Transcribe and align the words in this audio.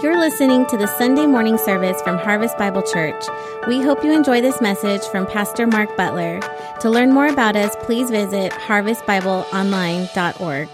You're 0.00 0.16
listening 0.16 0.64
to 0.66 0.76
the 0.76 0.86
Sunday 0.86 1.26
morning 1.26 1.58
service 1.58 2.00
from 2.02 2.18
Harvest 2.18 2.56
Bible 2.56 2.82
Church. 2.82 3.24
We 3.66 3.80
hope 3.80 4.04
you 4.04 4.12
enjoy 4.12 4.40
this 4.40 4.60
message 4.60 5.02
from 5.02 5.26
Pastor 5.26 5.66
Mark 5.66 5.96
Butler. 5.96 6.38
To 6.82 6.88
learn 6.88 7.10
more 7.10 7.26
about 7.26 7.56
us, 7.56 7.74
please 7.80 8.08
visit 8.08 8.52
harvestbibleonline.org. 8.52 10.68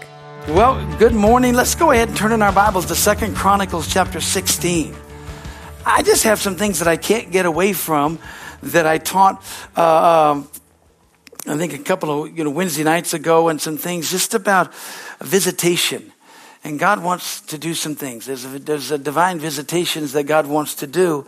Well, 0.49 0.97
good 0.99 1.15
morning. 1.15 1.55
Let's 1.55 1.73
go 1.73 1.89
ahead 1.89 2.09
and 2.09 2.15
turn 2.15 2.33
in 2.33 2.43
our 2.43 2.51
Bibles 2.51 2.85
to 2.85 2.95
Second 2.95 3.35
Chronicles 3.35 3.91
chapter 3.91 4.21
16. 4.21 4.95
I 5.87 6.03
just 6.03 6.23
have 6.23 6.39
some 6.39 6.55
things 6.55 6.77
that 6.77 6.87
I 6.87 6.97
can't 6.97 7.31
get 7.31 7.47
away 7.47 7.73
from 7.73 8.19
that 8.61 8.85
I 8.85 8.99
taught 8.99 9.43
uh, 9.75 10.33
um, 10.33 10.47
I 11.47 11.57
think 11.57 11.73
a 11.73 11.79
couple 11.79 12.23
of 12.23 12.37
you 12.37 12.43
know 12.43 12.49
Wednesday 12.49 12.83
nights 12.83 13.13
ago 13.13 13.49
and 13.49 13.61
some 13.61 13.77
things 13.77 14.09
just 14.09 14.33
about 14.33 14.73
visitation. 15.19 16.11
And 16.65 16.79
God 16.79 17.03
wants 17.03 17.41
to 17.41 17.59
do 17.59 17.75
some 17.75 17.93
things. 17.93 18.25
There's 18.25 18.43
a, 18.43 18.57
there's 18.57 18.89
a 18.89 18.97
divine 18.97 19.37
visitations 19.37 20.13
that 20.13 20.23
God 20.23 20.47
wants 20.47 20.73
to 20.75 20.87
do. 20.87 21.27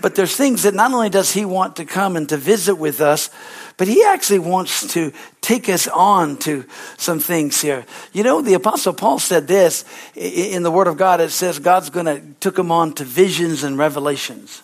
But 0.00 0.14
there's 0.14 0.34
things 0.34 0.62
that 0.62 0.72
not 0.72 0.90
only 0.90 1.10
does 1.10 1.32
He 1.32 1.44
want 1.44 1.76
to 1.76 1.84
come 1.84 2.16
and 2.16 2.26
to 2.30 2.38
visit 2.38 2.76
with 2.76 3.02
us, 3.02 3.28
but 3.76 3.88
He 3.88 4.02
actually 4.02 4.38
wants 4.38 4.94
to 4.94 5.12
take 5.42 5.68
us 5.68 5.86
on 5.86 6.38
to 6.38 6.64
some 6.96 7.20
things 7.20 7.60
here. 7.60 7.84
You 8.14 8.22
know, 8.22 8.40
the 8.40 8.54
Apostle 8.54 8.94
Paul 8.94 9.18
said 9.18 9.46
this 9.46 9.84
in 10.14 10.62
the 10.62 10.70
Word 10.70 10.86
of 10.86 10.96
God. 10.96 11.20
It 11.20 11.30
says 11.30 11.58
God's 11.58 11.90
going 11.90 12.06
to 12.06 12.22
took 12.40 12.58
him 12.58 12.72
on 12.72 12.94
to 12.94 13.04
visions 13.04 13.64
and 13.64 13.76
revelations. 13.76 14.62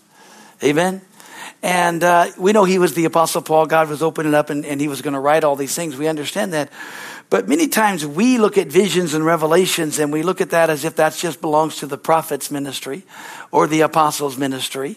Amen. 0.65 1.03
And 1.63 2.03
uh, 2.03 2.29
we 2.39 2.53
know 2.53 2.65
he 2.65 2.79
was 2.79 2.95
the 2.95 3.05
Apostle 3.05 3.43
Paul. 3.43 3.67
God 3.67 3.91
was 3.91 4.03
opening 4.03 4.35
up 4.35 4.49
and, 4.49 4.65
and 4.65 4.81
he 4.81 4.89
was 4.89 5.03
going 5.03 5.13
to 5.13 5.21
write 5.21 5.45
all 5.45 5.57
these 5.57 5.75
things. 5.75 5.95
We 5.95 6.09
understand 6.09 6.55
that. 6.55 6.71
But 7.31 7.49
many 7.49 7.69
times 7.69 8.05
we 8.05 8.39
look 8.39 8.59
at 8.59 8.67
visions 8.67 9.15
and 9.15 9.25
revelations 9.25 10.01
and 10.01 10.13
we 10.13 10.25
look 10.25 10.41
at 10.41 10.51
that 10.51 10.69
as 10.69 10.85
if 10.85 10.97
that 10.97 11.15
just 11.15 11.41
belongs 11.41 11.77
to 11.77 11.87
the 11.87 11.97
prophet's 11.97 12.51
ministry 12.51 13.05
or 13.53 13.69
the 13.69 13.83
apostles' 13.83 14.37
ministry. 14.37 14.97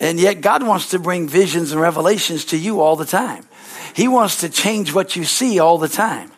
And 0.00 0.18
yet 0.18 0.40
God 0.40 0.64
wants 0.64 0.90
to 0.90 0.98
bring 0.98 1.28
visions 1.28 1.70
and 1.70 1.80
revelations 1.80 2.44
to 2.46 2.58
you 2.58 2.80
all 2.80 2.96
the 2.96 3.04
time. 3.04 3.46
He 3.94 4.08
wants 4.08 4.40
to 4.40 4.48
change 4.48 4.92
what 4.92 5.14
you 5.14 5.24
see 5.24 5.60
all 5.60 5.78
the 5.78 5.88
time. 5.88 6.32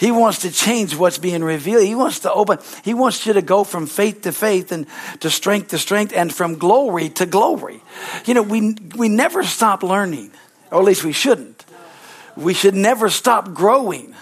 He 0.00 0.10
wants 0.10 0.40
to 0.40 0.50
change 0.50 0.96
what's 0.96 1.18
being 1.18 1.44
revealed. 1.44 1.84
He 1.84 1.94
wants 1.94 2.20
to 2.20 2.32
open, 2.32 2.58
he 2.82 2.94
wants 2.94 3.26
you 3.26 3.34
to 3.34 3.42
go 3.42 3.64
from 3.64 3.86
faith 3.86 4.22
to 4.22 4.32
faith 4.32 4.72
and 4.72 4.86
to 5.20 5.30
strength 5.30 5.68
to 5.68 5.78
strength 5.78 6.12
and 6.16 6.34
from 6.34 6.56
glory 6.56 7.10
to 7.10 7.26
glory. 7.26 7.82
You 8.24 8.34
know, 8.34 8.42
we, 8.42 8.74
we 8.96 9.08
never 9.08 9.44
stop 9.44 9.82
learning, 9.82 10.32
or 10.72 10.80
at 10.80 10.84
least 10.84 11.04
we 11.04 11.12
shouldn't. 11.12 11.64
We 12.36 12.54
should 12.54 12.74
never 12.74 13.10
stop 13.10 13.52
growing. 13.52 14.14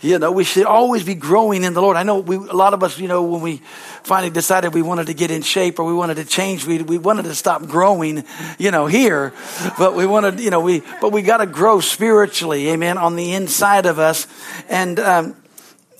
You 0.00 0.18
know, 0.20 0.30
we 0.30 0.44
should 0.44 0.64
always 0.64 1.02
be 1.02 1.14
growing 1.14 1.64
in 1.64 1.74
the 1.74 1.82
Lord. 1.82 1.96
I 1.96 2.04
know 2.04 2.20
we, 2.20 2.36
a 2.36 2.54
lot 2.54 2.72
of 2.72 2.84
us, 2.84 2.98
you 2.98 3.08
know, 3.08 3.24
when 3.24 3.40
we 3.40 3.56
finally 4.04 4.30
decided 4.30 4.72
we 4.72 4.82
wanted 4.82 5.08
to 5.08 5.14
get 5.14 5.30
in 5.32 5.42
shape 5.42 5.80
or 5.80 5.84
we 5.84 5.92
wanted 5.92 6.16
to 6.16 6.24
change, 6.24 6.66
we, 6.66 6.82
we 6.82 6.98
wanted 6.98 7.24
to 7.24 7.34
stop 7.34 7.66
growing, 7.66 8.24
you 8.58 8.70
know, 8.70 8.86
here, 8.86 9.32
but 9.76 9.94
we 9.94 10.06
wanted, 10.06 10.38
you 10.38 10.50
know, 10.50 10.60
we, 10.60 10.82
but 11.00 11.10
we 11.10 11.22
got 11.22 11.38
to 11.38 11.46
grow 11.46 11.80
spiritually, 11.80 12.68
amen, 12.68 12.96
on 12.96 13.16
the 13.16 13.34
inside 13.34 13.86
of 13.86 13.98
us. 13.98 14.28
And, 14.68 15.00
um, 15.00 15.36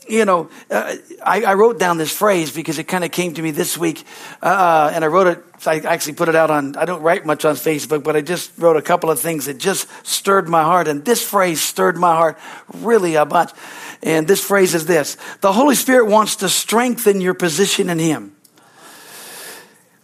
you 0.09 0.25
know, 0.25 0.49
uh, 0.71 0.97
I, 1.23 1.43
I, 1.43 1.55
wrote 1.55 1.79
down 1.79 1.99
this 1.99 2.17
phrase 2.17 2.51
because 2.51 2.79
it 2.79 2.85
kind 2.85 3.05
of 3.05 3.11
came 3.11 3.35
to 3.35 3.43
me 3.43 3.51
this 3.51 3.77
week, 3.77 4.05
uh, 4.43 4.91
and 4.95 5.05
I 5.05 5.09
wrote 5.09 5.27
it. 5.27 5.45
I 5.67 5.81
actually 5.81 6.15
put 6.15 6.29
it 6.29 6.35
out 6.35 6.51
on. 6.51 6.77
I 6.77 6.85
don't 6.85 7.03
write 7.03 7.27
much 7.27 7.45
on 7.45 7.55
Facebook, 7.55 8.05
but 8.05 8.17
I 8.17 8.21
just 8.21 8.53
wrote 8.59 8.77
a 8.77 8.83
couple 8.83 9.11
of 9.11 9.21
things 9.21 9.47
that 9.47 9.59
just 9.59 9.89
stirred 10.07 10.49
my 10.49 10.63
heart, 10.63 10.89
and 10.89 11.05
this 11.05 11.23
phrase 11.23 11.61
stirred 11.61 11.97
my 11.97 12.15
heart 12.15 12.39
really 12.75 13.17
a 13.17 13.25
bunch. 13.25 13.51
And 14.03 14.27
this 14.27 14.43
phrase 14.43 14.75
is 14.75 14.87
this 14.87 15.17
The 15.41 15.53
Holy 15.53 15.75
Spirit 15.75 16.07
wants 16.07 16.37
to 16.37 16.49
strengthen 16.49 17.21
your 17.21 17.35
position 17.35 17.91
in 17.91 17.99
Him 17.99 18.35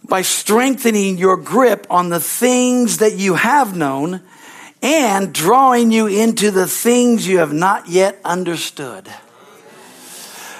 by 0.07 0.21
strengthening 0.21 1.17
your 1.17 1.37
grip 1.37 1.87
on 1.89 2.09
the 2.09 2.19
things 2.19 2.97
that 2.99 3.15
you 3.15 3.35
have 3.35 3.75
known 3.75 4.21
and 4.81 5.33
drawing 5.33 5.91
you 5.91 6.05
into 6.05 6.51
the 6.51 6.67
things 6.67 7.27
you 7.27 7.39
have 7.39 7.53
not 7.53 7.89
yet 7.89 8.19
understood. 8.23 9.09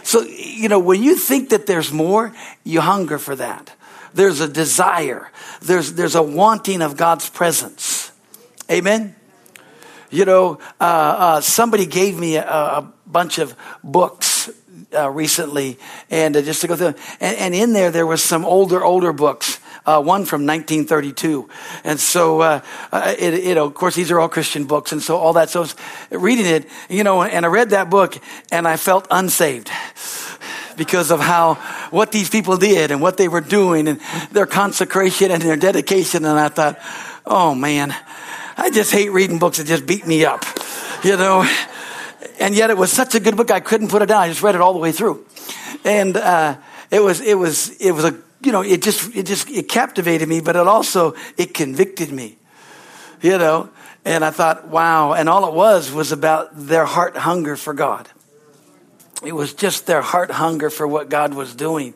So, 0.05 0.21
you 0.21 0.69
know, 0.69 0.77
when 0.77 1.01
you 1.01 1.15
think 1.15 1.49
that 1.49 1.65
there's 1.65 1.91
more, 1.91 2.31
you 2.63 2.79
hunger 2.79 3.17
for 3.17 3.35
that. 3.37 3.73
There's 4.13 4.39
a 4.39 4.47
desire. 4.47 5.31
There's, 5.63 5.93
there's 5.93 6.13
a 6.13 6.21
wanting 6.21 6.83
of 6.83 6.95
God's 6.95 7.27
presence. 7.27 8.11
Amen? 8.69 9.15
You 10.11 10.25
know, 10.25 10.59
uh, 10.79 10.83
uh, 10.83 11.41
somebody 11.41 11.87
gave 11.87 12.19
me 12.19 12.35
a, 12.35 12.45
a 12.45 12.93
bunch 13.07 13.39
of 13.39 13.55
books 13.83 14.51
uh, 14.93 15.09
recently, 15.09 15.79
and 16.11 16.37
uh, 16.37 16.43
just 16.43 16.61
to 16.61 16.67
go 16.67 16.75
through, 16.75 16.93
and, 17.19 17.37
and, 17.37 17.55
in 17.55 17.73
there 17.73 17.89
there 17.89 18.05
was 18.05 18.21
some 18.21 18.45
older, 18.45 18.83
older 18.83 19.11
books. 19.11 19.59
Uh, 19.85 20.01
one 20.01 20.25
from 20.25 20.47
1932, 20.47 21.47
and 21.83 21.99
so 21.99 22.41
uh, 22.41 22.61
uh, 22.91 23.13
it, 23.19 23.43
you 23.43 23.53
know, 23.53 23.65
of 23.65 23.75
course, 23.75 23.93
these 23.93 24.09
are 24.09 24.19
all 24.19 24.27
Christian 24.27 24.65
books, 24.65 24.91
and 24.91 24.99
so 24.99 25.15
all 25.17 25.33
that. 25.33 25.51
So 25.51 25.67
reading 26.09 26.47
it, 26.47 26.67
you 26.89 27.03
know, 27.03 27.21
and 27.21 27.45
I 27.45 27.49
read 27.49 27.69
that 27.69 27.91
book, 27.91 28.17
and 28.51 28.67
I 28.67 28.77
felt 28.77 29.05
unsaved 29.11 29.69
because 30.75 31.11
of 31.11 31.19
how 31.19 31.55
what 31.91 32.11
these 32.11 32.31
people 32.31 32.57
did 32.57 32.89
and 32.89 32.99
what 32.99 33.17
they 33.17 33.27
were 33.27 33.41
doing 33.41 33.87
and 33.87 34.01
their 34.31 34.47
consecration 34.47 35.29
and 35.29 35.43
their 35.43 35.55
dedication. 35.55 36.25
And 36.25 36.39
I 36.39 36.49
thought, 36.49 36.79
oh 37.23 37.53
man, 37.53 37.95
I 38.57 38.71
just 38.71 38.91
hate 38.91 39.11
reading 39.11 39.37
books 39.37 39.59
that 39.59 39.67
just 39.67 39.85
beat 39.85 40.07
me 40.07 40.25
up, 40.25 40.43
you 41.03 41.15
know 41.15 41.47
and 42.39 42.55
yet 42.55 42.69
it 42.69 42.77
was 42.77 42.91
such 42.91 43.15
a 43.15 43.19
good 43.19 43.37
book 43.37 43.51
I 43.51 43.59
couldn't 43.59 43.89
put 43.89 44.01
it 44.01 44.07
down. 44.07 44.21
I 44.21 44.27
just 44.27 44.41
read 44.41 44.55
it 44.55 44.61
all 44.61 44.73
the 44.73 44.79
way 44.79 44.91
through, 44.91 45.25
and 45.83 46.17
uh, 46.17 46.57
it 46.91 46.99
was 46.99 47.21
it 47.21 47.35
was 47.35 47.69
it 47.81 47.91
was 47.91 48.05
a 48.05 48.11
you 48.45 48.51
know 48.51 48.61
it 48.61 48.81
just 48.81 49.15
it 49.15 49.25
just 49.25 49.49
it 49.49 49.67
captivated 49.67 50.29
me, 50.29 50.41
but 50.41 50.55
it 50.55 50.67
also 50.67 51.15
it 51.37 51.53
convicted 51.53 52.11
me, 52.11 52.37
you 53.21 53.37
know. 53.37 53.69
And 54.05 54.23
I 54.23 54.29
thought, 54.29 54.67
wow! 54.67 55.13
And 55.13 55.27
all 55.27 55.47
it 55.47 55.53
was 55.53 55.91
was 55.91 56.11
about 56.11 56.49
their 56.53 56.85
heart 56.85 57.17
hunger 57.17 57.55
for 57.55 57.73
God. 57.73 58.07
It 59.23 59.33
was 59.33 59.53
just 59.53 59.87
their 59.87 60.01
heart 60.01 60.29
hunger 60.29 60.69
for 60.69 60.87
what 60.87 61.09
God 61.09 61.33
was 61.33 61.55
doing, 61.55 61.95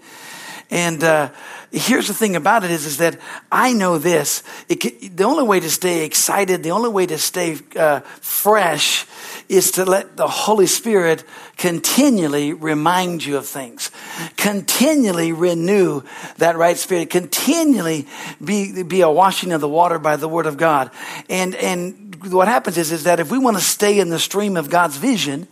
and. 0.70 1.04
Uh, 1.04 1.30
here's 1.72 2.08
the 2.08 2.14
thing 2.14 2.36
about 2.36 2.64
it 2.64 2.72
is, 2.72 2.86
is 2.86 2.98
that 2.98 3.20
I 3.52 3.74
know 3.74 3.98
this. 3.98 4.44
Can, 4.68 5.16
the 5.16 5.24
only 5.24 5.44
way 5.44 5.60
to 5.60 5.70
stay 5.70 6.06
excited, 6.06 6.64
the 6.64 6.72
only 6.72 6.90
way 6.90 7.06
to 7.06 7.18
stay 7.18 7.58
uh, 7.76 8.00
fresh 8.22 9.06
is 9.48 9.72
to 9.72 9.86
let 9.86 10.18
the 10.18 10.28
Holy 10.28 10.68
Spirit 10.68 11.24
continually 11.58 12.54
remind 12.54 13.26
you 13.26 13.38
of 13.38 13.46
things, 13.46 13.92
continually 14.38 15.32
renew 15.32 16.02
that 16.38 16.58
right 16.58 16.78
spirit, 16.78 17.10
continually 17.10 18.08
be, 18.44 18.84
be 18.84 19.02
a 19.02 19.10
washing 19.10 19.52
of 19.52 19.62
the 19.62 19.70
water 19.70 20.00
by 20.00 20.16
the 20.16 20.28
word 20.28 20.46
of 20.46 20.58
God. 20.58 20.92
And, 21.30 21.56
and 21.56 22.32
what 22.32 22.48
happens 22.48 22.78
is, 22.78 22.92
is 22.92 23.04
that 23.04 23.20
if 23.20 23.32
we 23.32 23.38
want 23.38 23.58
to 23.58 23.64
stay 23.64 24.00
in 24.00 24.10
the 24.10 24.20
stream 24.20 24.58
of 24.58 24.70
God's 24.70 24.98
vision, 24.98 25.48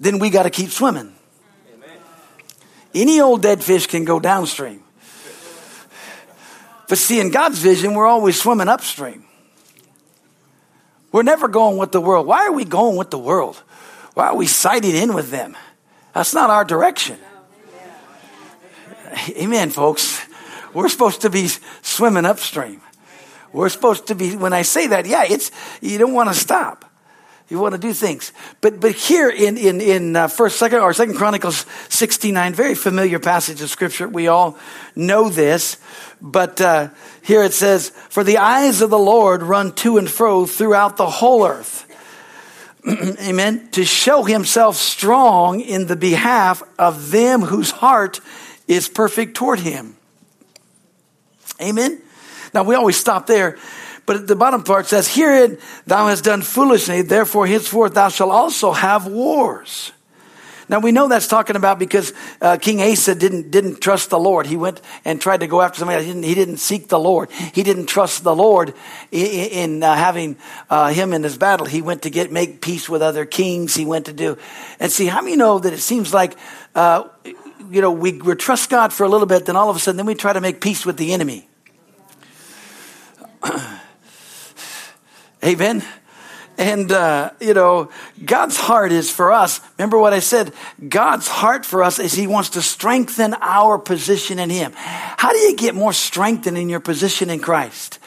then 0.00 0.18
we 0.18 0.30
got 0.30 0.44
to 0.44 0.50
keep 0.50 0.70
swimming. 0.70 1.14
Any 2.94 3.20
old 3.20 3.42
dead 3.42 3.62
fish 3.62 3.86
can 3.86 4.04
go 4.04 4.20
downstream. 4.20 4.82
But 6.88 6.98
see, 6.98 7.18
in 7.18 7.30
God's 7.30 7.58
vision, 7.58 7.94
we're 7.94 8.06
always 8.06 8.40
swimming 8.40 8.68
upstream. 8.68 9.24
We're 11.10 11.22
never 11.22 11.48
going 11.48 11.76
with 11.78 11.92
the 11.92 12.00
world. 12.00 12.26
Why 12.26 12.46
are 12.46 12.52
we 12.52 12.64
going 12.64 12.96
with 12.96 13.10
the 13.10 13.18
world? 13.18 13.56
Why 14.14 14.26
are 14.28 14.36
we 14.36 14.46
siding 14.46 14.94
in 14.94 15.14
with 15.14 15.30
them? 15.30 15.56
That's 16.12 16.34
not 16.34 16.50
our 16.50 16.64
direction. 16.64 17.18
Amen, 19.30 19.70
folks. 19.70 20.24
We're 20.72 20.88
supposed 20.88 21.22
to 21.22 21.30
be 21.30 21.48
swimming 21.82 22.24
upstream. 22.24 22.80
We're 23.52 23.68
supposed 23.68 24.08
to 24.08 24.14
be, 24.14 24.36
when 24.36 24.52
I 24.52 24.62
say 24.62 24.88
that, 24.88 25.06
yeah, 25.06 25.24
it's, 25.28 25.50
you 25.80 25.98
don't 25.98 26.12
want 26.12 26.28
to 26.30 26.34
stop. 26.34 26.84
You 27.48 27.58
want 27.58 27.74
to 27.74 27.80
do 27.80 27.92
things. 27.92 28.32
But, 28.62 28.80
but 28.80 28.92
here 28.92 29.28
in, 29.28 29.58
in, 29.58 29.80
in 29.80 30.16
uh, 30.16 30.28
first, 30.28 30.58
second, 30.58 30.80
or 30.80 30.94
second 30.94 31.16
Chronicles 31.16 31.66
69, 31.90 32.54
very 32.54 32.74
familiar 32.74 33.18
passage 33.18 33.60
of 33.60 33.68
scripture. 33.68 34.08
We 34.08 34.28
all 34.28 34.56
know 34.96 35.28
this. 35.28 35.76
But, 36.22 36.60
uh, 36.60 36.88
here 37.22 37.42
it 37.42 37.52
says, 37.52 37.90
for 38.08 38.24
the 38.24 38.38
eyes 38.38 38.80
of 38.80 38.88
the 38.88 38.98
Lord 38.98 39.42
run 39.42 39.72
to 39.76 39.98
and 39.98 40.10
fro 40.10 40.46
throughout 40.46 40.96
the 40.96 41.06
whole 41.06 41.46
earth. 41.46 41.86
Amen. 43.20 43.68
To 43.72 43.84
show 43.84 44.24
himself 44.24 44.76
strong 44.76 45.60
in 45.60 45.86
the 45.86 45.96
behalf 45.96 46.62
of 46.78 47.10
them 47.10 47.42
whose 47.42 47.70
heart 47.70 48.20
is 48.66 48.88
perfect 48.88 49.36
toward 49.36 49.60
him. 49.60 49.96
Amen. 51.60 52.00
Now 52.54 52.62
we 52.62 52.74
always 52.74 52.96
stop 52.96 53.26
there 53.26 53.58
but 54.06 54.26
the 54.26 54.36
bottom 54.36 54.62
part 54.62 54.86
says, 54.86 55.14
Herein 55.14 55.58
thou 55.86 56.08
hast 56.08 56.24
done 56.24 56.42
foolishly, 56.42 57.02
therefore 57.02 57.46
henceforth 57.46 57.94
thou 57.94 58.08
shalt 58.08 58.30
also 58.30 58.72
have 58.72 59.06
wars. 59.06 59.92
Now 60.66 60.80
we 60.80 60.92
know 60.92 61.08
that's 61.08 61.28
talking 61.28 61.56
about 61.56 61.78
because 61.78 62.14
uh, 62.40 62.56
King 62.56 62.80
Asa 62.80 63.14
didn't 63.14 63.50
didn't 63.50 63.82
trust 63.82 64.08
the 64.08 64.18
Lord. 64.18 64.46
He 64.46 64.56
went 64.56 64.80
and 65.04 65.20
tried 65.20 65.40
to 65.40 65.46
go 65.46 65.60
after 65.60 65.78
somebody. 65.78 66.04
He 66.04 66.12
didn't, 66.12 66.22
he 66.22 66.34
didn't 66.34 66.56
seek 66.56 66.88
the 66.88 66.98
Lord. 66.98 67.30
He 67.30 67.62
didn't 67.62 67.86
trust 67.86 68.24
the 68.24 68.34
Lord 68.34 68.72
in, 69.10 69.26
in 69.26 69.82
uh, 69.82 69.94
having 69.94 70.38
uh, 70.70 70.88
him 70.88 71.12
in 71.12 71.22
his 71.22 71.36
battle. 71.36 71.66
He 71.66 71.82
went 71.82 72.02
to 72.02 72.10
get 72.10 72.32
make 72.32 72.62
peace 72.62 72.88
with 72.88 73.02
other 73.02 73.26
kings. 73.26 73.74
He 73.74 73.84
went 73.84 74.06
to 74.06 74.14
do 74.14 74.38
and 74.80 74.90
see 74.90 75.06
how 75.06 75.20
many 75.20 75.36
know 75.36 75.58
that 75.58 75.72
it 75.74 75.80
seems 75.80 76.14
like 76.14 76.34
uh, 76.74 77.08
you 77.70 77.80
know, 77.80 77.90
we, 77.90 78.12
we 78.12 78.34
trust 78.34 78.70
God 78.70 78.92
for 78.92 79.04
a 79.04 79.08
little 79.08 79.26
bit, 79.26 79.46
then 79.46 79.56
all 79.56 79.70
of 79.70 79.76
a 79.76 79.78
sudden, 79.78 79.96
then 79.96 80.06
we 80.06 80.14
try 80.14 80.32
to 80.32 80.40
make 80.40 80.60
peace 80.60 80.84
with 80.84 80.96
the 80.96 81.12
enemy. 81.12 81.48
Amen. 85.44 85.84
And, 86.56 86.90
uh, 86.92 87.30
you 87.40 87.52
know, 87.52 87.90
God's 88.24 88.56
heart 88.56 88.92
is 88.92 89.10
for 89.10 89.32
us. 89.32 89.60
Remember 89.76 89.98
what 89.98 90.12
I 90.12 90.20
said? 90.20 90.54
God's 90.88 91.26
heart 91.26 91.66
for 91.66 91.82
us 91.82 91.98
is 91.98 92.14
He 92.14 92.26
wants 92.26 92.50
to 92.50 92.62
strengthen 92.62 93.34
our 93.40 93.76
position 93.76 94.38
in 94.38 94.50
Him. 94.50 94.72
How 94.76 95.32
do 95.32 95.38
you 95.38 95.56
get 95.56 95.74
more 95.74 95.92
strengthened 95.92 96.56
in 96.56 96.68
your 96.68 96.80
position 96.80 97.28
in 97.28 97.40
Christ? 97.40 97.98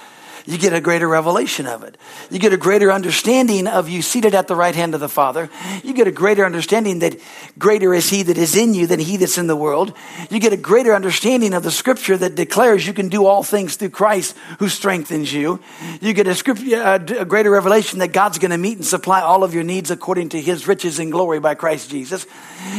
You 0.47 0.57
get 0.57 0.71
a 0.71 0.79
greater 0.79 1.09
revelation 1.09 1.67
of 1.67 1.83
it. 1.83 1.97
You 2.31 2.39
get 2.39 2.53
a 2.53 2.57
greater 2.57 2.89
understanding 2.89 3.67
of 3.67 3.89
you 3.89 4.01
seated 4.01 4.33
at 4.33 4.47
the 4.47 4.55
right 4.55 4.73
hand 4.73 4.93
of 4.93 5.01
the 5.01 5.09
Father. 5.09 5.49
You 5.83 5.93
get 5.93 6.07
a 6.07 6.11
greater 6.11 6.45
understanding 6.45 6.99
that 6.99 7.19
greater 7.59 7.93
is 7.93 8.09
He 8.09 8.23
that 8.23 8.37
is 8.37 8.55
in 8.55 8.73
you 8.73 8.87
than 8.87 9.01
He 9.01 9.17
that's 9.17 9.37
in 9.37 9.47
the 9.47 9.57
world. 9.57 9.93
You 10.29 10.39
get 10.39 10.53
a 10.53 10.57
greater 10.57 10.95
understanding 10.95 11.53
of 11.53 11.63
the 11.63 11.71
scripture 11.71 12.15
that 12.15 12.35
declares 12.35 12.87
you 12.87 12.93
can 12.93 13.09
do 13.09 13.25
all 13.25 13.43
things 13.43 13.75
through 13.75 13.89
Christ 13.89 14.37
who 14.59 14.69
strengthens 14.69 15.33
you. 15.33 15.59
You 15.99 16.13
get 16.13 16.27
a, 16.27 16.33
scripture, 16.33 16.81
a 16.81 17.25
greater 17.25 17.51
revelation 17.51 17.99
that 17.99 18.13
God's 18.13 18.39
going 18.39 18.51
to 18.51 18.57
meet 18.57 18.77
and 18.77 18.85
supply 18.85 19.19
all 19.19 19.43
of 19.43 19.53
your 19.53 19.65
needs 19.65 19.91
according 19.91 20.29
to 20.29 20.41
His 20.41 20.65
riches 20.65 20.97
and 20.97 21.11
glory 21.11 21.41
by 21.41 21.55
Christ 21.55 21.89
Jesus. 21.89 22.25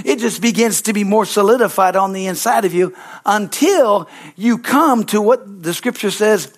It 0.06 0.20
just 0.20 0.40
begins 0.40 0.80
to 0.82 0.94
be 0.94 1.04
more 1.04 1.26
solidified 1.26 1.96
on 1.96 2.14
the 2.14 2.28
inside 2.28 2.64
of 2.64 2.72
you 2.72 2.96
until 3.26 4.08
you 4.36 4.56
come 4.56 5.04
to 5.04 5.20
what 5.20 5.62
the 5.62 5.74
scripture 5.74 6.10
says 6.10 6.50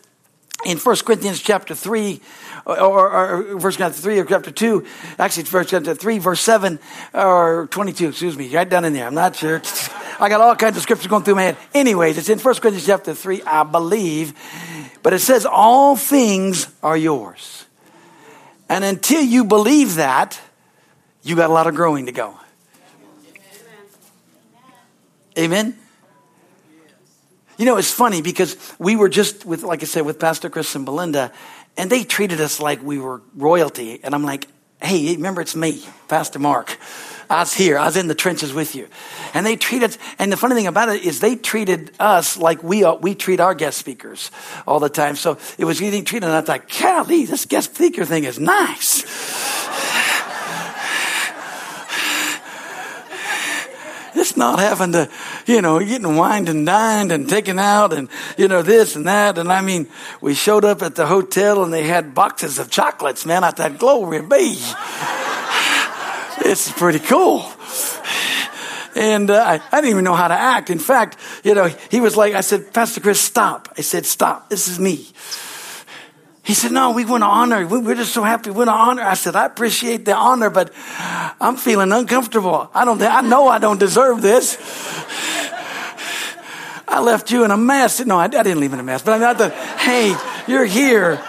in 0.67 0.79
1 0.79 0.97
Corinthians 0.99 1.41
chapter 1.41 1.75
3, 1.75 2.21
or, 2.67 2.81
or, 2.81 3.11
or 3.11 3.43
1 3.57 3.61
Corinthians 3.61 4.01
3 4.01 4.19
or 4.19 4.25
chapter 4.25 4.51
2, 4.51 4.87
actually 5.19 5.45
1 5.45 5.65
Corinthians 5.67 5.99
3, 5.99 6.19
verse 6.19 6.41
7 6.41 6.79
or 7.15 7.69
22, 7.71 8.09
excuse 8.09 8.37
me, 8.37 8.55
right 8.55 8.69
down 8.69 8.85
in 8.85 8.93
there. 8.93 9.07
I'm 9.07 9.15
not 9.15 9.37
sure. 9.37 9.63
I 10.19 10.29
got 10.29 10.41
all 10.41 10.55
kinds 10.55 10.77
of 10.77 10.83
scriptures 10.83 11.07
going 11.07 11.25
through 11.25 11.37
my 11.37 11.43
head. 11.43 11.57
Anyways, 11.73 12.19
it's 12.19 12.29
in 12.29 12.39
1 12.39 12.55
Corinthians 12.57 12.87
chapter 12.87 13.15
3, 13.15 13.43
I 13.43 13.63
believe, 13.65 14.35
but 15.03 15.13
it 15.13 15.21
says, 15.21 15.47
All 15.47 15.97
things 15.97 16.69
are 16.83 16.97
yours. 16.97 17.65
And 18.69 18.85
until 18.85 19.23
you 19.23 19.45
believe 19.45 19.97
that, 19.97 20.41
you 21.23 21.37
got 21.37 21.51
a 21.51 21.53
lot 21.53 21.67
of 21.67 21.75
growing 21.75 22.07
to 22.07 22.13
go. 22.13 22.39
Amen? 25.39 25.77
You 27.61 27.67
know, 27.67 27.77
it's 27.77 27.91
funny 27.91 28.23
because 28.23 28.57
we 28.79 28.97
were 28.97 29.11
just 29.11 29.45
with, 29.45 29.65
like 29.65 29.83
I 29.83 29.85
said, 29.85 30.07
with 30.07 30.19
Pastor 30.19 30.49
Chris 30.49 30.75
and 30.75 30.87
Belinda, 30.87 31.31
and 31.77 31.91
they 31.91 32.05
treated 32.05 32.41
us 32.41 32.59
like 32.59 32.83
we 32.83 32.99
were 32.99 33.21
royalty. 33.37 34.01
And 34.03 34.15
I'm 34.15 34.23
like, 34.23 34.49
hey, 34.81 35.15
remember 35.15 35.43
it's 35.43 35.55
me, 35.55 35.85
Pastor 36.09 36.39
Mark. 36.39 36.79
I 37.29 37.41
was 37.41 37.53
here. 37.53 37.77
I 37.77 37.85
was 37.85 37.99
in 37.99 38.09
the 38.09 38.15
trenches 38.15 38.55
with 38.55 38.75
you. 38.75 38.89
And 39.35 39.45
they 39.45 39.57
treated, 39.57 39.95
and 40.19 40.33
the 40.33 40.39
funny 40.39 40.55
thing 40.55 40.69
about 40.69 40.89
it 40.89 41.05
is 41.05 41.21
they 41.21 41.37
treated 41.37 41.91
us 42.01 42.39
like 42.39 42.63
we, 42.63 42.83
we 43.03 43.15
treat 43.15 43.41
our 43.41 43.55
guest 43.55 43.77
speakers 43.77 44.31
all 44.67 44.81
the 44.81 44.89
time. 44.89 45.15
So 45.15 45.37
it 45.59 45.67
was 45.67 45.81
getting 45.81 46.07
treated, 46.07 46.29
and 46.29 46.35
I 46.35 46.41
thought, 46.41 46.67
golly, 46.81 47.27
this 47.27 47.45
guest 47.45 47.75
speaker 47.75 48.07
thing 48.07 48.25
is 48.25 48.41
nice. 48.41 49.05
It's 54.15 54.37
not 54.37 54.59
having 54.59 54.93
to, 54.93 55.09
you 55.47 55.63
know, 55.63 55.79
getting 55.79 56.17
wined 56.17 56.49
and 56.49 56.67
dined 56.67 57.13
and 57.13 57.29
taken 57.29 57.59
out 57.59 57.93
and, 57.93 58.09
you 58.37 58.49
know, 58.49 58.63
this 58.63 58.97
and 58.97 59.07
that. 59.07 59.39
And 59.39 59.53
I 59.53 59.61
mean, 59.61 59.89
we 60.21 60.35
showed 60.35 60.65
up 60.65 60.83
at 60.83 60.95
the 60.95 61.07
hotel 61.07 61.63
and 61.65 61.73
they 61.73 61.85
had 61.85 62.15
boxes 62.15 62.59
of 62.59 62.71
chocolates, 62.71 63.25
man. 63.25 63.45
I 63.45 63.51
thought, 63.51 63.79
glory 63.79 64.23
be. 64.23 64.59
is 66.45 66.73
pretty 66.73 66.99
cool. 67.01 67.45
And 68.97 69.31
uh, 69.31 69.41
I, 69.41 69.61
I 69.71 69.81
didn't 69.81 69.91
even 69.91 70.05
know 70.05 70.15
how 70.15 70.29
to 70.29 70.35
act. 70.35 70.69
In 70.69 70.79
fact, 70.79 71.17
you 71.45 71.55
know, 71.55 71.67
he 71.91 72.01
was 72.01 72.17
like, 72.17 72.35
I 72.35 72.41
said, 72.41 72.73
Pastor 72.73 73.01
Chris, 73.01 73.21
stop. 73.21 73.73
I 73.79 73.83
said, 73.83 74.05
stop. 74.05 74.49
This 74.49 74.69
is 74.69 74.81
me. 74.81 75.07
He 76.51 76.55
said, 76.55 76.73
No, 76.73 76.91
we 76.91 77.05
want 77.05 77.23
to 77.23 77.29
honor. 77.29 77.65
We're 77.65 77.95
just 77.95 78.13
so 78.13 78.25
happy. 78.25 78.51
We 78.51 78.57
want 78.57 78.71
to 78.71 78.75
honor. 78.75 79.03
I 79.03 79.15
said, 79.15 79.37
I 79.37 79.47
appreciate 79.47 80.05
the 80.05 80.17
honor, 80.17 80.51
but 80.51 80.73
I'm 81.41 81.55
feeling 81.55 81.93
uncomfortable. 81.93 82.69
I 82.75 82.85
don't, 82.85 83.01
I 83.01 83.21
know 83.21 83.47
I 83.47 83.61
don't 83.61 83.79
deserve 83.79 84.21
this. 84.21 84.59
I 86.89 87.01
left 87.03 87.31
you 87.31 87.45
in 87.45 87.53
a 87.53 87.57
mess. 87.57 88.05
No, 88.05 88.19
I, 88.19 88.25
I 88.25 88.27
didn't 88.27 88.59
leave 88.59 88.73
in 88.73 88.81
a 88.81 88.83
mess, 88.83 89.01
but 89.01 89.13
I, 89.13 89.19
mean, 89.19 89.29
I 89.29 89.35
thought, 89.35 89.53
hey, 89.79 90.17
you're 90.53 90.65
here. 90.65 91.23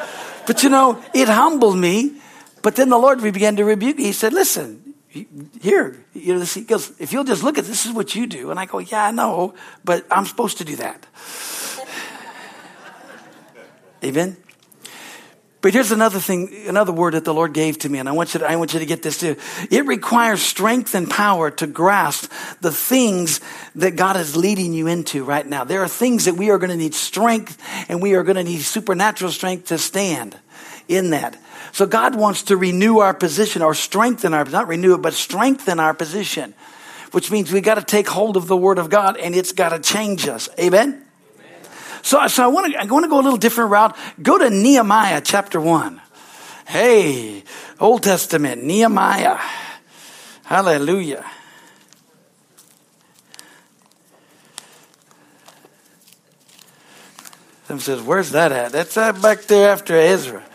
But 0.48 0.64
you 0.64 0.70
know, 0.70 1.00
it 1.14 1.30
humbled 1.30 1.78
me. 1.78 2.20
But 2.64 2.76
then 2.76 2.90
the 2.90 2.98
Lord 2.98 3.22
began 3.22 3.58
to 3.58 3.64
rebuke 3.64 3.98
me. 3.98 4.06
He 4.06 4.14
said, 4.14 4.34
listen, 4.34 4.96
here, 5.08 6.04
you 6.16 6.34
know, 6.34 6.42
he 6.42 6.62
goes, 6.62 7.00
if 7.00 7.14
you'll 7.14 7.26
just 7.26 7.44
look 7.44 7.60
at 7.60 7.66
this, 7.66 7.84
this 7.84 7.86
is 7.86 7.92
what 7.92 8.16
you 8.16 8.26
do. 8.26 8.50
And 8.50 8.60
I 8.60 8.66
go, 8.66 8.80
yeah, 8.80 9.06
I 9.06 9.12
know, 9.12 9.54
but 9.86 10.04
I'm 10.10 10.26
supposed 10.26 10.58
to 10.58 10.66
do 10.66 10.78
that. 10.78 11.06
Amen. 14.04 14.36
But 15.62 15.74
here's 15.74 15.92
another 15.92 16.20
thing, 16.20 16.66
another 16.68 16.92
word 16.92 17.14
that 17.14 17.24
the 17.24 17.36
Lord 17.36 17.54
gave 17.54 17.78
to 17.80 17.90
me, 17.90 18.00
and 18.00 18.10
I 18.10 18.14
want 18.14 18.34
you 18.34 18.40
to, 18.40 18.50
I 18.50 18.56
want 18.56 18.74
you 18.74 18.80
to 18.80 18.86
get 18.86 19.04
this 19.04 19.20
too. 19.20 19.36
It 19.70 19.86
requires 19.86 20.42
strength 20.42 20.96
and 20.96 21.08
power 21.08 21.52
to 21.52 21.68
grasp 21.68 22.32
the 22.62 22.72
things 22.72 23.42
that 23.76 23.96
God 23.96 24.18
is 24.18 24.36
leading 24.36 24.74
you 24.74 24.88
into 24.88 25.24
right 25.24 25.46
now. 25.46 25.64
There 25.64 25.84
are 25.84 25.88
things 25.88 26.26
that 26.26 26.34
we 26.34 26.50
are 26.50 26.58
going 26.58 26.72
to 26.72 26.76
need 26.76 26.96
strength 26.96 27.62
and 27.90 28.02
we 28.02 28.16
are 28.16 28.24
going 28.24 28.38
to 28.38 28.44
need 28.44 28.62
supernatural 28.62 29.30
strength 29.32 29.68
to 29.68 29.78
stand 29.78 30.36
in 30.88 31.12
that. 31.12 31.38
So 31.74 31.86
God 31.86 32.16
wants 32.16 32.44
to 32.44 32.58
renew 32.58 32.98
our 32.98 33.14
position 33.14 33.62
or 33.62 33.76
strengthen 33.76 34.34
our, 34.34 34.46
not 34.46 34.68
renew 34.68 34.96
it, 34.96 35.04
but 35.04 35.14
strengthen 35.14 35.80
our 35.80 35.94
position, 35.94 36.56
which 37.12 37.30
means 37.30 37.52
we 37.52 37.62
got 37.62 37.76
to 37.76 37.84
take 37.84 38.08
hold 38.08 38.36
of 38.36 38.48
the 38.48 38.58
word 38.58 38.80
of 38.80 38.90
God 38.90 39.16
and 39.16 39.36
it's 39.36 39.52
got 39.52 39.70
to 39.70 39.80
change 39.80 40.28
us. 40.28 40.50
Amen? 40.60 41.06
So, 42.02 42.26
so 42.28 42.44
I 42.44 42.48
want 42.48 42.74
to, 42.74 42.80
I 42.80 42.86
want 42.86 43.04
to 43.04 43.10
go 43.10 43.20
a 43.20 43.24
little 43.24 43.38
different 43.38 43.70
route. 43.72 43.96
Go 44.22 44.38
to 44.38 44.50
Nehemiah 44.50 45.22
chapter 45.22 45.62
one. 45.62 46.02
Hey, 46.68 47.44
Old 47.80 48.04
Testament, 48.04 48.64
Nehemiah. 48.64 49.38
Hallelujah. 50.46 51.26
Some 57.68 57.80
says, 57.80 58.02
where's 58.02 58.32
that 58.32 58.52
at? 58.52 58.74
That's 58.74 58.96
that 58.96 59.22
back 59.22 59.44
there 59.44 59.72
after 59.72 59.96
Ezra. 59.96 60.42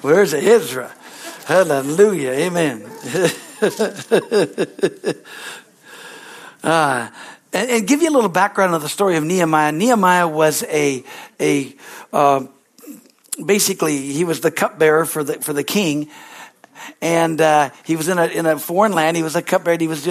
where's 0.00 0.32
Ezra? 0.32 0.90
Hallelujah. 1.44 2.30
Amen. 2.30 2.84
ah, 6.64 7.12
and, 7.52 7.70
and, 7.70 7.86
give 7.88 8.02
you 8.02 8.10
a 8.10 8.12
little 8.12 8.30
background 8.30 8.74
of 8.74 8.82
the 8.82 8.88
story 8.88 9.16
of 9.16 9.24
Nehemiah. 9.24 9.72
Nehemiah 9.72 10.28
was 10.28 10.62
a 10.64 11.02
a 11.40 11.74
uh, 12.12 12.46
basically 13.44 13.98
he 13.98 14.24
was 14.24 14.40
the 14.40 14.50
cupbearer 14.50 15.04
for 15.04 15.24
the 15.24 15.34
for 15.34 15.52
the 15.52 15.64
king, 15.64 16.08
and 17.00 17.40
uh, 17.40 17.70
he 17.84 17.96
was 17.96 18.08
in 18.08 18.18
a 18.18 18.26
in 18.26 18.46
a 18.46 18.58
foreign 18.58 18.92
land. 18.92 19.16
He 19.16 19.22
was 19.22 19.36
a 19.36 19.42
cupbearer. 19.42 19.78
He 19.78 19.88
was, 19.88 20.06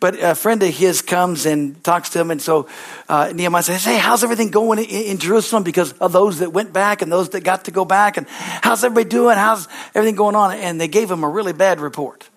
but 0.00 0.18
a 0.20 0.34
friend 0.34 0.62
of 0.62 0.70
his 0.70 1.02
comes 1.02 1.46
and 1.46 1.82
talks 1.84 2.10
to 2.10 2.20
him, 2.20 2.30
and 2.30 2.40
so 2.40 2.68
uh, 3.08 3.32
Nehemiah 3.34 3.62
says, 3.62 3.84
"Hey, 3.84 3.98
how's 3.98 4.24
everything 4.24 4.50
going 4.50 4.78
in, 4.78 4.84
in, 4.84 5.18
Jerusalem? 5.18 5.62
Because 5.62 5.92
of 5.94 6.12
those 6.12 6.40
that 6.40 6.52
went 6.52 6.72
back 6.72 7.02
and 7.02 7.12
those 7.12 7.30
that 7.30 7.42
got 7.42 7.66
to 7.66 7.70
go 7.70 7.84
back, 7.84 8.16
and 8.16 8.26
how's 8.28 8.84
everybody 8.84 9.08
doing? 9.08 9.36
How's 9.36 9.68
everything 9.94 10.16
going 10.16 10.34
on?" 10.34 10.56
And 10.56 10.80
they 10.80 10.88
gave 10.88 11.10
him 11.10 11.24
a 11.24 11.28
really 11.28 11.52
bad 11.52 11.80
report, 11.80 12.28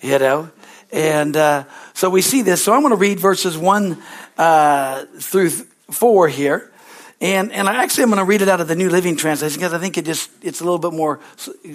you 0.00 0.18
know. 0.18 0.50
And 0.92 1.36
uh, 1.36 1.64
so 1.94 2.10
we 2.10 2.22
see 2.22 2.42
this. 2.42 2.62
So 2.64 2.72
I'm 2.72 2.80
going 2.80 2.92
to 2.92 2.96
read 2.96 3.18
verses 3.18 3.56
1 3.56 4.02
uh, 4.38 5.04
through 5.18 5.50
4 5.50 6.28
here. 6.28 6.72
And, 7.20 7.50
and 7.50 7.68
I 7.68 7.82
actually 7.82 8.04
I'm 8.04 8.10
going 8.10 8.18
to 8.18 8.24
read 8.24 8.42
it 8.42 8.48
out 8.48 8.60
of 8.60 8.68
the 8.68 8.76
New 8.76 8.90
Living 8.90 9.16
Translation 9.16 9.58
because 9.58 9.72
I 9.72 9.78
think 9.78 9.96
it 9.96 10.04
just, 10.04 10.30
it's 10.42 10.60
a 10.60 10.64
little 10.64 10.78
bit 10.78 10.92
more 10.92 11.20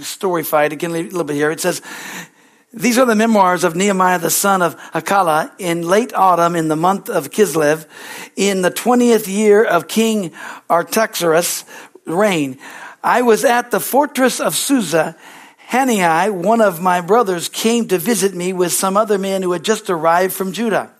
storyfied. 0.01 0.71
Again, 0.71 0.91
a 0.91 1.01
little 1.01 1.23
bit 1.23 1.35
here. 1.35 1.49
It 1.49 1.59
says, 1.59 1.81
these 2.73 2.97
are 2.97 3.05
the 3.05 3.15
memoirs 3.15 3.65
of 3.65 3.75
Nehemiah 3.75 4.19
the 4.19 4.29
son 4.29 4.61
of 4.61 4.77
Hacaliah 4.93 5.51
in 5.57 5.81
late 5.81 6.13
autumn 6.13 6.55
in 6.55 6.69
the 6.69 6.77
month 6.77 7.09
of 7.09 7.29
Kislev 7.29 7.85
in 8.37 8.61
the 8.61 8.71
20th 8.71 9.27
year 9.27 9.63
of 9.63 9.89
King 9.89 10.31
Artaxerxes' 10.69 11.65
reign. 12.05 12.59
I 13.03 13.23
was 13.23 13.43
at 13.43 13.71
the 13.71 13.79
fortress 13.79 14.39
of 14.39 14.55
Susa 14.55 15.17
Hanani, 15.71 16.29
one 16.31 16.59
of 16.59 16.81
my 16.81 16.99
brothers, 16.99 17.47
came 17.47 17.87
to 17.87 17.97
visit 17.97 18.33
me 18.33 18.51
with 18.51 18.73
some 18.73 18.97
other 18.97 19.17
men 19.17 19.41
who 19.41 19.53
had 19.53 19.63
just 19.63 19.89
arrived 19.89 20.33
from 20.33 20.51
Judah. 20.51 20.91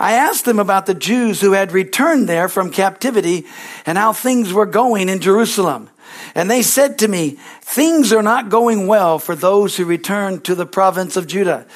I 0.00 0.12
asked 0.12 0.46
them 0.46 0.58
about 0.58 0.86
the 0.86 0.94
Jews 0.94 1.42
who 1.42 1.52
had 1.52 1.70
returned 1.70 2.26
there 2.26 2.48
from 2.48 2.70
captivity 2.70 3.44
and 3.84 3.98
how 3.98 4.14
things 4.14 4.54
were 4.54 4.64
going 4.64 5.10
in 5.10 5.20
Jerusalem. 5.20 5.90
And 6.34 6.50
they 6.50 6.62
said 6.62 6.98
to 7.00 7.08
me, 7.08 7.36
things 7.60 8.10
are 8.10 8.22
not 8.22 8.48
going 8.48 8.86
well 8.86 9.18
for 9.18 9.34
those 9.34 9.76
who 9.76 9.84
return 9.84 10.40
to 10.42 10.54
the 10.54 10.64
province 10.64 11.18
of 11.18 11.26
Judah. 11.26 11.66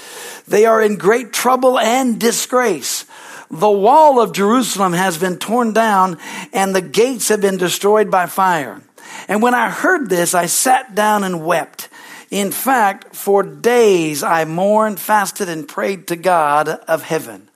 They 0.48 0.64
are 0.64 0.80
in 0.80 0.96
great 0.96 1.34
trouble 1.34 1.78
and 1.78 2.18
disgrace. 2.18 3.04
The 3.50 3.70
wall 3.70 4.18
of 4.18 4.32
Jerusalem 4.32 4.94
has 4.94 5.18
been 5.18 5.36
torn 5.36 5.74
down 5.74 6.16
and 6.54 6.74
the 6.74 6.80
gates 6.80 7.28
have 7.28 7.42
been 7.42 7.58
destroyed 7.58 8.10
by 8.10 8.24
fire. 8.24 8.80
And 9.28 9.42
when 9.42 9.52
I 9.52 9.68
heard 9.68 10.08
this, 10.08 10.34
I 10.34 10.46
sat 10.46 10.94
down 10.94 11.22
and 11.22 11.44
wept. 11.44 11.89
In 12.30 12.52
fact, 12.52 13.14
for 13.14 13.42
days 13.42 14.22
I 14.22 14.44
mourned, 14.44 15.00
fasted, 15.00 15.48
and 15.48 15.66
prayed 15.66 16.06
to 16.08 16.16
God 16.16 16.68
of 16.68 17.02
heaven. 17.02 17.48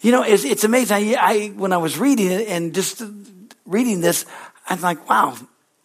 You 0.00 0.12
know, 0.12 0.22
it's, 0.22 0.44
it's 0.44 0.64
amazing. 0.64 0.96
I, 0.96 1.16
I, 1.18 1.46
when 1.48 1.72
I 1.72 1.78
was 1.78 1.98
reading 1.98 2.30
it 2.30 2.48
and 2.48 2.74
just 2.74 3.02
reading 3.64 4.00
this, 4.00 4.26
I'm 4.68 4.80
like, 4.80 5.08
wow, 5.08 5.36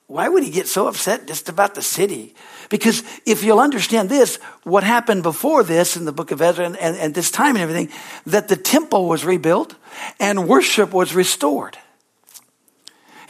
why 0.07 0.27
would 0.27 0.43
he 0.43 0.51
get 0.51 0.67
so 0.67 0.87
upset 0.87 1.27
just 1.27 1.47
about 1.47 1.75
the 1.75 1.81
city? 1.81 2.35
Because 2.69 3.03
if 3.25 3.43
you'll 3.43 3.59
understand 3.59 4.09
this, 4.09 4.37
what 4.63 4.83
happened 4.83 5.23
before 5.23 5.63
this 5.63 5.95
in 5.95 6.05
the 6.05 6.11
book 6.11 6.31
of 6.31 6.41
Ezra 6.41 6.65
and, 6.65 6.77
and, 6.77 6.97
and 6.97 7.13
this 7.13 7.31
time 7.31 7.55
and 7.55 7.63
everything, 7.63 7.89
that 8.25 8.47
the 8.47 8.55
temple 8.55 9.07
was 9.07 9.23
rebuilt 9.23 9.75
and 10.19 10.47
worship 10.47 10.91
was 10.91 11.15
restored. 11.15 11.77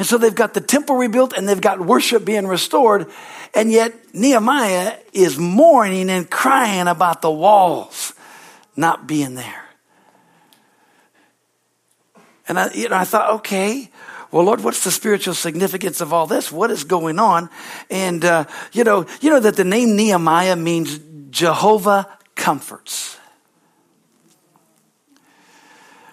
And 0.02 0.08
so 0.08 0.18
they've 0.18 0.34
got 0.34 0.56
the 0.56 0.62
temple 0.62 0.96
rebuilt 0.96 1.34
and 1.34 1.48
they've 1.48 1.62
got 1.62 1.80
worship 1.80 2.26
being 2.26 2.48
restored. 2.48 3.06
And 3.54 3.72
yet 3.72 3.94
Nehemiah 4.16 4.98
is 5.14 5.38
mourning 5.38 6.10
and 6.10 6.28
crying 6.28 6.88
about 6.88 7.22
the 7.22 7.30
walls 7.30 8.14
not 8.76 9.06
being 9.06 9.36
there. 9.36 9.64
And 12.48 12.58
I, 12.58 12.74
you 12.74 12.90
know, 12.90 12.96
I 12.96 13.04
thought, 13.04 13.30
okay, 13.42 13.92
well, 14.32 14.44
Lord, 14.44 14.64
what's 14.64 14.84
the 14.84 14.90
spiritual 14.90 15.36
significance 15.36 16.02
of 16.02 16.14
all 16.14 16.26
this? 16.26 16.52
What 16.52 16.72
is 16.72 16.84
going 16.84 17.20
on? 17.20 17.52
And, 17.92 18.26
uh, 18.26 18.46
you 18.72 18.84
know, 18.84 19.06
you 19.22 19.30
know 19.30 19.40
that 19.40 19.56
the 19.56 19.64
name 19.64 19.96
Nehemiah 19.96 20.56
means 20.56 21.00
Jehovah 21.30 22.08
comforts. 22.34 23.20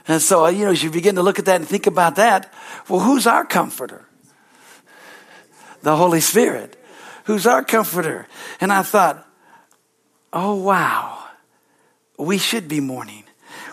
And 0.08 0.22
so, 0.22 0.46
you 0.48 0.64
know, 0.64 0.70
as 0.70 0.82
you 0.82 0.90
begin 0.90 1.16
to 1.16 1.22
look 1.22 1.38
at 1.38 1.44
that 1.44 1.56
and 1.56 1.68
think 1.68 1.86
about 1.86 2.16
that, 2.16 2.52
well, 2.88 3.00
who's 3.00 3.26
our 3.26 3.44
comforter? 3.44 4.06
The 5.82 5.96
Holy 5.96 6.20
Spirit. 6.20 6.82
Who's 7.24 7.46
our 7.46 7.62
comforter? 7.62 8.26
And 8.58 8.72
I 8.72 8.82
thought, 8.82 9.28
oh, 10.32 10.54
wow, 10.54 11.24
we 12.18 12.38
should 12.38 12.68
be 12.68 12.80
mourning. 12.80 13.24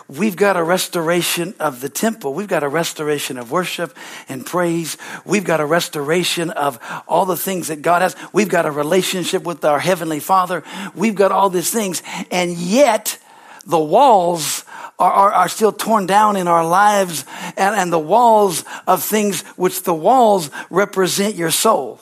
We've 0.08 0.36
got 0.36 0.56
a 0.56 0.62
restoration 0.62 1.54
of 1.58 1.80
the 1.80 1.88
temple. 1.88 2.32
We've 2.32 2.46
got 2.46 2.62
a 2.62 2.68
restoration 2.68 3.38
of 3.38 3.50
worship 3.50 3.96
and 4.28 4.46
praise. 4.46 4.96
We've 5.24 5.42
got 5.42 5.60
a 5.60 5.66
restoration 5.66 6.50
of 6.50 6.78
all 7.08 7.24
the 7.24 7.36
things 7.36 7.68
that 7.68 7.82
God 7.82 8.02
has. 8.02 8.14
We've 8.32 8.48
got 8.48 8.66
a 8.66 8.70
relationship 8.70 9.42
with 9.42 9.64
our 9.64 9.80
Heavenly 9.80 10.20
Father. 10.20 10.62
We've 10.94 11.16
got 11.16 11.32
all 11.32 11.50
these 11.50 11.72
things. 11.72 12.04
And 12.30 12.52
yet, 12.52 13.18
the 13.64 13.80
walls 13.80 14.64
are, 14.98 15.12
are, 15.12 15.32
are, 15.32 15.48
still 15.48 15.72
torn 15.72 16.06
down 16.06 16.36
in 16.36 16.48
our 16.48 16.66
lives 16.66 17.24
and, 17.56 17.74
and 17.74 17.92
the 17.92 17.98
walls 17.98 18.64
of 18.86 19.02
things 19.02 19.42
which 19.56 19.82
the 19.82 19.94
walls 19.94 20.50
represent 20.70 21.34
your 21.34 21.50
soul 21.50 22.00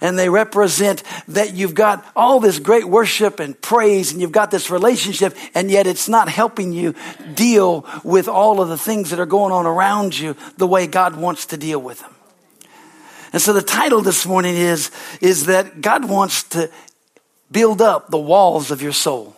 and 0.00 0.18
they 0.18 0.28
represent 0.28 1.02
that 1.28 1.54
you've 1.54 1.74
got 1.74 2.04
all 2.14 2.40
this 2.40 2.58
great 2.58 2.84
worship 2.84 3.40
and 3.40 3.60
praise 3.60 4.12
and 4.12 4.20
you've 4.20 4.32
got 4.32 4.50
this 4.50 4.70
relationship 4.70 5.36
and 5.54 5.70
yet 5.70 5.86
it's 5.86 6.08
not 6.08 6.28
helping 6.28 6.72
you 6.72 6.94
deal 7.34 7.86
with 8.04 8.28
all 8.28 8.60
of 8.60 8.68
the 8.68 8.78
things 8.78 9.10
that 9.10 9.20
are 9.20 9.26
going 9.26 9.52
on 9.52 9.66
around 9.66 10.18
you 10.18 10.36
the 10.56 10.66
way 10.66 10.86
God 10.86 11.16
wants 11.16 11.46
to 11.46 11.56
deal 11.56 11.80
with 11.80 12.00
them. 12.00 12.12
And 13.32 13.42
so 13.42 13.52
the 13.52 13.62
title 13.62 14.00
this 14.00 14.24
morning 14.24 14.54
is, 14.54 14.90
is 15.20 15.46
that 15.46 15.80
God 15.80 16.08
wants 16.08 16.44
to 16.50 16.70
build 17.50 17.82
up 17.82 18.10
the 18.10 18.18
walls 18.18 18.70
of 18.70 18.82
your 18.82 18.92
soul. 18.92 19.35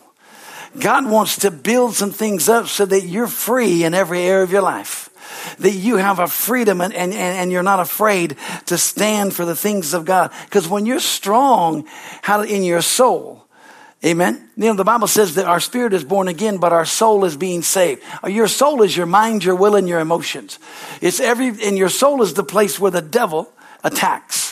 God 0.77 1.09
wants 1.09 1.37
to 1.39 1.51
build 1.51 1.95
some 1.95 2.11
things 2.11 2.49
up 2.49 2.67
so 2.67 2.85
that 2.85 3.01
you're 3.01 3.27
free 3.27 3.83
in 3.83 3.93
every 3.93 4.21
area 4.21 4.43
of 4.43 4.51
your 4.51 4.61
life 4.61 5.09
that 5.59 5.71
you 5.71 5.97
have 5.97 6.19
a 6.19 6.27
freedom 6.27 6.81
and, 6.81 6.93
and, 6.93 7.13
and 7.13 7.51
you're 7.51 7.63
not 7.63 7.79
afraid 7.79 8.35
to 8.65 8.77
stand 8.77 9.33
for 9.33 9.45
the 9.45 9.55
things 9.55 9.93
of 9.93 10.05
God. 10.05 10.31
Because 10.45 10.67
when 10.67 10.85
you're 10.85 10.99
strong 10.99 11.85
how 12.21 12.41
in 12.41 12.63
your 12.63 12.81
soul, 12.81 13.45
Amen. 14.05 14.49
You 14.55 14.67
know, 14.67 14.75
the 14.75 14.85
Bible 14.85 15.07
says 15.07 15.35
that 15.35 15.45
our 15.45 15.59
spirit 15.59 15.91
is 15.91 16.05
born 16.05 16.29
again, 16.29 16.57
but 16.57 16.71
our 16.71 16.85
soul 16.85 17.25
is 17.25 17.35
being 17.35 17.61
saved. 17.61 18.01
Uh, 18.23 18.29
your 18.29 18.47
soul 18.47 18.81
is 18.81 18.95
your 18.95 19.05
mind, 19.05 19.43
your 19.43 19.55
will, 19.55 19.75
and 19.75 19.89
your 19.89 19.99
emotions. 19.99 20.57
It's 21.01 21.19
every, 21.19 21.49
and 21.49 21.77
your 21.77 21.89
soul 21.89 22.21
is 22.21 22.33
the 22.33 22.45
place 22.45 22.79
where 22.79 22.91
the 22.91 23.01
devil 23.01 23.51
attacks. 23.83 24.48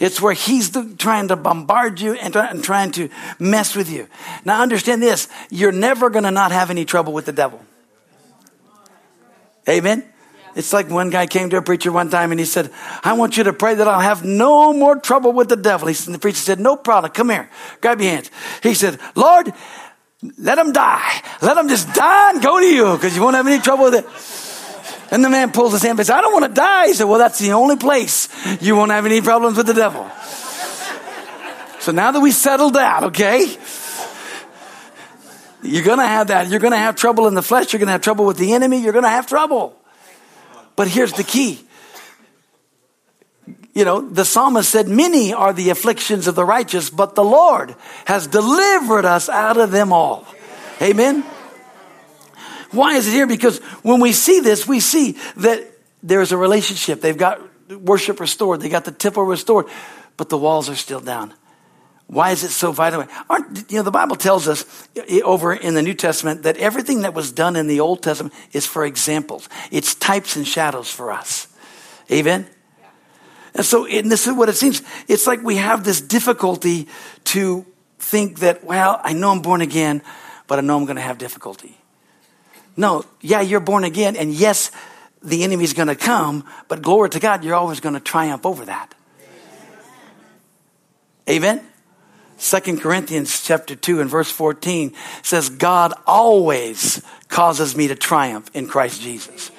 It's 0.00 0.20
where 0.20 0.32
he's 0.32 0.70
the, 0.70 0.94
trying 0.98 1.28
to 1.28 1.36
bombard 1.36 2.00
you 2.00 2.14
and, 2.14 2.34
and 2.36 2.62
trying 2.62 2.92
to 2.92 3.08
mess 3.38 3.74
with 3.74 3.90
you. 3.90 4.08
Now 4.44 4.62
understand 4.62 5.02
this. 5.02 5.28
You're 5.50 5.72
never 5.72 6.10
going 6.10 6.24
to 6.24 6.30
not 6.30 6.52
have 6.52 6.70
any 6.70 6.84
trouble 6.84 7.12
with 7.12 7.26
the 7.26 7.32
devil. 7.32 7.60
Amen. 9.68 10.04
It's 10.54 10.72
like 10.72 10.88
one 10.88 11.10
guy 11.10 11.26
came 11.26 11.50
to 11.50 11.56
a 11.56 11.62
preacher 11.62 11.92
one 11.92 12.10
time 12.10 12.30
and 12.30 12.40
he 12.40 12.46
said, 12.46 12.70
I 13.04 13.12
want 13.12 13.36
you 13.36 13.44
to 13.44 13.52
pray 13.52 13.74
that 13.74 13.86
I'll 13.86 14.00
have 14.00 14.24
no 14.24 14.72
more 14.72 14.96
trouble 14.96 15.32
with 15.32 15.48
the 15.48 15.56
devil. 15.56 15.88
He 15.88 15.94
said, 15.94 16.14
the 16.14 16.18
preacher 16.18 16.38
said, 16.38 16.58
No 16.58 16.76
problem. 16.76 17.12
Come 17.12 17.30
here. 17.30 17.50
Grab 17.80 18.00
your 18.00 18.10
hands. 18.10 18.30
He 18.62 18.74
said, 18.74 18.98
Lord, 19.14 19.52
let 20.36 20.58
him 20.58 20.72
die. 20.72 21.22
Let 21.42 21.56
him 21.56 21.68
just 21.68 21.92
die 21.94 22.30
and 22.32 22.42
go 22.42 22.58
to 22.58 22.66
you 22.66 22.94
because 22.94 23.14
you 23.14 23.22
won't 23.22 23.36
have 23.36 23.46
any 23.46 23.60
trouble 23.60 23.84
with 23.84 23.94
it. 23.94 24.47
And 25.10 25.24
the 25.24 25.30
man 25.30 25.52
pulls 25.52 25.72
his 25.72 25.82
hand 25.82 25.98
and 25.98 26.06
says, 26.06 26.10
I 26.10 26.20
don't 26.20 26.32
want 26.32 26.44
to 26.44 26.52
die. 26.52 26.88
He 26.88 26.92
said, 26.94 27.04
Well, 27.04 27.18
that's 27.18 27.38
the 27.38 27.52
only 27.52 27.76
place 27.76 28.28
you 28.60 28.76
won't 28.76 28.90
have 28.90 29.06
any 29.06 29.20
problems 29.20 29.56
with 29.56 29.66
the 29.66 29.74
devil. 29.74 30.10
so 31.80 31.92
now 31.92 32.10
that 32.12 32.20
we 32.20 32.30
settled 32.30 32.74
that, 32.74 33.04
okay? 33.04 33.56
You're 35.62 35.84
going 35.84 35.98
to 35.98 36.06
have 36.06 36.28
that. 36.28 36.48
You're 36.48 36.60
going 36.60 36.72
to 36.72 36.78
have 36.78 36.96
trouble 36.96 37.26
in 37.26 37.34
the 37.34 37.42
flesh. 37.42 37.72
You're 37.72 37.78
going 37.78 37.88
to 37.88 37.92
have 37.92 38.02
trouble 38.02 38.26
with 38.26 38.36
the 38.36 38.52
enemy. 38.52 38.80
You're 38.80 38.92
going 38.92 39.04
to 39.04 39.10
have 39.10 39.26
trouble. 39.26 39.74
But 40.76 40.88
here's 40.88 41.12
the 41.12 41.24
key. 41.24 41.60
You 43.74 43.84
know, 43.84 44.00
the 44.00 44.24
psalmist 44.24 44.68
said, 44.70 44.88
Many 44.88 45.32
are 45.32 45.52
the 45.52 45.70
afflictions 45.70 46.26
of 46.26 46.34
the 46.34 46.44
righteous, 46.44 46.90
but 46.90 47.14
the 47.14 47.24
Lord 47.24 47.74
has 48.04 48.26
delivered 48.26 49.04
us 49.04 49.28
out 49.28 49.56
of 49.56 49.70
them 49.70 49.92
all. 49.92 50.26
Amen. 50.82 51.24
Why 52.70 52.96
is 52.96 53.08
it 53.08 53.12
here? 53.12 53.26
Because 53.26 53.58
when 53.82 54.00
we 54.00 54.12
see 54.12 54.40
this, 54.40 54.66
we 54.66 54.80
see 54.80 55.16
that 55.36 55.66
there's 56.02 56.32
a 56.32 56.36
relationship. 56.36 57.00
They've 57.00 57.16
got 57.16 57.40
worship 57.70 58.20
restored, 58.20 58.60
they 58.60 58.68
got 58.68 58.84
the 58.84 58.92
temple 58.92 59.24
restored, 59.24 59.66
but 60.16 60.28
the 60.28 60.38
walls 60.38 60.68
are 60.68 60.74
still 60.74 61.00
down. 61.00 61.34
Why 62.06 62.30
is 62.30 62.42
it 62.42 62.48
so 62.48 62.72
vital? 62.72 63.04
Aren't, 63.28 63.70
you 63.70 63.76
know, 63.76 63.82
the 63.82 63.90
Bible 63.90 64.16
tells 64.16 64.48
us 64.48 64.64
over 65.22 65.52
in 65.52 65.74
the 65.74 65.82
New 65.82 65.92
Testament 65.92 66.44
that 66.44 66.56
everything 66.56 67.02
that 67.02 67.12
was 67.12 67.30
done 67.30 67.54
in 67.54 67.66
the 67.66 67.80
Old 67.80 68.02
Testament 68.02 68.34
is 68.52 68.64
for 68.64 68.86
examples. 68.86 69.46
It's 69.70 69.94
types 69.94 70.34
and 70.34 70.48
shadows 70.48 70.90
for 70.90 71.12
us. 71.12 71.48
Amen? 72.10 72.48
And 73.54 73.66
so, 73.66 73.84
and 73.84 74.10
this 74.10 74.26
is 74.26 74.32
what 74.34 74.48
it 74.48 74.56
seems. 74.56 74.82
It's 75.06 75.26
like 75.26 75.42
we 75.42 75.56
have 75.56 75.84
this 75.84 76.00
difficulty 76.00 76.88
to 77.24 77.66
think 77.98 78.38
that, 78.38 78.64
well, 78.64 79.00
I 79.04 79.12
know 79.12 79.30
I'm 79.30 79.42
born 79.42 79.60
again, 79.60 80.00
but 80.46 80.58
I 80.58 80.62
know 80.62 80.78
I'm 80.78 80.86
going 80.86 80.96
to 80.96 81.02
have 81.02 81.18
difficulty. 81.18 81.77
No, 82.78 83.04
yeah, 83.20 83.40
you're 83.40 83.58
born 83.58 83.82
again, 83.82 84.14
and 84.14 84.32
yes, 84.32 84.70
the 85.20 85.42
enemy's 85.42 85.72
going 85.72 85.88
to 85.88 85.96
come, 85.96 86.44
but 86.68 86.80
glory 86.80 87.10
to 87.10 87.18
God, 87.18 87.42
you're 87.42 87.56
always 87.56 87.80
going 87.80 87.94
to 87.94 88.00
triumph 88.00 88.46
over 88.46 88.64
that. 88.66 88.94
Amen? 91.28 91.60
Second 92.36 92.80
Corinthians 92.80 93.42
chapter 93.42 93.74
2 93.74 94.00
and 94.00 94.08
verse 94.08 94.30
14 94.30 94.94
says, 95.24 95.48
God 95.48 95.92
always 96.06 97.02
causes 97.26 97.76
me 97.76 97.88
to 97.88 97.96
triumph 97.96 98.48
in 98.54 98.68
Christ 98.68 99.02
Jesus. 99.02 99.50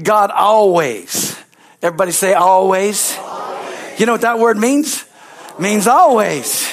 God 0.00 0.30
always. 0.30 1.34
Everybody 1.80 2.12
say 2.12 2.34
always. 2.34 3.16
always. 3.16 3.98
You 3.98 4.04
know 4.04 4.12
what 4.12 4.20
that 4.20 4.38
word 4.38 4.58
means? 4.58 5.06
It 5.48 5.60
means 5.60 5.86
always. 5.86 6.70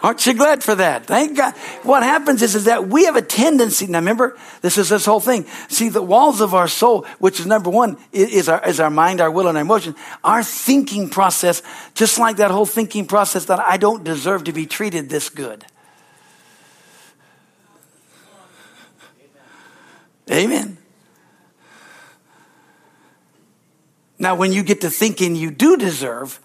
Aren't 0.00 0.24
you 0.26 0.34
glad 0.34 0.62
for 0.62 0.76
that? 0.76 1.06
Thank 1.06 1.36
God. 1.36 1.54
What 1.82 2.04
happens 2.04 2.40
is, 2.42 2.54
is 2.54 2.64
that 2.64 2.86
we 2.86 3.06
have 3.06 3.16
a 3.16 3.22
tendency. 3.22 3.86
Now 3.88 3.98
remember, 3.98 4.38
this 4.60 4.78
is 4.78 4.90
this 4.90 5.04
whole 5.04 5.18
thing. 5.18 5.44
See, 5.68 5.88
the 5.88 6.02
walls 6.02 6.40
of 6.40 6.54
our 6.54 6.68
soul, 6.68 7.04
which 7.18 7.40
is 7.40 7.46
number 7.46 7.68
one, 7.68 7.96
is 8.12 8.48
our, 8.48 8.64
is 8.64 8.78
our 8.78 8.90
mind, 8.90 9.20
our 9.20 9.30
will, 9.30 9.48
and 9.48 9.58
our 9.58 9.62
emotion. 9.62 9.96
Our 10.22 10.44
thinking 10.44 11.08
process, 11.08 11.62
just 11.94 12.16
like 12.16 12.36
that 12.36 12.52
whole 12.52 12.66
thinking 12.66 13.06
process 13.06 13.46
that 13.46 13.58
I 13.58 13.76
don't 13.76 14.04
deserve 14.04 14.44
to 14.44 14.52
be 14.52 14.66
treated 14.66 15.08
this 15.08 15.30
good. 15.30 15.64
Amen. 20.30 20.78
Now, 24.18 24.36
when 24.36 24.52
you 24.52 24.62
get 24.62 24.82
to 24.82 24.90
thinking 24.90 25.34
you 25.34 25.50
do 25.50 25.76
deserve, 25.76 26.38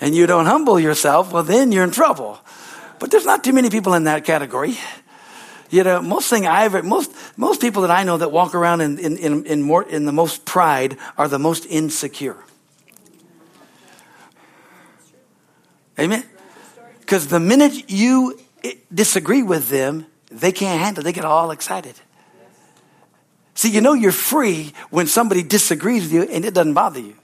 and 0.00 0.14
you 0.14 0.26
don't 0.26 0.46
humble 0.46 0.80
yourself, 0.80 1.32
well, 1.32 1.42
then 1.42 1.72
you're 1.72 1.84
in 1.84 1.90
trouble. 1.90 2.38
But 2.98 3.10
there's 3.10 3.26
not 3.26 3.44
too 3.44 3.52
many 3.52 3.70
people 3.70 3.94
in 3.94 4.04
that 4.04 4.24
category. 4.24 4.78
You 5.70 5.84
know, 5.84 6.02
most 6.02 6.28
thing 6.28 6.46
I 6.46 6.64
ever, 6.64 6.82
most, 6.82 7.14
most 7.36 7.60
people 7.60 7.82
that 7.82 7.90
I 7.90 8.02
know 8.02 8.18
that 8.18 8.32
walk 8.32 8.54
around 8.54 8.80
in, 8.80 8.98
in, 8.98 9.16
in, 9.18 9.46
in, 9.46 9.62
more, 9.62 9.84
in 9.84 10.04
the 10.04 10.12
most 10.12 10.44
pride 10.44 10.96
are 11.16 11.28
the 11.28 11.38
most 11.38 11.64
insecure. 11.66 12.36
Amen? 15.98 16.24
Because 17.00 17.28
the 17.28 17.40
minute 17.40 17.90
you 17.90 18.38
eh, 18.64 18.74
disagree 18.92 19.42
with 19.42 19.68
them, 19.68 20.06
they 20.30 20.50
can't 20.50 20.80
handle 20.80 21.02
it. 21.02 21.04
They 21.04 21.12
get 21.12 21.24
all 21.24 21.50
excited. 21.50 21.94
See, 23.54 23.70
you 23.70 23.80
know 23.80 23.92
you're 23.92 24.12
free 24.12 24.72
when 24.90 25.06
somebody 25.06 25.42
disagrees 25.42 26.04
with 26.04 26.12
you 26.12 26.22
and 26.22 26.44
it 26.44 26.54
doesn't 26.54 26.74
bother 26.74 27.00
you. 27.00 27.16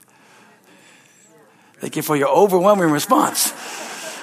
Thank 1.79 1.95
you 1.95 2.01
for 2.01 2.15
your 2.15 2.29
overwhelming 2.29 2.89
response. 2.89 3.51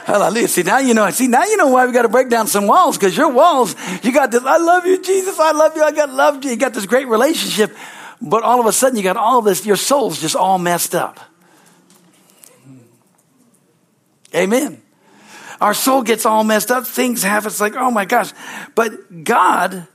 Hallelujah. 0.05 0.49
See, 0.49 0.63
now 0.63 0.79
you 0.79 0.93
know, 0.93 1.09
see, 1.11 1.29
now 1.29 1.45
you 1.45 1.57
know 1.57 1.69
why 1.69 1.87
we 1.87 1.93
got 1.93 2.03
to 2.03 2.09
break 2.09 2.29
down 2.29 2.47
some 2.47 2.67
walls 2.67 2.99
because 2.99 3.17
your 3.17 3.33
walls, 3.33 3.75
you 4.03 4.13
got 4.13 4.31
this, 4.31 4.43
I 4.45 4.59
love 4.59 4.85
you, 4.85 5.01
Jesus. 5.03 5.39
I 5.39 5.53
love 5.53 5.75
you. 5.77 5.83
I 5.83 5.93
got 5.93 6.11
loved 6.11 6.45
you. 6.45 6.51
You 6.51 6.57
got 6.57 6.75
this 6.75 6.85
great 6.85 7.09
relationship. 7.09 7.75
But 8.21 8.43
all 8.43 8.61
of 8.61 8.67
a 8.67 8.73
sudden 8.73 8.97
you 8.97 9.03
got 9.03 9.17
all 9.17 9.41
this, 9.41 9.65
your 9.65 9.77
soul's 9.77 10.21
just 10.21 10.37
all 10.37 10.59
messed 10.59 10.95
up. 10.95 11.21
Amen. 14.35 14.83
Our 15.61 15.75
soul 15.75 16.03
gets 16.03 16.27
all 16.27 16.45
messed 16.45 16.71
up. 16.71 16.87
Things 16.87 17.23
happen. 17.23 17.47
It's 17.47 17.61
like, 17.61 17.77
oh 17.77 17.91
my 17.91 18.05
gosh. 18.05 18.33
But 18.75 19.25
God 19.25 19.87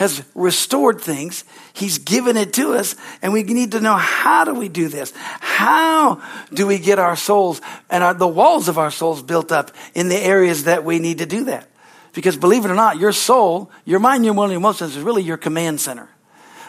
has 0.00 0.24
restored 0.34 0.98
things. 0.98 1.44
He's 1.74 1.98
given 1.98 2.38
it 2.38 2.54
to 2.54 2.72
us. 2.72 2.96
And 3.20 3.34
we 3.34 3.42
need 3.42 3.72
to 3.72 3.80
know 3.80 3.96
how 3.96 4.44
do 4.44 4.54
we 4.54 4.70
do 4.70 4.88
this? 4.88 5.12
How 5.40 6.22
do 6.54 6.66
we 6.66 6.78
get 6.78 6.98
our 6.98 7.16
souls 7.16 7.60
and 7.90 8.02
our, 8.02 8.14
the 8.14 8.26
walls 8.26 8.68
of 8.68 8.78
our 8.78 8.90
souls 8.90 9.22
built 9.22 9.52
up 9.52 9.72
in 9.92 10.08
the 10.08 10.16
areas 10.16 10.64
that 10.64 10.86
we 10.86 11.00
need 11.00 11.18
to 11.18 11.26
do 11.26 11.44
that? 11.44 11.68
Because 12.14 12.38
believe 12.38 12.64
it 12.64 12.70
or 12.70 12.74
not, 12.74 12.98
your 12.98 13.12
soul, 13.12 13.70
your 13.84 14.00
mind, 14.00 14.24
your 14.24 14.32
will, 14.32 14.44
and 14.44 14.52
your 14.52 14.60
emotions 14.60 14.96
is 14.96 15.02
really 15.02 15.22
your 15.22 15.36
command 15.36 15.82
center. 15.82 16.08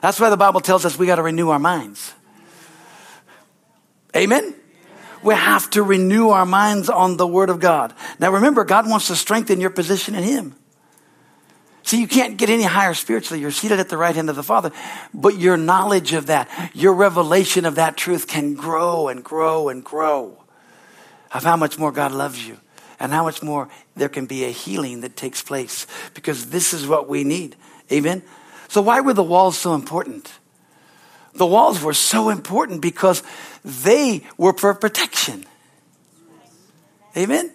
That's 0.01 0.19
why 0.19 0.29
the 0.29 0.35
Bible 0.35 0.59
tells 0.59 0.83
us 0.83 0.99
we 0.99 1.07
got 1.07 1.15
to 1.15 1.23
renew 1.23 1.51
our 1.51 1.59
minds. 1.59 2.13
Amen? 4.13 4.53
We 5.23 5.35
have 5.35 5.69
to 5.69 5.83
renew 5.83 6.31
our 6.31 6.45
minds 6.45 6.89
on 6.89 7.15
the 7.15 7.27
Word 7.27 7.49
of 7.49 7.61
God. 7.61 7.93
Now 8.19 8.33
remember, 8.33 8.65
God 8.65 8.89
wants 8.89 9.07
to 9.07 9.15
strengthen 9.15 9.61
your 9.61 9.69
position 9.69 10.15
in 10.15 10.23
Him. 10.23 10.55
See, 11.83 11.99
you 11.99 12.07
can't 12.07 12.37
get 12.37 12.49
any 12.49 12.63
higher 12.63 12.93
spiritually. 12.93 13.41
You're 13.41 13.51
seated 13.51 13.79
at 13.79 13.89
the 13.89 13.97
right 13.97 14.15
hand 14.15 14.29
of 14.29 14.35
the 14.35 14.43
Father, 14.43 14.71
but 15.13 15.37
your 15.37 15.57
knowledge 15.57 16.13
of 16.13 16.27
that, 16.27 16.71
your 16.73 16.93
revelation 16.93 17.65
of 17.65 17.75
that 17.75 17.97
truth 17.97 18.27
can 18.27 18.53
grow 18.53 19.07
and 19.07 19.23
grow 19.23 19.69
and 19.69 19.83
grow 19.83 20.37
of 21.33 21.43
how 21.43 21.55
much 21.55 21.77
more 21.79 21.91
God 21.91 22.11
loves 22.11 22.47
you 22.47 22.57
and 22.99 23.11
how 23.11 23.23
much 23.23 23.41
more 23.41 23.67
there 23.95 24.09
can 24.09 24.27
be 24.27 24.45
a 24.45 24.51
healing 24.51 25.01
that 25.01 25.15
takes 25.15 25.41
place 25.41 25.87
because 26.13 26.51
this 26.51 26.73
is 26.73 26.85
what 26.85 27.09
we 27.09 27.23
need. 27.23 27.55
Amen. 27.91 28.21
So 28.67 28.81
why 28.81 29.01
were 29.01 29.13
the 29.13 29.23
walls 29.23 29.57
so 29.57 29.73
important? 29.73 30.31
The 31.33 31.45
walls 31.45 31.81
were 31.81 31.93
so 31.93 32.29
important 32.29 32.81
because 32.81 33.23
they 33.63 34.23
were 34.37 34.53
for 34.53 34.73
protection. 34.73 35.45
Amen. 37.17 37.51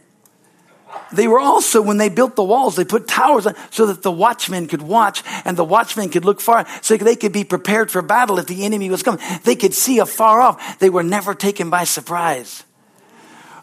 They 1.13 1.29
were 1.29 1.39
also, 1.39 1.81
when 1.81 1.99
they 1.99 2.09
built 2.09 2.37
the 2.37 2.43
walls, 2.43 2.77
they 2.77 2.85
put 2.85 3.07
towers 3.07 3.47
on 3.47 3.55
so 3.71 3.87
that 3.87 4.03
the 4.03 4.11
watchmen 4.11 4.67
could 4.67 4.83
watch 4.83 5.23
and 5.45 5.57
the 5.57 5.65
watchmen 5.65 6.09
could 6.09 6.25
look 6.25 6.41
far 6.41 6.67
so 6.83 6.97
they 6.97 7.17
could 7.17 7.33
be 7.33 7.45
prepared 7.45 7.91
for 7.91 8.03
battle 8.03 8.39
if 8.39 8.47
the 8.47 8.65
enemy 8.65 8.91
was 8.91 9.03
coming. 9.03 9.21
They 9.45 9.57
could 9.57 9.75
see 9.75 9.99
afar 9.99 10.41
off. 10.41 10.79
They 10.79 10.91
were 10.91 11.03
never 11.03 11.35
taken 11.35 11.71
by 11.71 11.85
surprise. 11.85 12.65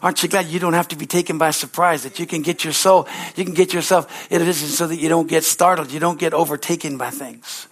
Aren't 0.02 0.22
you 0.22 0.28
glad 0.28 0.46
you 0.46 0.60
don't 0.60 0.74
have 0.74 0.88
to 0.88 0.96
be 0.96 1.06
taken 1.06 1.38
by 1.38 1.50
surprise, 1.50 2.02
that 2.02 2.18
you 2.18 2.26
can 2.26 2.42
get 2.42 2.62
your 2.62 2.74
soul, 2.74 3.08
you 3.36 3.44
can 3.44 3.54
get 3.54 3.72
yourself 3.72 4.30
in 4.30 4.42
a 4.42 4.44
position 4.44 4.68
so 4.68 4.86
that 4.86 4.96
you 4.96 5.08
don't 5.08 5.28
get 5.28 5.44
startled, 5.44 5.90
you 5.90 5.98
don't 5.98 6.18
get 6.18 6.34
overtaken 6.34 6.98
by 6.98 7.08
things. 7.08 7.68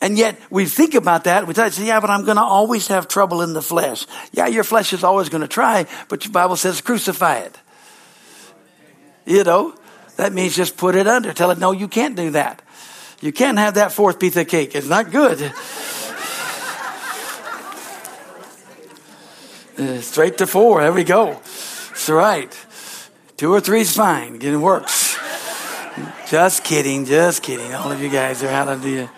And 0.00 0.18
yet 0.18 0.38
we 0.50 0.66
think 0.66 0.94
about 0.94 1.24
that. 1.24 1.46
We 1.46 1.54
say, 1.54 1.86
yeah, 1.86 2.00
but 2.00 2.10
I'm 2.10 2.24
going 2.24 2.36
to 2.36 2.44
always 2.44 2.86
have 2.88 3.08
trouble 3.08 3.42
in 3.42 3.54
the 3.54 3.62
flesh. 3.62 4.06
Yeah, 4.32 4.46
your 4.46 4.62
flesh 4.62 4.92
is 4.92 5.02
always 5.02 5.28
going 5.28 5.40
to 5.40 5.48
try, 5.48 5.86
but 6.08 6.24
your 6.24 6.32
Bible 6.32 6.56
says 6.56 6.80
crucify 6.80 7.38
it. 7.38 7.58
You 9.26 9.44
know, 9.44 9.74
that 10.16 10.32
means 10.32 10.56
just 10.56 10.76
put 10.76 10.94
it 10.94 11.06
under. 11.06 11.32
Tell 11.32 11.50
it, 11.50 11.58
no, 11.58 11.72
you 11.72 11.88
can't 11.88 12.16
do 12.16 12.30
that. 12.30 12.62
You 13.20 13.32
can't 13.32 13.58
have 13.58 13.74
that 13.74 13.92
fourth 13.92 14.18
piece 14.18 14.36
of 14.36 14.48
cake. 14.48 14.74
It's 14.74 14.88
not 14.88 15.10
good. 15.10 15.52
Uh, 19.78 20.00
straight 20.00 20.38
to 20.38 20.46
four. 20.46 20.80
There 20.80 20.90
we 20.90 21.04
go. 21.04 21.32
That's 21.34 22.08
right. 22.08 22.66
Two 23.36 23.52
or 23.52 23.60
three 23.60 23.82
is 23.82 23.94
fine. 23.94 24.40
It 24.40 24.56
works. 24.56 25.18
Just 26.30 26.64
kidding. 26.64 27.04
Just 27.04 27.42
kidding. 27.42 27.74
All 27.74 27.92
of 27.92 28.00
you 28.00 28.08
guys 28.08 28.42
are 28.42 28.48
hallelujah. 28.48 29.10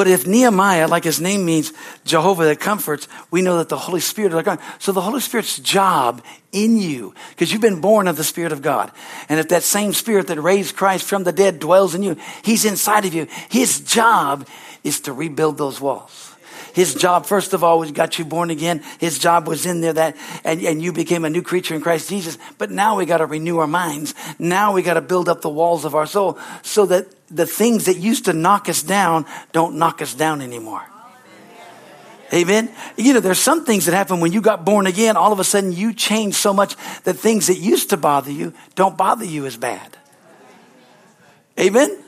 But 0.00 0.08
if 0.08 0.26
Nehemiah, 0.26 0.88
like 0.88 1.04
his 1.04 1.20
name 1.20 1.44
means 1.44 1.74
Jehovah 2.06 2.46
that 2.46 2.58
comforts, 2.58 3.06
we 3.30 3.42
know 3.42 3.58
that 3.58 3.68
the 3.68 3.76
Holy 3.76 4.00
Spirit, 4.00 4.32
is 4.32 4.46
like 4.46 4.58
so 4.78 4.92
the 4.92 5.02
Holy 5.02 5.20
Spirit's 5.20 5.58
job 5.58 6.24
in 6.52 6.78
you, 6.78 7.12
because 7.28 7.52
you've 7.52 7.60
been 7.60 7.82
born 7.82 8.08
of 8.08 8.16
the 8.16 8.24
Spirit 8.24 8.52
of 8.52 8.62
God. 8.62 8.90
And 9.28 9.38
if 9.38 9.48
that 9.48 9.62
same 9.62 9.92
Spirit 9.92 10.28
that 10.28 10.40
raised 10.40 10.74
Christ 10.74 11.04
from 11.04 11.24
the 11.24 11.32
dead 11.32 11.58
dwells 11.58 11.94
in 11.94 12.02
you, 12.02 12.16
He's 12.42 12.64
inside 12.64 13.04
of 13.04 13.12
you. 13.12 13.26
His 13.50 13.80
job 13.80 14.48
is 14.82 15.00
to 15.00 15.12
rebuild 15.12 15.58
those 15.58 15.82
walls. 15.82 16.34
His 16.72 16.94
job, 16.94 17.26
first 17.26 17.52
of 17.52 17.62
all, 17.62 17.78
was 17.78 17.92
got 17.92 18.18
you 18.18 18.24
born 18.24 18.48
again. 18.48 18.82
His 19.00 19.18
job 19.18 19.46
was 19.46 19.66
in 19.66 19.82
there 19.82 19.92
that, 19.92 20.16
and, 20.44 20.62
and 20.62 20.80
you 20.80 20.94
became 20.94 21.26
a 21.26 21.30
new 21.30 21.42
creature 21.42 21.74
in 21.74 21.82
Christ 21.82 22.08
Jesus. 22.08 22.38
But 22.56 22.70
now 22.70 22.96
we 22.96 23.04
got 23.04 23.18
to 23.18 23.26
renew 23.26 23.58
our 23.58 23.66
minds. 23.66 24.14
Now 24.38 24.72
we 24.72 24.80
got 24.80 24.94
to 24.94 25.02
build 25.02 25.28
up 25.28 25.42
the 25.42 25.50
walls 25.50 25.84
of 25.84 25.94
our 25.94 26.06
soul 26.06 26.38
so 26.62 26.86
that 26.86 27.06
the 27.30 27.46
things 27.46 27.86
that 27.86 27.96
used 27.96 28.24
to 28.26 28.32
knock 28.32 28.68
us 28.68 28.82
down 28.82 29.26
don't 29.52 29.76
knock 29.76 30.02
us 30.02 30.14
down 30.14 30.40
anymore. 30.40 30.82
Amen. 32.32 32.70
You 32.96 33.14
know, 33.14 33.20
there's 33.20 33.40
some 33.40 33.64
things 33.64 33.86
that 33.86 33.94
happen 33.94 34.20
when 34.20 34.30
you 34.30 34.40
got 34.40 34.64
born 34.64 34.86
again. 34.86 35.16
All 35.16 35.32
of 35.32 35.40
a 35.40 35.44
sudden, 35.44 35.72
you 35.72 35.92
change 35.92 36.34
so 36.34 36.52
much 36.52 36.76
that 37.02 37.14
things 37.14 37.48
that 37.48 37.56
used 37.56 37.90
to 37.90 37.96
bother 37.96 38.30
you 38.30 38.52
don't 38.76 38.96
bother 38.96 39.24
you 39.24 39.46
as 39.46 39.56
bad. 39.56 39.96
Amen. 41.58 42.04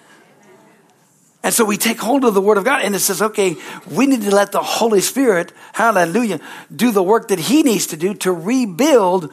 And 1.43 1.53
so 1.53 1.65
we 1.65 1.77
take 1.77 1.99
hold 1.99 2.25
of 2.25 2.35
the 2.35 2.41
Word 2.41 2.57
of 2.57 2.65
God 2.65 2.83
and 2.83 2.95
it 2.95 3.01
says, 3.01 3.21
okay, 3.21 3.57
we 3.91 4.07
need 4.07 4.23
to 4.23 4.35
let 4.35 4.53
the 4.53 4.63
Holy 4.63 5.01
Spirit, 5.01 5.53
hallelujah, 5.73 6.41
do 6.75 6.93
the 6.93 7.03
work 7.03 7.29
that 7.29 7.41
He 7.41 7.65
needs 7.65 7.89
to 7.89 7.97
do 7.97 8.15
to 8.15 8.33
rebuild 8.33 9.33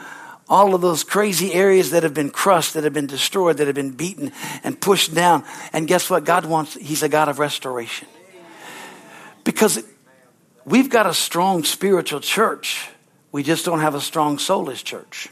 all 0.50 0.74
of 0.74 0.82
those 0.82 1.04
crazy 1.04 1.54
areas 1.54 1.92
that 1.92 2.04
have 2.04 2.14
been 2.14 2.32
crushed, 2.32 2.74
that 2.74 2.84
have 2.84 2.94
been 2.94 3.08
destroyed, 3.08 3.58
that 3.58 3.68
have 3.68 3.76
been 3.76 3.92
beaten 3.92 4.32
and 4.64 4.80
pushed 4.80 5.14
down. 5.14 5.44
And 5.74 5.88
guess 5.88 6.10
what? 6.10 6.26
God 6.26 6.46
wants, 6.46 6.74
He's 6.74 7.04
a 7.04 7.10
God 7.10 7.30
of 7.30 7.40
restoration. 7.40 8.08
Because 9.44 9.84
we've 10.66 10.90
got 10.90 11.06
a 11.06 11.14
strong 11.14 11.64
spiritual 11.64 12.20
church, 12.20 12.90
we 13.32 13.44
just 13.44 13.66
don't 13.66 13.80
have 13.80 13.96
a 13.96 14.02
strong 14.02 14.40
soulless 14.40 14.82
church. 14.82 15.30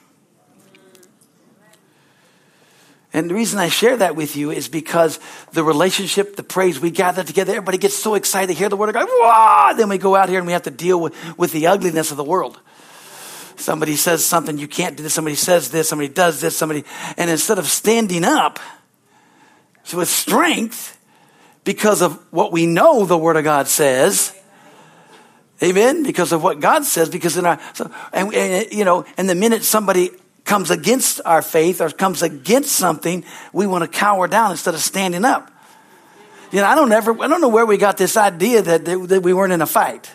And 3.13 3.29
the 3.29 3.33
reason 3.33 3.57
I 3.57 3.69
share 3.69 3.97
that 3.97 4.15
with 4.15 4.35
you 4.35 4.51
is 4.51 4.67
because 4.67 5.19
the 5.53 5.63
relationship, 5.63 6.35
the 6.35 6.43
praise, 6.43 6.79
we 6.79 6.91
gather 6.91 7.23
together, 7.23 7.53
everybody 7.53 7.79
gets 7.79 7.95
so 7.95 8.13
excited 8.13 8.47
to 8.47 8.53
hear 8.53 8.69
the 8.69 8.77
word 8.77 8.89
of 8.89 8.95
God. 8.95 9.07
Wah! 9.09 9.73
Then 9.73 9.89
we 9.89 9.97
go 9.97 10.15
out 10.15 10.29
here 10.29 10.37
and 10.37 10.45
we 10.45 10.53
have 10.53 10.63
to 10.63 10.71
deal 10.71 10.99
with, 10.99 11.15
with 11.37 11.51
the 11.51 11.67
ugliness 11.67 12.11
of 12.11 12.17
the 12.17 12.23
world. 12.23 12.59
Somebody 13.57 13.95
says 13.95 14.23
something, 14.23 14.57
you 14.57 14.67
can't 14.67 14.95
do 14.95 15.03
this. 15.03 15.13
Somebody 15.13 15.35
says 15.35 15.71
this, 15.71 15.89
somebody 15.89 16.09
does 16.09 16.39
this, 16.41 16.55
somebody, 16.55 16.83
and 17.17 17.29
instead 17.29 17.59
of 17.59 17.67
standing 17.67 18.23
up 18.23 18.59
so 19.83 19.97
with 19.97 20.09
strength 20.09 20.97
because 21.63 22.01
of 22.01 22.13
what 22.31 22.51
we 22.51 22.65
know 22.65 23.05
the 23.05 23.17
word 23.17 23.35
of 23.35 23.43
God 23.43 23.67
says, 23.67 24.33
Amen. 25.63 26.03
Because 26.03 26.31
of 26.31 26.43
what 26.43 26.59
God 26.59 26.85
says, 26.85 27.09
because 27.09 27.35
in 27.35 27.45
our, 27.45 27.59
so, 27.73 27.89
and, 28.13 28.33
and, 28.33 28.71
you 28.71 28.85
know, 28.85 29.05
and 29.17 29.27
the 29.27 29.33
minute 29.33 29.63
somebody 29.63 30.11
comes 30.43 30.69
against 30.69 31.19
our 31.25 31.41
faith 31.41 31.81
or 31.81 31.89
comes 31.89 32.21
against 32.21 32.73
something, 32.73 33.23
we 33.53 33.65
want 33.65 33.83
to 33.83 33.87
cower 33.87 34.27
down 34.27 34.51
instead 34.51 34.75
of 34.75 34.81
standing 34.81 35.25
up. 35.25 35.51
You 36.51 36.61
know, 36.61 36.67
I 36.67 36.75
don't 36.75 36.91
ever, 36.91 37.11
I 37.21 37.27
don't 37.27 37.41
know 37.41 37.49
where 37.49 37.65
we 37.65 37.77
got 37.77 37.97
this 37.97 38.15
idea 38.17 38.61
that, 38.61 38.85
that 38.85 39.21
we 39.21 39.33
weren't 39.33 39.51
in 39.51 39.61
a 39.61 39.65
fight. 39.65 40.09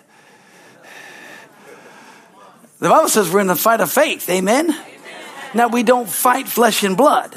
The 2.83 2.88
Bible 2.88 3.09
says 3.09 3.31
we're 3.31 3.38
in 3.38 3.47
the 3.47 3.55
fight 3.55 3.81
of 3.81 3.92
faith. 3.92 4.29
Amen? 4.29 4.68
Amen. 4.68 4.85
Now 5.55 5.68
we 5.68 5.85
don't 5.85 6.09
fight 6.09 6.49
flesh 6.49 6.83
and 6.83 6.97
blood, 6.97 7.33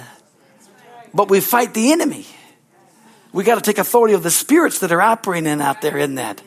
but 1.14 1.30
we 1.30 1.40
fight 1.40 1.76
the 1.76 1.92
enemy. 1.92 2.26
We 3.32 3.44
got 3.44 3.54
to 3.54 3.62
take 3.62 3.78
authority 3.78 4.16
of 4.16 4.24
the 4.24 4.32
spirits 4.32 4.80
that 4.80 4.92
are 4.92 5.04
operating 5.04 5.62
out 5.62 5.84
there 5.84 6.00
in 6.00 6.16
that. 6.16 6.42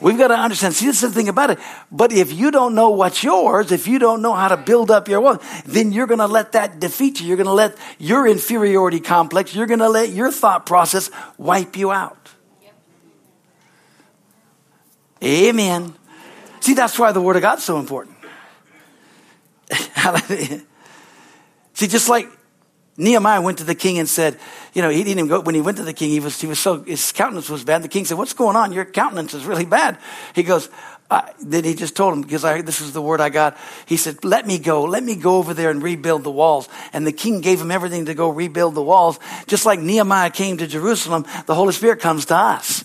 We've 0.00 0.16
got 0.16 0.28
to 0.28 0.36
understand. 0.36 0.74
See, 0.74 0.86
this 0.86 1.02
is 1.02 1.10
the 1.10 1.16
thing 1.16 1.28
about 1.28 1.50
it. 1.50 1.58
But 1.90 2.12
if 2.12 2.32
you 2.32 2.52
don't 2.52 2.76
know 2.76 2.90
what's 2.90 3.24
yours, 3.24 3.72
if 3.72 3.88
you 3.88 3.98
don't 3.98 4.22
know 4.22 4.34
how 4.34 4.46
to 4.46 4.56
build 4.56 4.88
up 4.88 5.08
your 5.08 5.20
wealth, 5.20 5.64
then 5.64 5.90
you're 5.90 6.06
going 6.06 6.20
to 6.20 6.28
let 6.28 6.52
that 6.52 6.78
defeat 6.78 7.20
you. 7.20 7.26
You're 7.26 7.36
going 7.36 7.48
to 7.48 7.52
let 7.52 7.76
your 7.98 8.24
inferiority 8.24 9.00
complex, 9.00 9.52
you're 9.52 9.66
going 9.66 9.80
to 9.80 9.88
let 9.88 10.10
your 10.10 10.30
thought 10.30 10.64
process 10.64 11.10
wipe 11.38 11.76
you 11.76 11.90
out. 11.90 12.30
Amen. 15.24 15.92
See, 16.60 16.74
that's 16.74 16.96
why 16.96 17.10
the 17.10 17.20
Word 17.20 17.34
of 17.34 17.42
God's 17.42 17.64
so 17.64 17.80
important. 17.80 18.13
See, 21.74 21.88
just 21.88 22.08
like 22.08 22.28
Nehemiah 22.96 23.40
went 23.42 23.58
to 23.58 23.64
the 23.64 23.74
king 23.74 23.98
and 23.98 24.08
said, 24.08 24.38
you 24.72 24.82
know, 24.82 24.88
he 24.88 24.98
didn't 24.98 25.18
even 25.18 25.26
go, 25.28 25.40
when 25.40 25.54
he 25.54 25.60
went 25.60 25.78
to 25.78 25.82
the 25.82 25.92
king, 25.92 26.10
he 26.10 26.20
was, 26.20 26.40
he 26.40 26.46
was 26.46 26.60
so, 26.60 26.82
his 26.82 27.10
countenance 27.10 27.50
was 27.50 27.64
bad. 27.64 27.82
The 27.82 27.88
king 27.88 28.04
said, 28.04 28.18
what's 28.18 28.34
going 28.34 28.56
on? 28.56 28.72
Your 28.72 28.84
countenance 28.84 29.34
is 29.34 29.44
really 29.44 29.64
bad. 29.64 29.98
He 30.34 30.44
goes, 30.44 30.68
uh, 31.10 31.22
then 31.44 31.64
he 31.64 31.74
just 31.74 31.96
told 31.96 32.14
him, 32.14 32.22
because 32.22 32.44
I, 32.44 32.62
this 32.62 32.80
is 32.80 32.92
the 32.92 33.02
word 33.02 33.20
I 33.20 33.28
got. 33.28 33.58
He 33.86 33.96
said, 33.96 34.24
let 34.24 34.46
me 34.46 34.58
go. 34.58 34.84
Let 34.84 35.02
me 35.02 35.16
go 35.16 35.36
over 35.36 35.52
there 35.52 35.70
and 35.70 35.82
rebuild 35.82 36.22
the 36.24 36.30
walls. 36.30 36.68
And 36.92 37.06
the 37.06 37.12
king 37.12 37.40
gave 37.40 37.60
him 37.60 37.70
everything 37.70 38.06
to 38.06 38.14
go 38.14 38.30
rebuild 38.30 38.74
the 38.74 38.82
walls. 38.82 39.18
Just 39.46 39.66
like 39.66 39.80
Nehemiah 39.80 40.30
came 40.30 40.56
to 40.58 40.66
Jerusalem, 40.66 41.26
the 41.46 41.54
Holy 41.54 41.72
Spirit 41.72 42.00
comes 42.00 42.26
to 42.26 42.36
us. 42.36 42.84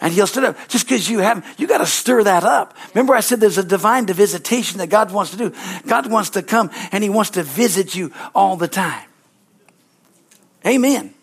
And 0.00 0.12
he'll 0.12 0.26
stir 0.26 0.44
it 0.44 0.46
up. 0.50 0.68
Just 0.68 0.86
because 0.86 1.08
you 1.10 1.18
haven't, 1.18 1.44
you 1.58 1.66
got 1.66 1.78
to 1.78 1.86
stir 1.86 2.24
that 2.24 2.44
up. 2.44 2.76
Remember 2.94 3.14
I 3.14 3.20
said 3.20 3.40
there's 3.40 3.58
a 3.58 3.64
divine 3.64 4.06
visitation 4.06 4.78
that 4.78 4.88
God 4.88 5.12
wants 5.12 5.30
to 5.32 5.36
do. 5.36 5.52
God 5.86 6.10
wants 6.10 6.30
to 6.30 6.42
come 6.42 6.70
and 6.90 7.04
he 7.04 7.10
wants 7.10 7.30
to 7.30 7.42
visit 7.42 7.94
you 7.94 8.12
all 8.34 8.56
the 8.56 8.68
time. 8.68 9.06
Amen. 10.66 11.14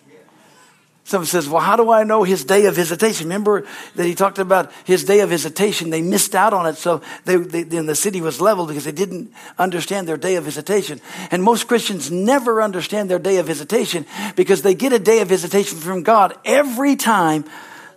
Someone 1.07 1.25
says, 1.25 1.47
well, 1.47 1.61
how 1.61 1.77
do 1.77 1.89
I 1.89 2.03
know 2.03 2.23
his 2.23 2.43
day 2.43 2.65
of 2.65 2.75
visitation? 2.75 3.27
Remember 3.27 3.65
that 3.95 4.05
he 4.05 4.13
talked 4.13 4.39
about 4.39 4.73
his 4.83 5.05
day 5.05 5.21
of 5.21 5.29
visitation. 5.29 5.89
They 5.89 6.01
missed 6.01 6.35
out 6.35 6.51
on 6.51 6.65
it. 6.65 6.75
So 6.75 7.01
they, 7.23 7.37
they, 7.37 7.63
then 7.63 7.85
the 7.85 7.95
city 7.95 8.19
was 8.19 8.41
leveled 8.41 8.67
because 8.67 8.83
they 8.83 8.91
didn't 8.91 9.31
understand 9.57 10.05
their 10.05 10.17
day 10.17 10.35
of 10.35 10.43
visitation. 10.43 10.99
And 11.31 11.41
most 11.41 11.69
Christians 11.69 12.11
never 12.11 12.61
understand 12.61 13.09
their 13.09 13.19
day 13.19 13.37
of 13.37 13.45
visitation 13.45 14.05
because 14.35 14.63
they 14.63 14.75
get 14.75 14.91
a 14.91 14.99
day 14.99 15.21
of 15.21 15.29
visitation 15.29 15.77
from 15.77 16.03
God 16.03 16.37
every 16.43 16.97
time 16.97 17.45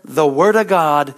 the 0.04 0.26
word 0.26 0.56
of 0.56 0.68
God 0.68 1.14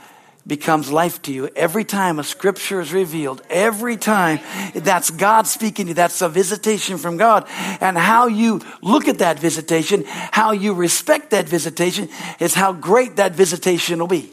becomes 0.46 0.90
life 0.90 1.22
to 1.22 1.32
you. 1.32 1.48
Every 1.54 1.84
time 1.84 2.18
a 2.18 2.24
scripture 2.24 2.80
is 2.80 2.92
revealed, 2.92 3.42
every 3.48 3.96
time 3.96 4.40
that's 4.74 5.10
God 5.10 5.46
speaking 5.46 5.86
to 5.86 5.90
you, 5.90 5.94
that's 5.94 6.20
a 6.20 6.28
visitation 6.28 6.98
from 6.98 7.16
God. 7.16 7.46
And 7.80 7.96
how 7.96 8.26
you 8.26 8.60
look 8.82 9.06
at 9.06 9.18
that 9.18 9.38
visitation, 9.38 10.04
how 10.06 10.52
you 10.52 10.74
respect 10.74 11.30
that 11.30 11.48
visitation 11.48 12.08
is 12.40 12.54
how 12.54 12.72
great 12.72 13.16
that 13.16 13.32
visitation 13.32 14.00
will 14.00 14.08
be. 14.08 14.32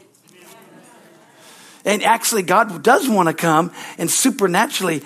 And 1.84 2.02
actually, 2.02 2.42
God 2.42 2.82
does 2.82 3.08
want 3.08 3.28
to 3.28 3.34
come 3.34 3.72
and 3.96 4.10
supernaturally 4.10 5.02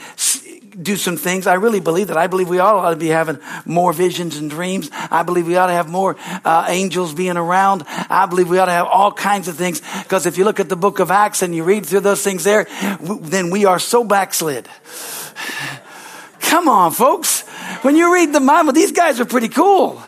do 0.80 0.96
some 0.96 1.16
things. 1.16 1.46
I 1.46 1.54
really 1.54 1.80
believe 1.80 2.08
that. 2.08 2.16
I 2.16 2.26
believe 2.26 2.48
we 2.48 2.58
all 2.58 2.78
ought 2.78 2.90
to 2.90 2.96
be 2.96 3.08
having 3.08 3.38
more 3.64 3.92
visions 3.92 4.36
and 4.36 4.50
dreams. 4.50 4.90
I 4.92 5.22
believe 5.22 5.46
we 5.46 5.56
ought 5.56 5.68
to 5.68 5.72
have 5.72 5.88
more 5.88 6.16
uh, 6.44 6.66
angels 6.68 7.14
being 7.14 7.36
around. 7.36 7.84
I 7.86 8.26
believe 8.26 8.48
we 8.48 8.58
ought 8.58 8.66
to 8.66 8.72
have 8.72 8.86
all 8.86 9.12
kinds 9.12 9.48
of 9.48 9.56
things. 9.56 9.80
Because 10.02 10.26
if 10.26 10.38
you 10.38 10.44
look 10.44 10.60
at 10.60 10.68
the 10.68 10.76
book 10.76 10.98
of 10.98 11.10
Acts 11.10 11.42
and 11.42 11.54
you 11.54 11.64
read 11.64 11.86
through 11.86 12.00
those 12.00 12.22
things 12.22 12.44
there, 12.44 12.66
then 13.00 13.50
we 13.50 13.64
are 13.64 13.78
so 13.78 14.04
backslid. 14.04 14.68
Come 16.40 16.68
on, 16.68 16.92
folks. 16.92 17.42
When 17.82 17.96
you 17.96 18.12
read 18.12 18.32
the 18.32 18.40
Bible, 18.40 18.72
these 18.72 18.92
guys 18.92 19.20
are 19.20 19.24
pretty 19.24 19.48
cool. 19.48 20.02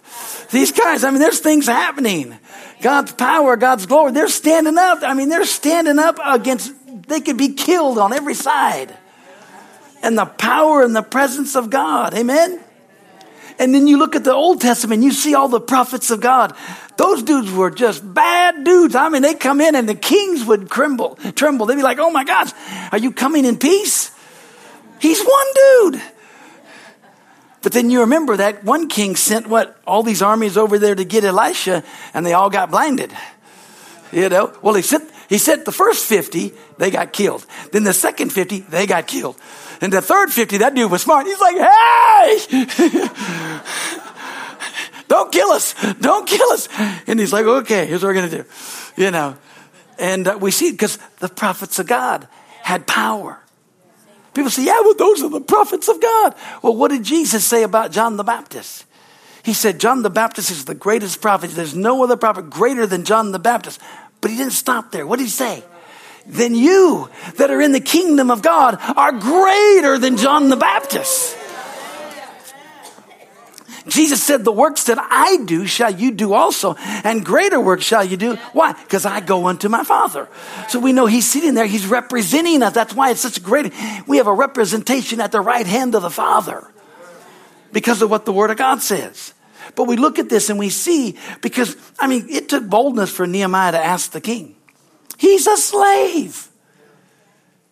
These 0.50 0.72
guys, 0.72 1.02
I 1.02 1.10
mean, 1.10 1.20
there's 1.20 1.40
things 1.40 1.66
happening. 1.66 2.38
God's 2.82 3.12
power, 3.12 3.56
God's 3.56 3.86
glory, 3.86 4.12
they're 4.12 4.28
standing 4.28 4.78
up. 4.78 4.98
I 5.02 5.14
mean, 5.14 5.28
they're 5.28 5.46
standing 5.46 5.98
up 5.98 6.18
against, 6.24 6.72
they 7.08 7.20
could 7.20 7.38
be 7.38 7.54
killed 7.54 7.98
on 7.98 8.12
every 8.12 8.34
side 8.34 8.96
and 10.02 10.16
the 10.16 10.26
power 10.26 10.82
and 10.82 10.94
the 10.94 11.02
presence 11.02 11.56
of 11.56 11.70
God. 11.70 12.14
Amen? 12.14 12.60
And 13.58 13.74
then 13.74 13.86
you 13.86 13.98
look 13.98 14.14
at 14.14 14.24
the 14.24 14.34
Old 14.34 14.60
Testament, 14.60 15.02
you 15.02 15.12
see 15.12 15.34
all 15.34 15.48
the 15.48 15.60
prophets 15.60 16.10
of 16.10 16.20
God. 16.20 16.54
Those 16.96 17.22
dudes 17.22 17.50
were 17.50 17.70
just 17.70 18.02
bad 18.14 18.64
dudes. 18.64 18.94
I 18.94 19.08
mean, 19.08 19.22
they 19.22 19.34
come 19.34 19.60
in 19.60 19.74
and 19.74 19.88
the 19.88 19.94
kings 19.94 20.44
would 20.44 20.70
tremble, 20.70 21.16
tremble. 21.34 21.66
They'd 21.66 21.76
be 21.76 21.82
like, 21.82 21.98
oh 21.98 22.10
my 22.10 22.24
gosh, 22.24 22.50
are 22.92 22.98
you 22.98 23.12
coming 23.12 23.44
in 23.44 23.58
peace? 23.58 24.10
He's 25.00 25.22
one 25.22 25.46
dude. 25.54 26.02
But 27.62 27.72
then 27.72 27.90
you 27.90 28.00
remember 28.00 28.36
that 28.36 28.62
one 28.62 28.88
king 28.88 29.16
sent 29.16 29.48
what? 29.48 29.76
All 29.86 30.02
these 30.02 30.22
armies 30.22 30.56
over 30.56 30.78
there 30.78 30.94
to 30.94 31.04
get 31.04 31.24
Elisha 31.24 31.82
and 32.14 32.24
they 32.24 32.32
all 32.32 32.50
got 32.50 32.70
blinded. 32.70 33.12
You 34.12 34.28
know? 34.28 34.56
Well, 34.62 34.74
he 34.74 34.82
sent, 34.82 35.10
he 35.28 35.38
sent 35.38 35.64
the 35.64 35.72
first 35.72 36.06
50, 36.06 36.52
they 36.78 36.90
got 36.90 37.12
killed. 37.12 37.44
Then 37.72 37.84
the 37.84 37.92
second 37.92 38.32
50, 38.32 38.60
they 38.60 38.86
got 38.86 39.06
killed. 39.06 39.36
And 39.80 39.92
the 39.92 40.00
third 40.02 40.32
50, 40.32 40.58
that 40.58 40.74
dude 40.74 40.90
was 40.90 41.02
smart. 41.02 41.26
He's 41.26 41.40
like, 41.40 41.56
hey! 41.56 42.38
Don't 45.08 45.30
kill 45.32 45.50
us. 45.50 45.74
Don't 46.00 46.26
kill 46.26 46.50
us. 46.50 46.68
And 47.06 47.20
he's 47.20 47.32
like, 47.32 47.46
okay, 47.46 47.86
here's 47.86 48.02
what 48.02 48.08
we're 48.08 48.14
going 48.14 48.30
to 48.30 48.42
do. 48.42 48.44
You 48.96 49.10
know, 49.10 49.36
and 49.98 50.26
uh, 50.28 50.38
we 50.40 50.50
see 50.50 50.72
because 50.72 50.98
the 51.18 51.28
prophets 51.28 51.78
of 51.78 51.86
God 51.86 52.26
had 52.62 52.86
power. 52.86 53.38
People 54.34 54.50
say, 54.50 54.64
yeah, 54.64 54.80
well, 54.80 54.94
those 54.94 55.22
are 55.22 55.30
the 55.30 55.40
prophets 55.40 55.88
of 55.88 56.00
God. 56.00 56.34
Well, 56.62 56.76
what 56.76 56.90
did 56.90 57.04
Jesus 57.04 57.44
say 57.44 57.62
about 57.62 57.92
John 57.92 58.16
the 58.16 58.24
Baptist? 58.24 58.84
He 59.44 59.54
said, 59.54 59.78
John 59.78 60.02
the 60.02 60.10
Baptist 60.10 60.50
is 60.50 60.64
the 60.64 60.74
greatest 60.74 61.20
prophet. 61.20 61.52
There's 61.52 61.74
no 61.74 62.02
other 62.02 62.16
prophet 62.16 62.50
greater 62.50 62.86
than 62.86 63.04
John 63.04 63.32
the 63.32 63.38
Baptist. 63.38 63.80
But 64.20 64.30
he 64.30 64.36
didn't 64.36 64.52
stop 64.52 64.90
there. 64.90 65.06
What 65.06 65.18
did 65.18 65.26
he 65.26 65.30
say? 65.30 65.62
Then 66.26 66.54
you 66.54 67.08
that 67.36 67.50
are 67.50 67.60
in 67.60 67.72
the 67.72 67.80
kingdom 67.80 68.30
of 68.30 68.42
God 68.42 68.78
are 68.96 69.12
greater 69.12 69.98
than 69.98 70.16
John 70.16 70.48
the 70.48 70.56
Baptist. 70.56 71.36
Jesus 73.88 74.22
said, 74.22 74.44
The 74.44 74.52
works 74.52 74.84
that 74.84 74.98
I 74.98 75.38
do 75.44 75.66
shall 75.66 75.92
you 75.92 76.10
do 76.10 76.32
also, 76.32 76.74
and 76.74 77.24
greater 77.24 77.60
works 77.60 77.84
shall 77.84 78.04
you 78.04 78.16
do. 78.16 78.34
Why? 78.52 78.72
Because 78.72 79.06
I 79.06 79.20
go 79.20 79.46
unto 79.46 79.68
my 79.68 79.84
Father. 79.84 80.28
So 80.68 80.80
we 80.80 80.92
know 80.92 81.06
He's 81.06 81.28
sitting 81.28 81.54
there, 81.54 81.66
He's 81.66 81.86
representing 81.86 82.62
us. 82.62 82.74
That's 82.74 82.94
why 82.94 83.10
it's 83.10 83.20
such 83.20 83.38
a 83.38 83.40
great, 83.40 83.72
we 84.06 84.16
have 84.16 84.26
a 84.26 84.34
representation 84.34 85.20
at 85.20 85.32
the 85.32 85.40
right 85.40 85.66
hand 85.66 85.94
of 85.94 86.02
the 86.02 86.10
Father 86.10 86.66
because 87.72 88.02
of 88.02 88.10
what 88.10 88.24
the 88.24 88.32
Word 88.32 88.50
of 88.50 88.56
God 88.56 88.82
says. 88.82 89.34
But 89.74 89.84
we 89.84 89.96
look 89.96 90.18
at 90.18 90.28
this 90.28 90.50
and 90.50 90.58
we 90.58 90.70
see, 90.70 91.18
because, 91.40 91.76
I 91.98 92.06
mean, 92.06 92.26
it 92.28 92.48
took 92.48 92.68
boldness 92.68 93.10
for 93.10 93.26
Nehemiah 93.26 93.72
to 93.72 93.78
ask 93.78 94.10
the 94.10 94.20
king. 94.20 94.55
He's 95.16 95.46
a 95.46 95.56
slave. 95.56 96.48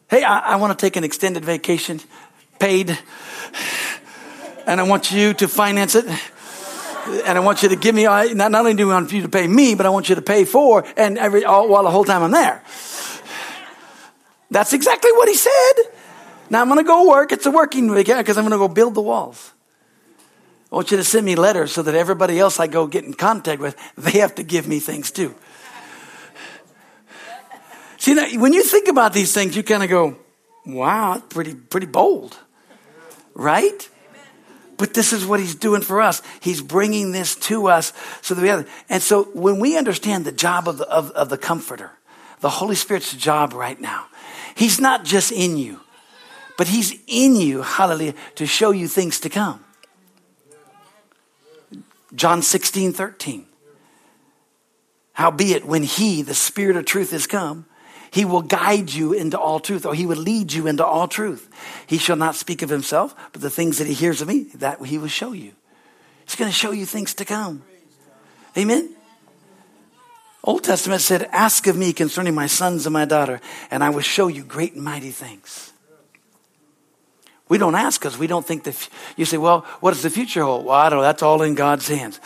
Hey, 0.08 0.22
I, 0.22 0.38
I 0.38 0.56
want 0.56 0.78
to 0.78 0.86
take 0.86 0.96
an 0.96 1.04
extended 1.04 1.44
vacation, 1.44 2.00
paid, 2.58 2.98
and 4.66 4.80
I 4.80 4.84
want 4.84 5.10
you 5.12 5.34
to 5.34 5.48
finance 5.48 5.94
it. 5.94 6.06
And 7.26 7.36
I 7.36 7.40
want 7.40 7.62
you 7.62 7.68
to 7.68 7.76
give 7.76 7.94
me, 7.94 8.04
not, 8.04 8.54
only 8.54 8.72
do 8.74 8.90
I 8.90 8.94
want 8.94 9.12
you 9.12 9.22
to 9.22 9.28
pay 9.28 9.46
me, 9.46 9.74
but 9.74 9.84
I 9.84 9.90
want 9.90 10.08
you 10.08 10.14
to 10.14 10.22
pay 10.22 10.46
for, 10.46 10.84
and 10.96 11.18
every, 11.18 11.44
all, 11.44 11.68
while 11.68 11.82
the 11.82 11.90
whole 11.90 12.04
time 12.04 12.22
I'm 12.22 12.30
there. 12.30 12.62
That's 14.50 14.72
exactly 14.72 15.12
what 15.12 15.28
he 15.28 15.34
said. 15.34 15.72
Now 16.48 16.62
I'm 16.62 16.68
going 16.68 16.78
to 16.78 16.84
go 16.84 17.08
work. 17.08 17.32
It's 17.32 17.44
a 17.44 17.50
working 17.50 17.92
vacation 17.92 18.18
because 18.18 18.38
I'm 18.38 18.44
going 18.44 18.52
to 18.52 18.58
go 18.58 18.68
build 18.68 18.94
the 18.94 19.02
walls. 19.02 19.52
I 20.72 20.76
want 20.76 20.90
you 20.90 20.96
to 20.96 21.04
send 21.04 21.26
me 21.26 21.34
letters 21.34 21.72
so 21.72 21.82
that 21.82 21.94
everybody 21.94 22.38
else 22.38 22.58
I 22.58 22.68
go 22.68 22.86
get 22.86 23.04
in 23.04 23.14
contact 23.14 23.60
with, 23.60 23.76
they 23.96 24.18
have 24.20 24.34
to 24.36 24.42
give 24.42 24.66
me 24.66 24.80
things 24.80 25.10
too. 25.10 25.34
See, 28.04 28.12
now, 28.12 28.28
when 28.38 28.52
you 28.52 28.62
think 28.62 28.88
about 28.88 29.14
these 29.14 29.32
things, 29.32 29.56
you 29.56 29.62
kind 29.62 29.82
of 29.82 29.88
go, 29.88 30.18
wow, 30.66 31.22
pretty, 31.30 31.54
pretty 31.54 31.86
bold, 31.86 32.36
right? 33.32 33.88
But 34.76 34.92
this 34.92 35.14
is 35.14 35.24
what 35.24 35.40
he's 35.40 35.54
doing 35.54 35.80
for 35.80 36.02
us. 36.02 36.20
He's 36.40 36.60
bringing 36.60 37.12
this 37.12 37.34
to 37.36 37.68
us 37.68 37.94
so 38.20 38.34
that 38.34 38.42
we 38.42 38.48
have, 38.48 38.68
and 38.90 39.02
so 39.02 39.24
when 39.32 39.58
we 39.58 39.78
understand 39.78 40.26
the 40.26 40.32
job 40.32 40.68
of 40.68 40.76
the, 40.76 40.86
of, 40.90 41.12
of 41.12 41.30
the 41.30 41.38
comforter, 41.38 41.92
the 42.40 42.50
Holy 42.50 42.74
Spirit's 42.74 43.10
job 43.14 43.54
right 43.54 43.80
now, 43.80 44.04
he's 44.54 44.78
not 44.78 45.06
just 45.06 45.32
in 45.32 45.56
you, 45.56 45.80
but 46.58 46.68
he's 46.68 47.00
in 47.06 47.36
you, 47.36 47.62
hallelujah, 47.62 48.12
to 48.34 48.44
show 48.44 48.70
you 48.70 48.86
things 48.86 49.18
to 49.20 49.30
come. 49.30 49.64
John 52.14 52.42
16, 52.42 52.92
13. 52.92 53.46
Howbeit, 55.14 55.64
when 55.64 55.84
he, 55.84 56.20
the 56.20 56.34
Spirit 56.34 56.76
of 56.76 56.84
truth, 56.84 57.10
is 57.14 57.26
come, 57.26 57.64
he 58.14 58.24
will 58.24 58.42
guide 58.42 58.92
you 58.92 59.12
into 59.12 59.36
all 59.36 59.58
truth, 59.58 59.84
or 59.84 59.92
he 59.92 60.06
will 60.06 60.16
lead 60.16 60.52
you 60.52 60.68
into 60.68 60.86
all 60.86 61.08
truth. 61.08 61.50
He 61.84 61.98
shall 61.98 62.14
not 62.14 62.36
speak 62.36 62.62
of 62.62 62.70
himself, 62.70 63.12
but 63.32 63.42
the 63.42 63.50
things 63.50 63.78
that 63.78 63.88
he 63.88 63.92
hears 63.92 64.22
of 64.22 64.28
me, 64.28 64.44
that 64.54 64.80
he 64.86 64.98
will 64.98 65.08
show 65.08 65.32
you. 65.32 65.50
He's 66.24 66.36
going 66.36 66.48
to 66.48 66.56
show 66.56 66.70
you 66.70 66.86
things 66.86 67.12
to 67.14 67.24
come. 67.24 67.64
Amen? 68.56 68.94
Old 70.44 70.62
Testament 70.62 71.00
said, 71.00 71.28
Ask 71.32 71.66
of 71.66 71.76
me 71.76 71.92
concerning 71.92 72.36
my 72.36 72.46
sons 72.46 72.86
and 72.86 72.92
my 72.92 73.04
daughter, 73.04 73.40
and 73.68 73.82
I 73.82 73.90
will 73.90 74.00
show 74.00 74.28
you 74.28 74.44
great 74.44 74.74
and 74.74 74.84
mighty 74.84 75.10
things. 75.10 75.72
We 77.48 77.58
don't 77.58 77.74
ask 77.74 78.00
because 78.00 78.16
we 78.16 78.28
don't 78.28 78.46
think 78.46 78.62
that. 78.62 78.88
You 79.16 79.24
say, 79.24 79.38
Well, 79.38 79.62
what 79.80 79.90
does 79.90 80.04
the 80.04 80.10
future 80.10 80.44
hold? 80.44 80.66
Well, 80.66 80.76
I 80.76 80.88
don't 80.88 81.00
know. 81.00 81.02
That's 81.02 81.24
all 81.24 81.42
in 81.42 81.56
God's 81.56 81.88
hands. 81.88 82.20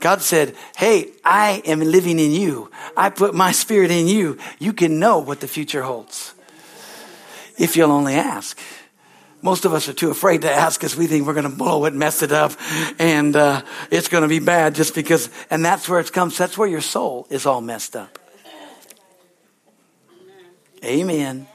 God 0.00 0.22
said, 0.22 0.56
Hey, 0.76 1.12
I 1.24 1.62
am 1.64 1.80
living 1.80 2.18
in 2.18 2.32
you. 2.32 2.70
I 2.96 3.10
put 3.10 3.34
my 3.34 3.52
spirit 3.52 3.90
in 3.90 4.06
you. 4.06 4.38
You 4.58 4.72
can 4.72 4.98
know 4.98 5.18
what 5.18 5.40
the 5.40 5.48
future 5.48 5.82
holds. 5.82 6.34
If 7.58 7.76
you'll 7.76 7.92
only 7.92 8.14
ask. 8.14 8.58
Most 9.42 9.64
of 9.64 9.72
us 9.72 9.88
are 9.88 9.94
too 9.94 10.10
afraid 10.10 10.42
to 10.42 10.52
ask 10.52 10.78
because 10.78 10.96
we 10.96 11.06
think 11.06 11.26
we're 11.26 11.34
going 11.34 11.50
to 11.50 11.56
blow 11.56 11.86
it, 11.86 11.94
mess 11.94 12.22
it 12.22 12.30
up, 12.30 12.52
and 12.98 13.34
uh, 13.34 13.62
it's 13.90 14.08
going 14.08 14.22
to 14.22 14.28
be 14.28 14.38
bad 14.38 14.74
just 14.74 14.94
because. 14.94 15.30
And 15.50 15.64
that's 15.64 15.88
where 15.88 15.98
it 16.00 16.12
comes. 16.12 16.36
That's 16.36 16.58
where 16.58 16.68
your 16.68 16.82
soul 16.82 17.26
is 17.30 17.46
all 17.46 17.62
messed 17.62 17.96
up. 17.96 18.18
Amen. 20.84 21.46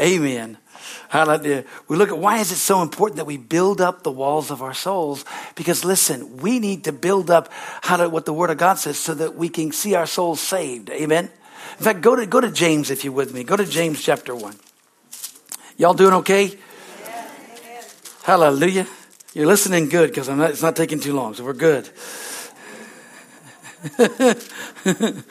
Amen. 0.00 0.58
Hallelujah. 1.08 1.64
We 1.88 1.96
look 1.96 2.10
at 2.10 2.18
why 2.18 2.38
is 2.38 2.52
it 2.52 2.56
so 2.56 2.82
important 2.82 3.16
that 3.16 3.24
we 3.24 3.38
build 3.38 3.80
up 3.80 4.02
the 4.02 4.10
walls 4.10 4.50
of 4.50 4.60
our 4.62 4.74
souls? 4.74 5.24
Because 5.54 5.84
listen, 5.84 6.36
we 6.36 6.58
need 6.58 6.84
to 6.84 6.92
build 6.92 7.30
up 7.30 7.50
how 7.82 7.96
to, 7.96 8.08
what 8.10 8.26
the 8.26 8.34
Word 8.34 8.50
of 8.50 8.58
God 8.58 8.74
says 8.74 8.98
so 8.98 9.14
that 9.14 9.34
we 9.34 9.48
can 9.48 9.72
see 9.72 9.94
our 9.94 10.06
souls 10.06 10.40
saved. 10.40 10.90
Amen. 10.90 11.30
In 11.78 11.84
fact, 11.84 12.02
go 12.02 12.14
to 12.14 12.26
go 12.26 12.40
to 12.40 12.50
James 12.50 12.90
if 12.90 13.04
you're 13.04 13.12
with 13.12 13.32
me. 13.32 13.42
Go 13.42 13.56
to 13.56 13.64
James 13.64 14.02
chapter 14.02 14.34
one. 14.34 14.56
Y'all 15.78 15.94
doing 15.94 16.14
okay? 16.14 16.58
Hallelujah. 18.22 18.86
You're 19.32 19.46
listening 19.46 19.88
good 19.88 20.10
because 20.10 20.28
it's 20.28 20.62
not 20.62 20.76
taking 20.76 21.00
too 21.00 21.14
long, 21.14 21.34
so 21.34 21.44
we're 21.44 21.52
good. 21.54 21.88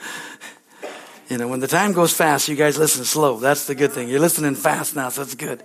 You 1.28 1.36
know, 1.36 1.48
when 1.48 1.60
the 1.60 1.68
time 1.68 1.92
goes 1.92 2.12
fast, 2.12 2.48
you 2.48 2.56
guys 2.56 2.78
listen 2.78 3.04
slow. 3.04 3.38
That's 3.38 3.66
the 3.66 3.74
good 3.74 3.92
thing. 3.92 4.08
You're 4.08 4.20
listening 4.20 4.54
fast 4.54 4.96
now, 4.96 5.10
so 5.10 5.24
that's 5.24 5.34
good. 5.34 5.62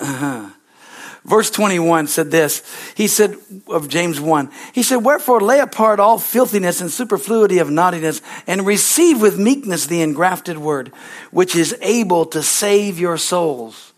Uh-huh. 0.00 0.48
Verse 1.24 1.50
21 1.50 2.08
said 2.08 2.30
this. 2.30 2.62
He 2.96 3.06
said 3.06 3.36
of 3.68 3.88
James 3.88 4.20
1, 4.20 4.50
he 4.72 4.82
said, 4.82 4.96
Wherefore 4.96 5.40
lay 5.40 5.60
apart 5.60 6.00
all 6.00 6.18
filthiness 6.18 6.80
and 6.80 6.90
superfluity 6.90 7.58
of 7.58 7.70
naughtiness 7.70 8.20
and 8.46 8.66
receive 8.66 9.20
with 9.20 9.38
meekness 9.38 9.86
the 9.86 10.02
engrafted 10.02 10.58
word, 10.58 10.88
which 11.30 11.54
is 11.54 11.76
able 11.80 12.26
to 12.26 12.42
save 12.42 12.98
your 12.98 13.16
souls. 13.16 13.91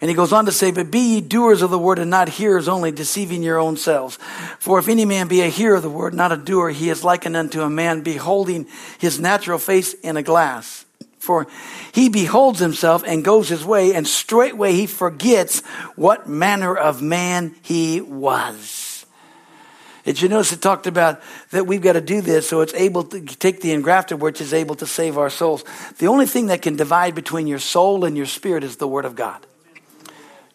And 0.00 0.08
he 0.08 0.14
goes 0.14 0.32
on 0.32 0.46
to 0.46 0.52
say, 0.52 0.70
But 0.70 0.90
be 0.90 1.14
ye 1.14 1.20
doers 1.20 1.62
of 1.62 1.70
the 1.70 1.78
word 1.78 1.98
and 1.98 2.10
not 2.10 2.28
hearers 2.28 2.68
only, 2.68 2.90
deceiving 2.90 3.42
your 3.42 3.58
own 3.58 3.76
selves. 3.76 4.18
For 4.58 4.78
if 4.78 4.88
any 4.88 5.04
man 5.04 5.28
be 5.28 5.42
a 5.42 5.48
hearer 5.48 5.76
of 5.76 5.82
the 5.82 5.90
word, 5.90 6.14
not 6.14 6.32
a 6.32 6.36
doer, 6.36 6.70
he 6.70 6.90
is 6.90 7.04
likened 7.04 7.36
unto 7.36 7.62
a 7.62 7.70
man 7.70 8.02
beholding 8.02 8.66
his 8.98 9.20
natural 9.20 9.58
face 9.58 9.94
in 9.94 10.16
a 10.16 10.22
glass. 10.22 10.84
For 11.18 11.46
he 11.92 12.08
beholds 12.08 12.60
himself 12.60 13.04
and 13.06 13.24
goes 13.24 13.48
his 13.48 13.64
way, 13.64 13.94
and 13.94 14.06
straightway 14.06 14.72
he 14.72 14.86
forgets 14.86 15.60
what 15.94 16.28
manner 16.28 16.74
of 16.74 17.02
man 17.02 17.54
he 17.62 18.00
was. 18.00 18.90
Did 20.04 20.22
you 20.22 20.28
notice 20.28 20.52
it 20.52 20.62
talked 20.62 20.86
about 20.86 21.20
that 21.50 21.66
we've 21.66 21.82
got 21.82 21.92
to 21.92 22.00
do 22.00 22.20
this 22.20 22.48
so 22.48 22.62
it's 22.62 22.74
able 22.74 23.04
to 23.04 23.20
take 23.20 23.60
the 23.60 23.72
engrafted 23.72 24.20
which 24.20 24.40
is 24.40 24.54
able 24.54 24.74
to 24.76 24.86
save 24.86 25.18
our 25.18 25.30
souls. 25.30 25.62
The 25.98 26.08
only 26.08 26.26
thing 26.26 26.46
that 26.46 26.62
can 26.62 26.74
divide 26.74 27.14
between 27.14 27.46
your 27.46 27.58
soul 27.58 28.04
and 28.04 28.16
your 28.16 28.26
spirit 28.26 28.64
is 28.64 28.76
the 28.76 28.88
Word 28.88 29.04
of 29.04 29.14
God. 29.14 29.46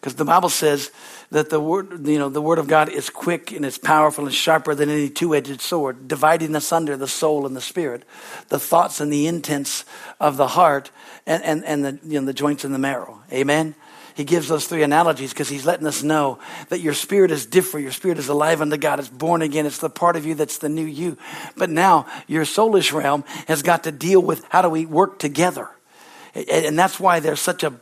Because 0.06 0.14
the 0.14 0.24
Bible 0.24 0.50
says 0.50 0.92
that 1.32 1.50
the 1.50 1.58
word, 1.58 2.06
you 2.06 2.16
know, 2.16 2.28
the 2.28 2.40
word 2.40 2.60
of 2.60 2.68
God 2.68 2.88
is 2.88 3.10
quick 3.10 3.50
and 3.50 3.64
it's 3.64 3.76
powerful 3.76 4.26
and 4.26 4.32
sharper 4.32 4.72
than 4.72 4.88
any 4.88 5.08
two-edged 5.08 5.60
sword, 5.60 6.06
dividing 6.06 6.54
asunder 6.54 6.96
the 6.96 7.08
soul 7.08 7.44
and 7.44 7.56
the 7.56 7.60
spirit, 7.60 8.04
the 8.46 8.60
thoughts 8.60 9.00
and 9.00 9.12
the 9.12 9.26
intents 9.26 9.84
of 10.20 10.36
the 10.36 10.46
heart 10.46 10.92
and, 11.26 11.42
and, 11.42 11.64
and 11.64 11.84
the, 11.84 11.98
you 12.04 12.20
know, 12.20 12.24
the 12.24 12.32
joints 12.32 12.64
and 12.64 12.72
the 12.72 12.78
marrow. 12.78 13.20
Amen? 13.32 13.74
He 14.14 14.22
gives 14.22 14.46
those 14.46 14.68
three 14.68 14.84
analogies 14.84 15.32
because 15.32 15.48
he's 15.48 15.66
letting 15.66 15.88
us 15.88 16.04
know 16.04 16.38
that 16.68 16.78
your 16.78 16.94
spirit 16.94 17.32
is 17.32 17.44
different. 17.44 17.82
Your 17.82 17.92
spirit 17.92 18.18
is 18.18 18.28
alive 18.28 18.60
unto 18.60 18.76
God. 18.76 19.00
It's 19.00 19.08
born 19.08 19.42
again. 19.42 19.66
It's 19.66 19.78
the 19.78 19.90
part 19.90 20.14
of 20.14 20.24
you 20.24 20.36
that's 20.36 20.58
the 20.58 20.68
new 20.68 20.86
you. 20.86 21.18
But 21.56 21.68
now 21.68 22.06
your 22.28 22.44
soulish 22.44 22.92
realm 22.92 23.24
has 23.48 23.64
got 23.64 23.82
to 23.82 23.90
deal 23.90 24.22
with 24.22 24.46
how 24.50 24.62
do 24.62 24.68
we 24.68 24.86
work 24.86 25.18
together. 25.18 25.68
And 26.32 26.78
that's 26.78 27.00
why 27.00 27.18
there's 27.18 27.40
such 27.40 27.64
a 27.64 27.80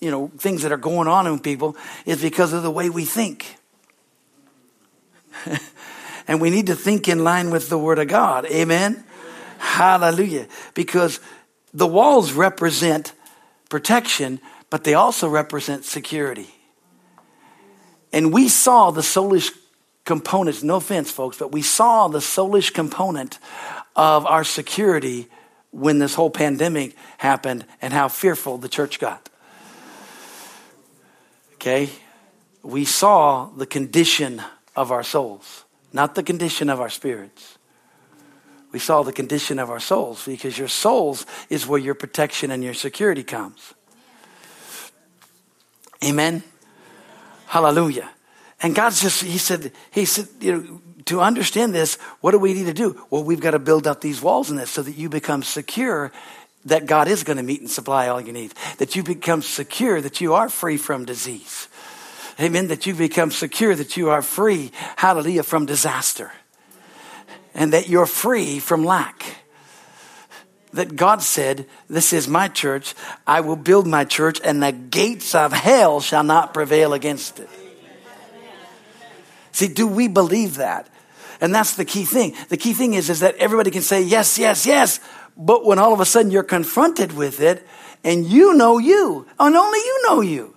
you 0.00 0.10
know, 0.10 0.30
things 0.38 0.62
that 0.62 0.72
are 0.72 0.78
going 0.78 1.08
on 1.08 1.26
in 1.26 1.38
people 1.38 1.76
is 2.06 2.22
because 2.22 2.52
of 2.52 2.62
the 2.62 2.70
way 2.70 2.88
we 2.90 3.04
think. 3.04 3.56
and 6.28 6.40
we 6.40 6.50
need 6.50 6.66
to 6.66 6.74
think 6.74 7.08
in 7.08 7.24
line 7.24 7.50
with 7.50 7.68
the 7.68 7.78
Word 7.78 7.98
of 7.98 8.08
God. 8.08 8.46
Amen? 8.46 8.92
Amen? 8.92 9.04
Hallelujah. 9.58 10.46
Because 10.74 11.20
the 11.74 11.86
walls 11.86 12.32
represent 12.32 13.12
protection, 13.68 14.40
but 14.70 14.84
they 14.84 14.94
also 14.94 15.28
represent 15.28 15.84
security. 15.84 16.48
And 18.12 18.32
we 18.32 18.48
saw 18.48 18.90
the 18.90 19.02
soulish 19.02 19.50
components, 20.04 20.62
no 20.62 20.76
offense, 20.76 21.10
folks, 21.10 21.38
but 21.38 21.52
we 21.52 21.62
saw 21.62 22.08
the 22.08 22.18
soulish 22.18 22.72
component 22.72 23.38
of 23.94 24.26
our 24.26 24.44
security 24.44 25.28
when 25.70 25.98
this 25.98 26.14
whole 26.14 26.30
pandemic 26.30 26.96
happened 27.18 27.64
and 27.80 27.92
how 27.92 28.08
fearful 28.08 28.58
the 28.58 28.68
church 28.68 28.98
got. 28.98 29.29
Okay? 31.60 31.90
We 32.62 32.86
saw 32.86 33.50
the 33.54 33.66
condition 33.66 34.42
of 34.74 34.90
our 34.90 35.02
souls, 35.02 35.64
not 35.92 36.14
the 36.14 36.22
condition 36.22 36.70
of 36.70 36.80
our 36.80 36.88
spirits. 36.88 37.58
We 38.72 38.78
saw 38.78 39.02
the 39.02 39.12
condition 39.12 39.58
of 39.58 39.68
our 39.68 39.80
souls 39.80 40.24
because 40.24 40.56
your 40.56 40.68
souls 40.68 41.26
is 41.50 41.66
where 41.66 41.78
your 41.78 41.94
protection 41.94 42.50
and 42.50 42.64
your 42.64 42.72
security 42.72 43.22
comes. 43.22 43.74
Amen. 46.02 46.42
Hallelujah. 47.46 48.08
And 48.62 48.74
God's 48.74 49.02
just, 49.02 49.22
He 49.22 49.36
said, 49.36 49.72
He 49.90 50.06
said, 50.06 50.28
you 50.40 50.56
know, 50.56 50.80
to 51.06 51.20
understand 51.20 51.74
this, 51.74 51.96
what 52.20 52.30
do 52.30 52.38
we 52.38 52.54
need 52.54 52.66
to 52.66 52.72
do? 52.72 53.04
Well, 53.10 53.24
we've 53.24 53.40
got 53.40 53.50
to 53.50 53.58
build 53.58 53.86
up 53.86 54.00
these 54.00 54.22
walls 54.22 54.50
in 54.50 54.56
this 54.56 54.70
so 54.70 54.80
that 54.82 54.92
you 54.92 55.08
become 55.08 55.42
secure 55.42 56.12
that 56.64 56.86
God 56.86 57.08
is 57.08 57.24
going 57.24 57.38
to 57.38 57.42
meet 57.42 57.60
and 57.60 57.70
supply 57.70 58.08
all 58.08 58.20
you 58.20 58.32
need, 58.32 58.52
that 58.78 58.94
you 58.94 59.02
become 59.02 59.42
secure 59.42 60.00
that 60.00 60.20
you 60.20 60.34
are 60.34 60.48
free 60.48 60.76
from 60.76 61.04
disease. 61.04 61.68
Amen. 62.38 62.68
That 62.68 62.86
you 62.86 62.94
become 62.94 63.30
secure 63.30 63.74
that 63.74 63.96
you 63.96 64.10
are 64.10 64.22
free, 64.22 64.72
hallelujah, 64.96 65.42
from 65.42 65.66
disaster. 65.66 66.32
And 67.54 67.72
that 67.72 67.88
you're 67.88 68.06
free 68.06 68.58
from 68.60 68.84
lack. 68.84 69.24
That 70.72 70.96
God 70.96 71.20
said, 71.20 71.66
This 71.88 72.12
is 72.12 72.28
my 72.28 72.48
church. 72.48 72.94
I 73.26 73.40
will 73.40 73.56
build 73.56 73.86
my 73.86 74.04
church, 74.04 74.40
and 74.44 74.62
the 74.62 74.72
gates 74.72 75.34
of 75.34 75.52
hell 75.52 76.00
shall 76.00 76.22
not 76.22 76.54
prevail 76.54 76.92
against 76.92 77.40
it. 77.40 77.48
See, 79.52 79.68
do 79.68 79.86
we 79.86 80.06
believe 80.08 80.56
that? 80.56 80.88
And 81.40 81.54
that's 81.54 81.74
the 81.74 81.84
key 81.84 82.04
thing. 82.04 82.36
The 82.48 82.56
key 82.56 82.72
thing 82.72 82.94
is, 82.94 83.10
is 83.10 83.20
that 83.20 83.36
everybody 83.36 83.70
can 83.70 83.82
say 83.82 84.02
yes, 84.02 84.38
yes, 84.38 84.66
yes, 84.66 85.00
but 85.40 85.64
when 85.64 85.78
all 85.78 85.92
of 85.92 86.00
a 86.00 86.04
sudden 86.04 86.30
you're 86.30 86.42
confronted 86.42 87.12
with 87.12 87.40
it 87.40 87.66
and 88.04 88.26
you 88.26 88.54
know 88.54 88.78
you, 88.78 89.26
and 89.38 89.56
only 89.56 89.78
you 89.78 90.02
know 90.06 90.20
you. 90.20 90.54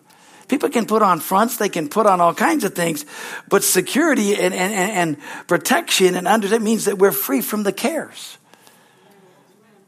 People 0.49 0.69
can 0.69 0.85
put 0.85 1.01
on 1.01 1.19
fronts, 1.19 1.57
they 1.57 1.69
can 1.69 1.89
put 1.89 2.05
on 2.05 2.19
all 2.19 2.33
kinds 2.33 2.63
of 2.63 2.75
things, 2.75 3.05
but 3.47 3.63
security 3.63 4.35
and, 4.35 4.53
and, 4.53 4.73
and 4.73 5.17
protection 5.47 6.15
and 6.15 6.27
under 6.27 6.49
that 6.49 6.61
means 6.61 6.85
that 6.85 6.97
we're 6.97 7.11
free 7.11 7.41
from 7.41 7.63
the 7.63 7.71
cares. 7.71 8.37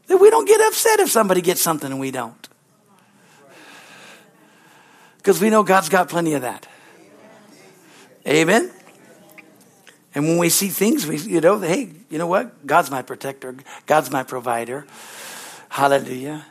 That 0.06 0.16
we 0.16 0.30
don't 0.30 0.48
get 0.48 0.60
upset 0.62 1.00
if 1.00 1.10
somebody 1.10 1.42
gets 1.42 1.60
something 1.60 1.90
and 1.90 2.00
we 2.00 2.10
don't. 2.10 2.48
Because 5.18 5.40
we 5.40 5.50
know 5.50 5.62
God's 5.62 5.88
got 5.88 6.08
plenty 6.08 6.34
of 6.34 6.42
that. 6.42 6.66
Amen. 8.26 8.72
And 10.16 10.26
when 10.26 10.38
we 10.38 10.48
see 10.48 10.68
things, 10.68 11.06
we, 11.06 11.18
you 11.18 11.42
know, 11.42 11.58
hey, 11.60 11.90
you 12.08 12.16
know 12.16 12.26
what? 12.26 12.66
God's 12.66 12.90
my 12.90 13.02
protector. 13.02 13.54
God's 13.84 14.10
my 14.10 14.22
provider. 14.22 14.86
Hallelujah. 15.68 16.46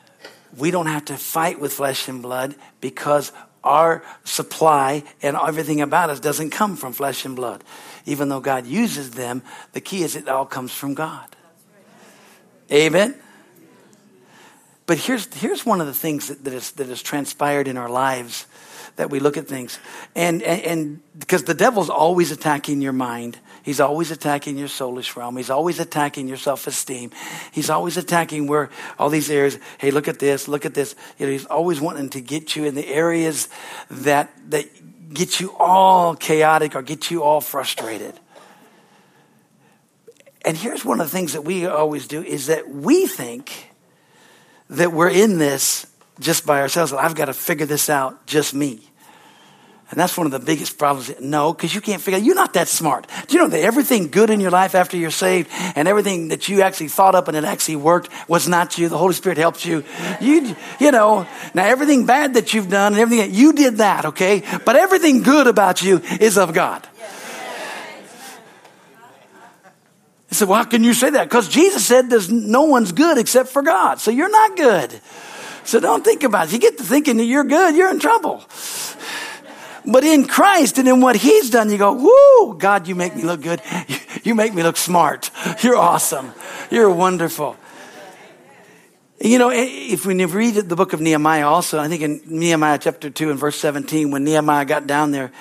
We 0.56 0.70
don't 0.70 0.86
have 0.86 1.06
to 1.06 1.18
fight 1.18 1.60
with 1.60 1.74
flesh 1.74 2.08
and 2.08 2.22
blood 2.22 2.54
because 2.80 3.32
our 3.64 4.04
supply 4.24 5.04
and 5.24 5.36
everything 5.36 5.82
about 5.82 6.12
us 6.12 6.20
doesn't 6.20 6.52
come 6.52 6.76
from 6.76 6.94
flesh 6.94 7.26
and 7.26 7.36
blood. 7.36 7.64
Even 8.06 8.30
though 8.30 8.40
God 8.40 8.68
uses 8.68 9.10
them, 9.12 9.42
the 9.74 9.82
key 9.82 10.04
is 10.04 10.16
it 10.16 10.30
all 10.30 10.46
comes 10.46 10.72
from 10.72 10.94
God. 10.94 11.28
Amen. 12.72 13.16
But 14.86 15.00
here's, 15.00 15.34
here's 15.34 15.66
one 15.66 15.82
of 15.82 15.88
the 15.88 15.94
things 15.94 16.28
that, 16.28 16.44
that, 16.44 16.54
is, 16.54 16.72
that 16.74 16.88
has 16.88 17.02
transpired 17.02 17.68
in 17.68 17.78
our 17.78 17.90
lives 17.90 18.46
that 18.98 19.10
we 19.10 19.20
look 19.20 19.38
at 19.38 19.48
things. 19.48 19.80
And, 20.16 20.44
and, 20.44 20.62
and 20.62 21.02
because 21.18 21.46
the 21.46 21.56
devil's 21.56 21.90
always 21.90 22.32
attacking 22.32 22.84
your 22.84 22.94
mind, 22.94 23.40
he's 23.66 23.80
always 23.82 24.12
attacking 24.12 24.58
your 24.58 24.70
soulish 24.70 25.16
realm, 25.18 25.36
he's 25.36 25.50
always 25.50 25.80
attacking 25.80 26.28
your 26.30 26.38
self 26.38 26.68
esteem, 26.68 27.12
he's 27.52 27.70
always 27.70 27.98
attacking 27.98 28.48
where 28.48 28.70
all 28.98 29.10
these 29.10 29.30
areas, 29.30 29.58
hey, 29.80 29.92
look 29.92 30.08
at 30.08 30.20
this, 30.20 30.48
look 30.48 30.66
at 30.66 30.74
this. 30.74 30.96
You 31.18 31.26
know, 31.26 31.32
he's 31.32 31.46
always 31.46 31.82
wanting 31.82 32.10
to 32.12 32.22
get 32.22 32.56
you 32.56 32.64
in 32.64 32.76
the 32.76 32.88
areas 32.88 33.50
that, 33.90 34.32
that 34.52 34.70
get 35.14 35.40
you 35.40 35.54
all 35.58 36.16
chaotic 36.16 36.76
or 36.76 36.84
get 36.84 37.10
you 37.12 37.24
all 37.24 37.42
frustrated. 37.42 38.18
And 40.46 40.56
here's 40.56 40.86
one 40.86 41.02
of 41.02 41.08
the 41.08 41.12
things 41.12 41.34
that 41.34 41.44
we 41.44 41.66
always 41.66 42.08
do 42.08 42.22
is 42.22 42.48
that 42.48 42.70
we 42.70 43.08
think 43.08 43.72
that 44.70 44.94
we're 44.94 45.10
in 45.10 45.40
this 45.40 45.88
just 46.20 46.46
by 46.46 46.62
ourselves. 46.62 46.94
I've 46.94 47.16
got 47.16 47.26
to 47.26 47.34
figure 47.34 47.66
this 47.66 47.90
out, 47.90 48.28
just 48.28 48.54
me. 48.54 48.92
And 49.92 50.00
that's 50.00 50.18
one 50.18 50.26
of 50.26 50.32
the 50.32 50.40
biggest 50.40 50.80
problems. 50.80 51.14
No, 51.20 51.54
because 51.54 51.76
you 51.76 51.80
can't 51.80 52.02
figure 52.02 52.20
You're 52.20 52.36
not 52.36 52.54
that 52.54 52.68
smart. 52.68 53.08
Do 53.28 53.36
you 53.36 53.44
know 53.44 53.50
that 53.50 53.62
everything 53.62 54.08
good 54.08 54.32
in 54.32 54.40
your 54.40 54.50
life 54.50 54.74
after 54.74 54.98
you're 54.98 55.12
saved 55.12 55.50
and 55.76 55.88
everything 55.88 56.30
that 56.30 56.50
you 56.50 56.64
actually 56.64 56.88
thought 56.88 57.14
up 57.14 57.28
and 57.28 57.38
it 57.38 57.44
actually 57.44 57.76
worked 57.76 58.10
was 58.28 58.48
not 58.48 58.80
you? 58.80 58.90
The 58.90 58.98
Holy 58.98 59.14
Spirit 59.14 59.38
helped 59.38 59.64
you. 59.64 59.84
You, 60.20 60.56
you 60.80 60.92
know, 60.92 61.28
now 61.54 61.66
everything 61.66 62.08
bad 62.08 62.34
that 62.34 62.54
you've 62.54 62.70
done 62.70 62.94
and 62.94 63.02
everything, 63.02 63.34
you 63.34 63.54
did 63.54 63.78
that, 63.78 64.06
okay? 64.06 64.44
But 64.66 64.76
everything 64.76 65.22
good 65.22 65.46
about 65.46 65.84
you 65.84 66.02
is 66.20 66.38
of 66.38 66.54
God. 66.54 66.88
He 70.30 70.36
said, 70.36 70.50
well, 70.50 70.58
how 70.58 70.70
can 70.70 70.84
you 70.84 70.96
say 70.96 71.12
that? 71.12 71.30
Because 71.30 71.48
Jesus 71.48 71.86
said 71.86 72.10
there's 72.10 72.32
no 72.32 72.64
one's 72.64 72.92
good 72.92 73.20
except 73.20 73.50
for 73.50 73.62
God. 73.62 74.02
So 74.02 74.10
you're 74.10 74.32
not 74.32 74.58
good. 74.58 75.00
So 75.64 75.80
don't 75.80 76.04
think 76.04 76.24
about 76.24 76.48
it. 76.48 76.54
You 76.54 76.60
get 76.60 76.78
to 76.80 76.84
thinking 76.84 77.18
that 77.18 77.26
you're 77.26 77.44
good, 77.44 77.76
you're 77.76 77.92
in 77.92 78.00
trouble. 78.00 78.44
But 79.88 80.04
in 80.04 80.26
Christ 80.26 80.78
and 80.78 80.88
in 80.88 81.02
what 81.02 81.16
He's 81.16 81.50
done, 81.50 81.70
you 81.70 81.78
go, 81.78 81.94
whoo, 81.94 82.58
God, 82.58 82.88
you 82.88 82.96
make 82.96 83.16
me 83.16 83.24
look 83.24 83.42
good. 83.42 83.62
You 84.24 84.34
make 84.34 84.56
me 84.56 84.64
look 84.64 84.78
smart. 84.78 85.30
You're 85.62 85.78
awesome. 85.78 86.34
You're 86.72 86.90
wonderful. 86.90 87.58
You 89.22 89.38
know, 89.38 89.52
if 89.54 90.06
we 90.06 90.26
read 90.26 90.56
the 90.56 90.76
book 90.76 90.94
of 90.94 91.00
Nehemiah 91.00 91.48
also, 91.48 91.80
I 91.80 91.88
think 91.88 92.02
in 92.02 92.22
Nehemiah 92.26 92.80
chapter 92.80 93.10
2 93.10 93.30
and 93.30 93.40
verse 93.40 93.56
17, 93.58 94.12
when 94.12 94.24
Nehemiah 94.24 94.66
got 94.66 94.88
down 94.88 95.12
there, 95.12 95.32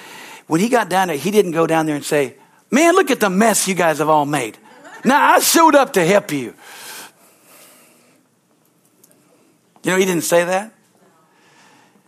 when 0.47 0.61
he 0.61 0.69
got 0.69 0.91
down 0.91 1.09
there, 1.09 1.17
he 1.17 1.31
didn't 1.31 1.53
go 1.53 1.67
down 1.67 1.87
there 1.87 1.97
and 1.97 2.05
say, 2.05 2.37
Man, 2.71 2.95
look 2.95 3.11
at 3.11 3.21
the 3.21 3.31
mess 3.31 3.67
you 3.69 3.75
guys 3.75 3.99
have 3.99 4.09
all 4.09 4.27
made. 4.27 4.59
Now, 5.05 5.35
I 5.35 5.41
showed 5.41 5.75
up 5.75 5.93
to 5.95 6.05
help 6.05 6.33
you. 6.33 6.55
You 9.83 9.91
know, 9.91 9.97
he 9.97 10.05
didn't 10.05 10.25
say 10.25 10.45
that. 10.45 10.73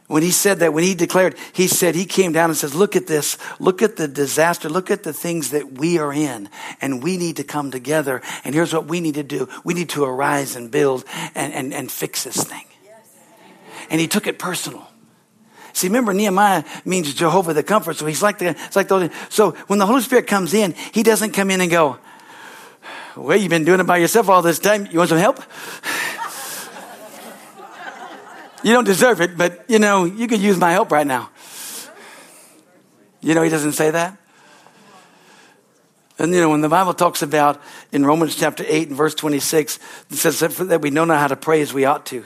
When 0.08 0.22
he 0.22 0.30
said 0.30 0.60
that, 0.60 0.72
when 0.72 0.84
he 0.84 0.94
declared, 0.94 1.36
he 1.52 1.66
said, 1.66 1.96
he 1.96 2.04
came 2.04 2.32
down 2.32 2.48
and 2.48 2.56
says, 2.56 2.74
look 2.74 2.94
at 2.94 3.08
this, 3.08 3.38
look 3.58 3.82
at 3.82 3.96
the 3.96 4.06
disaster, 4.06 4.68
look 4.68 4.90
at 4.90 5.02
the 5.02 5.12
things 5.12 5.50
that 5.50 5.72
we 5.72 5.98
are 5.98 6.12
in, 6.12 6.48
and 6.80 7.02
we 7.02 7.16
need 7.16 7.36
to 7.36 7.44
come 7.44 7.72
together, 7.72 8.22
and 8.44 8.54
here's 8.54 8.72
what 8.72 8.86
we 8.86 9.00
need 9.00 9.14
to 9.14 9.24
do. 9.24 9.48
We 9.64 9.74
need 9.74 9.88
to 9.90 10.04
arise 10.04 10.54
and 10.54 10.70
build 10.70 11.04
and, 11.34 11.52
and, 11.52 11.74
and 11.74 11.90
fix 11.90 12.22
this 12.22 12.44
thing. 12.44 12.64
And 13.90 14.00
he 14.00 14.06
took 14.06 14.26
it 14.28 14.38
personal. 14.38 14.86
See, 15.72 15.88
remember 15.88 16.14
Nehemiah 16.14 16.64
means 16.84 17.12
Jehovah 17.12 17.52
the 17.52 17.62
comfort. 17.62 17.96
So 17.96 18.06
he's 18.06 18.22
like 18.22 18.38
the, 18.38 18.50
it's 18.50 18.76
like 18.76 18.88
those. 18.88 19.10
So 19.28 19.50
when 19.66 19.78
the 19.78 19.86
Holy 19.86 20.00
Spirit 20.00 20.26
comes 20.26 20.54
in, 20.54 20.74
he 20.92 21.02
doesn't 21.02 21.32
come 21.32 21.50
in 21.50 21.60
and 21.60 21.70
go, 21.70 21.98
well, 23.14 23.36
you've 23.36 23.50
been 23.50 23.64
doing 23.64 23.80
it 23.80 23.86
by 23.86 23.98
yourself 23.98 24.28
all 24.28 24.40
this 24.40 24.58
time. 24.58 24.86
You 24.90 24.98
want 24.98 25.10
some 25.10 25.18
help? 25.18 25.42
You 28.62 28.72
don't 28.72 28.84
deserve 28.84 29.20
it, 29.20 29.36
but 29.36 29.64
you 29.68 29.78
know, 29.78 30.04
you 30.04 30.26
could 30.26 30.40
use 30.40 30.58
my 30.58 30.72
help 30.72 30.90
right 30.90 31.06
now. 31.06 31.30
You 33.20 33.34
know, 33.34 33.42
he 33.42 33.50
doesn't 33.50 33.72
say 33.72 33.90
that. 33.90 34.16
And 36.18 36.32
you 36.32 36.40
know, 36.40 36.50
when 36.50 36.62
the 36.62 36.68
Bible 36.68 36.94
talks 36.94 37.22
about 37.22 37.60
in 37.92 38.06
Romans 38.06 38.36
chapter 38.36 38.64
8 38.66 38.88
and 38.88 38.96
verse 38.96 39.14
26, 39.14 39.78
it 40.10 40.16
says 40.16 40.40
that 40.40 40.80
we 40.80 40.90
know 40.90 41.06
how 41.06 41.26
to 41.26 41.36
pray 41.36 41.60
as 41.60 41.74
we 41.74 41.84
ought 41.84 42.06
to. 42.06 42.24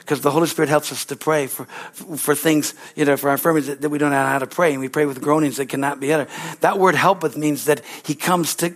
Because 0.00 0.20
the 0.20 0.30
Holy 0.30 0.48
Spirit 0.48 0.68
helps 0.68 0.90
us 0.90 1.04
to 1.06 1.16
pray 1.16 1.46
for, 1.46 1.64
for 1.64 2.34
things, 2.34 2.74
you 2.96 3.04
know, 3.04 3.16
for 3.16 3.28
our 3.28 3.34
infirmities 3.34 3.78
that, 3.78 3.88
we 3.88 3.98
don't 3.98 4.10
know 4.10 4.26
how 4.26 4.40
to 4.40 4.46
pray. 4.46 4.72
And 4.72 4.80
we 4.80 4.88
pray 4.88 5.06
with 5.06 5.20
groanings 5.20 5.56
that 5.56 5.68
cannot 5.68 6.00
be 6.00 6.12
uttered. 6.12 6.28
That 6.60 6.78
word 6.78 6.94
helpeth 6.94 7.36
means 7.36 7.66
that 7.66 7.82
he 8.04 8.14
comes 8.14 8.56
to, 8.56 8.74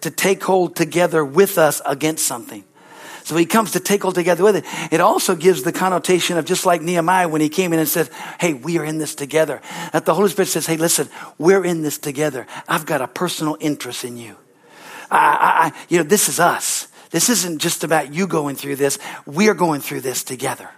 to 0.00 0.10
take 0.10 0.42
hold 0.42 0.74
together 0.76 1.24
with 1.24 1.58
us 1.58 1.80
against 1.86 2.26
something. 2.26 2.64
So 3.24 3.36
he 3.36 3.46
comes 3.46 3.72
to 3.72 3.80
take 3.80 4.04
all 4.04 4.12
together 4.12 4.44
with 4.44 4.54
it. 4.56 4.64
It 4.92 5.00
also 5.00 5.34
gives 5.34 5.62
the 5.62 5.72
connotation 5.72 6.36
of 6.36 6.44
just 6.44 6.66
like 6.66 6.82
Nehemiah 6.82 7.26
when 7.26 7.40
he 7.40 7.48
came 7.48 7.72
in 7.72 7.78
and 7.78 7.88
said, 7.88 8.10
Hey, 8.38 8.52
we 8.52 8.78
are 8.78 8.84
in 8.84 8.98
this 8.98 9.14
together. 9.14 9.62
That 9.94 10.04
the 10.04 10.12
Holy 10.12 10.28
Spirit 10.28 10.48
says, 10.48 10.66
Hey, 10.66 10.76
listen, 10.76 11.08
we're 11.38 11.64
in 11.64 11.80
this 11.80 11.96
together. 11.96 12.46
I've 12.68 12.84
got 12.84 13.00
a 13.00 13.08
personal 13.08 13.56
interest 13.60 14.04
in 14.04 14.18
you. 14.18 14.36
I, 15.10 15.72
I, 15.72 15.84
you 15.88 15.96
know, 15.96 16.04
this 16.04 16.28
is 16.28 16.38
us. 16.38 16.88
This 17.10 17.30
isn't 17.30 17.60
just 17.60 17.82
about 17.82 18.12
you 18.12 18.26
going 18.26 18.56
through 18.56 18.76
this. 18.76 18.98
We're 19.24 19.54
going 19.54 19.80
through 19.80 20.02
this 20.02 20.22
together. 20.22 20.68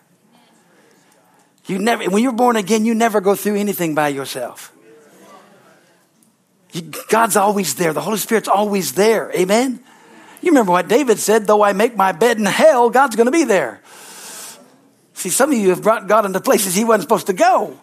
You 1.67 1.81
never, 1.81 2.05
when 2.05 2.23
you're 2.23 2.31
born 2.31 2.55
again, 2.55 2.85
you 2.85 2.95
never 2.95 3.21
go 3.21 3.35
through 3.35 3.57
anything 3.57 3.97
by 3.97 4.09
yourself. 4.09 4.73
God's 7.09 7.35
always 7.35 7.75
there. 7.75 7.93
The 7.93 8.03
Holy 8.03 8.19
Spirit's 8.19 8.47
always 8.47 8.93
there. 8.93 9.33
Amen. 9.33 9.83
You 10.47 10.53
remember 10.53 10.71
what 10.71 10.87
David 10.87 11.19
said, 11.19 11.49
though 11.49 11.65
I 11.65 11.73
make 11.73 11.97
my 11.97 12.13
bed 12.13 12.39
in 12.39 12.45
hell, 12.45 12.89
God's 12.89 13.17
going 13.17 13.27
to 13.27 13.33
be 13.33 13.43
there. 13.43 13.81
See, 15.13 15.29
some 15.29 15.51
of 15.51 15.59
you 15.59 15.71
have 15.71 15.83
brought 15.83 16.07
God 16.07 16.25
into 16.25 16.39
places 16.39 16.73
he 16.73 16.85
wasn't 16.85 17.03
supposed 17.03 17.27
to 17.27 17.33
go. 17.33 17.77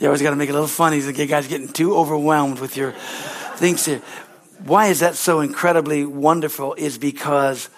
You 0.00 0.08
always 0.08 0.20
got 0.20 0.30
to 0.30 0.36
make 0.36 0.48
it 0.48 0.50
a 0.50 0.54
little 0.54 0.66
funny. 0.66 0.98
The 0.98 1.26
guys 1.26 1.46
getting 1.46 1.68
too 1.68 1.96
overwhelmed 1.96 2.58
with 2.58 2.76
your 2.76 2.90
things 3.54 3.84
here. 3.84 4.02
Why 4.64 4.88
is 4.88 4.98
that 4.98 5.14
so 5.14 5.42
incredibly 5.42 6.04
wonderful? 6.04 6.74
Is 6.74 6.98
because 6.98 7.70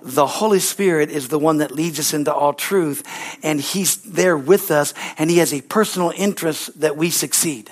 the 0.00 0.26
Holy 0.26 0.60
Spirit 0.60 1.10
is 1.10 1.28
the 1.28 1.38
one 1.38 1.58
that 1.58 1.70
leads 1.70 2.00
us 2.00 2.14
into 2.14 2.32
all 2.32 2.54
truth, 2.54 3.02
and 3.42 3.60
He's 3.60 3.96
there 3.96 4.38
with 4.38 4.70
us, 4.70 4.94
and 5.18 5.28
He 5.28 5.36
has 5.36 5.52
a 5.52 5.60
personal 5.60 6.14
interest 6.16 6.80
that 6.80 6.96
we 6.96 7.10
succeed. 7.10 7.70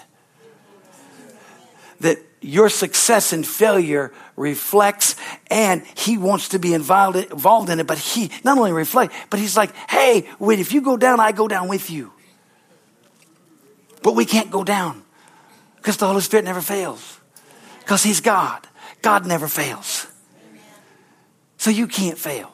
That 2.00 2.18
your 2.44 2.68
success 2.68 3.32
and 3.32 3.46
failure 3.46 4.12
reflects 4.36 5.16
and 5.50 5.82
he 5.96 6.18
wants 6.18 6.50
to 6.50 6.58
be 6.58 6.74
involved, 6.74 7.16
involved 7.16 7.70
in 7.70 7.80
it 7.80 7.86
but 7.86 7.98
he 7.98 8.30
not 8.44 8.58
only 8.58 8.72
reflect 8.72 9.14
but 9.30 9.40
he's 9.40 9.56
like 9.56 9.74
hey 9.88 10.28
wait 10.38 10.58
if 10.58 10.72
you 10.72 10.82
go 10.82 10.96
down 10.96 11.20
i 11.20 11.32
go 11.32 11.48
down 11.48 11.68
with 11.68 11.90
you. 11.90 12.12
But 14.02 14.14
we 14.14 14.26
can't 14.26 14.50
go 14.50 14.64
down 14.64 15.02
because 15.76 15.96
the 15.96 16.06
holy 16.06 16.20
spirit 16.20 16.44
never 16.44 16.60
fails 16.60 17.18
because 17.80 18.02
he's 18.02 18.20
god. 18.20 18.66
God 19.00 19.26
never 19.26 19.48
fails. 19.48 20.06
So 21.56 21.70
you 21.70 21.86
can't 21.86 22.18
fail. 22.18 22.52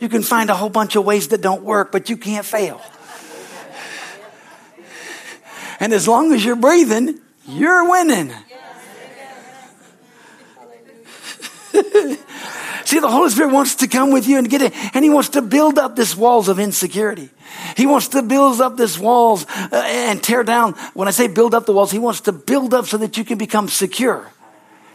You 0.00 0.10
can 0.10 0.22
find 0.22 0.50
a 0.50 0.54
whole 0.54 0.68
bunch 0.68 0.96
of 0.96 1.04
ways 1.04 1.28
that 1.28 1.40
don't 1.40 1.62
work 1.62 1.92
but 1.92 2.10
you 2.10 2.18
can't 2.18 2.44
fail. 2.44 2.82
And 5.80 5.94
as 5.94 6.06
long 6.06 6.32
as 6.34 6.44
you're 6.44 6.56
breathing 6.56 7.18
you're 7.48 7.88
winning 7.90 8.32
See, 12.84 12.98
the 12.98 13.08
Holy 13.08 13.30
Spirit 13.30 13.52
wants 13.52 13.76
to 13.76 13.88
come 13.88 14.12
with 14.12 14.26
you 14.26 14.38
and 14.38 14.48
get 14.48 14.62
it, 14.62 14.72
and 14.94 15.04
He 15.04 15.10
wants 15.10 15.30
to 15.30 15.42
build 15.42 15.78
up 15.78 15.96
this 15.96 16.16
walls 16.16 16.48
of 16.48 16.58
insecurity. 16.58 17.30
He 17.76 17.86
wants 17.86 18.08
to 18.08 18.22
build 18.22 18.60
up 18.60 18.76
this 18.76 18.98
walls 18.98 19.46
uh, 19.48 19.82
and 19.86 20.22
tear 20.22 20.42
down. 20.42 20.72
When 20.94 21.08
I 21.08 21.10
say 21.10 21.28
build 21.28 21.54
up 21.54 21.66
the 21.66 21.72
walls, 21.72 21.90
He 21.90 21.98
wants 21.98 22.22
to 22.22 22.32
build 22.32 22.74
up 22.74 22.86
so 22.86 22.96
that 22.98 23.16
you 23.16 23.24
can 23.24 23.38
become 23.38 23.68
secure. 23.68 24.30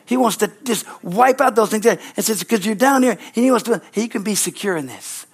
He 0.05 0.17
wants 0.17 0.37
to 0.37 0.51
just 0.63 0.85
wipe 1.03 1.41
out 1.41 1.55
those 1.55 1.69
things 1.69 1.85
and 1.85 1.99
says, 2.17 2.39
because 2.39 2.65
you're 2.65 2.75
down 2.75 3.03
here, 3.03 3.11
and 3.11 3.45
He 3.45 3.51
wants 3.51 3.65
to, 3.65 3.81
He 3.91 4.07
can 4.07 4.23
be 4.23 4.35
secure 4.35 4.75
in 4.77 4.87
this. 4.87 5.26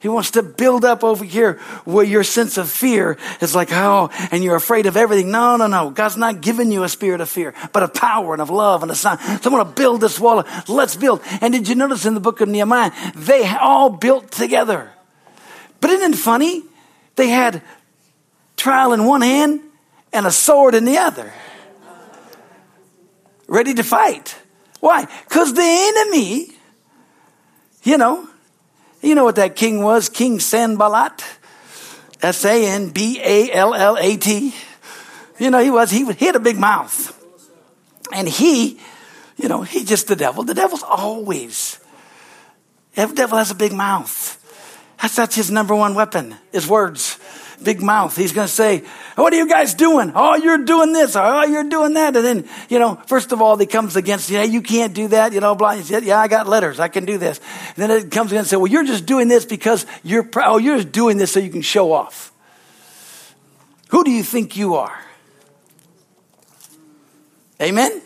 He 0.00 0.08
wants 0.08 0.30
to 0.30 0.42
build 0.42 0.82
up 0.86 1.04
over 1.04 1.26
here 1.26 1.58
where 1.84 2.06
your 2.06 2.24
sense 2.24 2.56
of 2.56 2.70
fear 2.70 3.18
is 3.42 3.54
like, 3.54 3.68
oh, 3.70 4.08
and 4.30 4.42
you're 4.42 4.56
afraid 4.56 4.86
of 4.86 4.96
everything. 4.96 5.30
No, 5.30 5.56
no, 5.56 5.66
no. 5.66 5.90
God's 5.90 6.16
not 6.16 6.40
giving 6.40 6.72
you 6.72 6.84
a 6.84 6.88
spirit 6.88 7.20
of 7.20 7.28
fear, 7.28 7.52
but 7.74 7.82
of 7.82 7.92
power 7.92 8.32
and 8.32 8.40
of 8.40 8.48
love 8.48 8.82
and 8.82 8.90
a 8.90 8.94
sign. 8.94 9.18
So 9.18 9.50
I'm 9.50 9.56
going 9.56 9.66
to 9.66 9.72
build 9.72 10.00
this 10.00 10.18
wall. 10.18 10.42
Let's 10.68 10.96
build. 10.96 11.20
And 11.42 11.52
did 11.52 11.68
you 11.68 11.74
notice 11.74 12.06
in 12.06 12.14
the 12.14 12.20
book 12.20 12.40
of 12.40 12.48
Nehemiah, 12.48 12.92
they 13.14 13.46
all 13.46 13.90
built 13.90 14.32
together. 14.32 14.90
But 15.82 15.90
isn't 15.90 16.14
it 16.14 16.16
funny? 16.16 16.62
They 17.16 17.28
had 17.28 17.60
trial 18.56 18.94
in 18.94 19.04
one 19.04 19.20
hand 19.20 19.60
and 20.14 20.24
a 20.24 20.30
sword 20.30 20.74
in 20.74 20.86
the 20.86 20.96
other. 20.96 21.30
Ready 23.48 23.74
to 23.74 23.82
fight. 23.82 24.34
Why? 24.80 25.06
Because 25.28 25.52
the 25.52 25.60
enemy, 25.62 26.52
you 27.82 27.98
know, 27.98 28.29
you 29.02 29.14
know 29.14 29.24
what 29.24 29.36
that 29.36 29.56
king 29.56 29.82
was? 29.82 30.08
King 30.08 30.40
Sanballat. 30.40 31.24
S 32.22 32.44
A 32.44 32.66
N 32.66 32.90
B 32.90 33.20
A 33.22 33.52
L 33.52 33.74
L 33.74 33.96
A 33.98 34.16
T. 34.16 34.54
You 35.38 35.50
know, 35.50 35.58
he 35.58 35.70
was, 35.70 35.90
he, 35.90 36.04
had 36.04 36.36
a 36.36 36.40
big 36.40 36.58
mouth. 36.58 37.16
And 38.12 38.28
he, 38.28 38.78
you 39.36 39.48
know, 39.48 39.62
he 39.62 39.84
just 39.84 40.06
the 40.06 40.16
devil. 40.16 40.42
The 40.42 40.52
devil's 40.52 40.82
always, 40.82 41.80
the 42.94 43.06
devil 43.06 43.38
has 43.38 43.50
a 43.50 43.54
big 43.54 43.72
mouth. 43.72 44.36
That's, 45.00 45.16
that's 45.16 45.34
his 45.34 45.50
number 45.50 45.74
one 45.74 45.94
weapon, 45.94 46.36
his 46.52 46.68
words 46.68 47.18
big 47.62 47.82
mouth. 47.82 48.16
He's 48.16 48.32
going 48.32 48.46
to 48.46 48.52
say, 48.52 48.84
what 49.16 49.32
are 49.32 49.36
you 49.36 49.48
guys 49.48 49.74
doing? 49.74 50.12
Oh, 50.14 50.36
you're 50.36 50.64
doing 50.64 50.92
this. 50.92 51.16
Oh, 51.16 51.44
you're 51.44 51.68
doing 51.68 51.94
that. 51.94 52.16
And 52.16 52.24
then, 52.24 52.48
you 52.68 52.78
know, 52.78 52.96
first 53.06 53.32
of 53.32 53.40
all, 53.42 53.56
he 53.56 53.66
comes 53.66 53.96
against, 53.96 54.30
yeah, 54.30 54.42
you 54.42 54.62
can't 54.62 54.94
do 54.94 55.08
that. 55.08 55.32
You 55.32 55.40
know, 55.40 55.54
blah. 55.54 55.72
He 55.72 55.82
said, 55.82 56.04
yeah, 56.04 56.18
I 56.18 56.28
got 56.28 56.46
letters. 56.46 56.80
I 56.80 56.88
can 56.88 57.04
do 57.04 57.18
this. 57.18 57.40
And 57.76 57.76
then 57.76 57.90
it 57.90 58.10
comes 58.10 58.32
against 58.32 58.46
and 58.46 58.46
say, 58.48 58.56
well, 58.56 58.70
you're 58.70 58.84
just 58.84 59.06
doing 59.06 59.28
this 59.28 59.44
because 59.44 59.86
you're 60.02 60.24
proud. 60.24 60.54
Oh, 60.54 60.58
you're 60.58 60.76
just 60.76 60.92
doing 60.92 61.16
this 61.16 61.32
so 61.32 61.40
you 61.40 61.50
can 61.50 61.62
show 61.62 61.92
off. 61.92 62.32
Who 63.90 64.04
do 64.04 64.10
you 64.10 64.22
think 64.22 64.56
you 64.56 64.76
are? 64.76 64.98
Amen? 67.60 68.00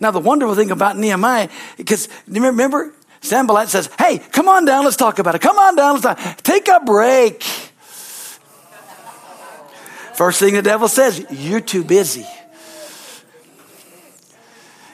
Now, 0.00 0.10
the 0.10 0.18
wonderful 0.18 0.54
thing 0.54 0.70
about 0.70 0.96
Nehemiah, 0.96 1.48
because 1.76 2.08
remember, 2.26 2.94
Sanballat 3.20 3.68
says, 3.68 3.90
hey, 3.98 4.18
come 4.18 4.48
on 4.48 4.64
down, 4.64 4.84
let's 4.84 4.96
talk 4.96 5.18
about 5.18 5.34
it. 5.34 5.42
Come 5.42 5.58
on 5.58 5.76
down, 5.76 6.00
let's 6.00 6.04
talk. 6.04 6.42
Take 6.42 6.68
a 6.68 6.80
break. 6.80 7.44
First 10.14 10.40
thing 10.40 10.54
the 10.54 10.62
devil 10.62 10.88
says, 10.88 11.24
you're 11.30 11.60
too 11.60 11.84
busy. 11.84 12.26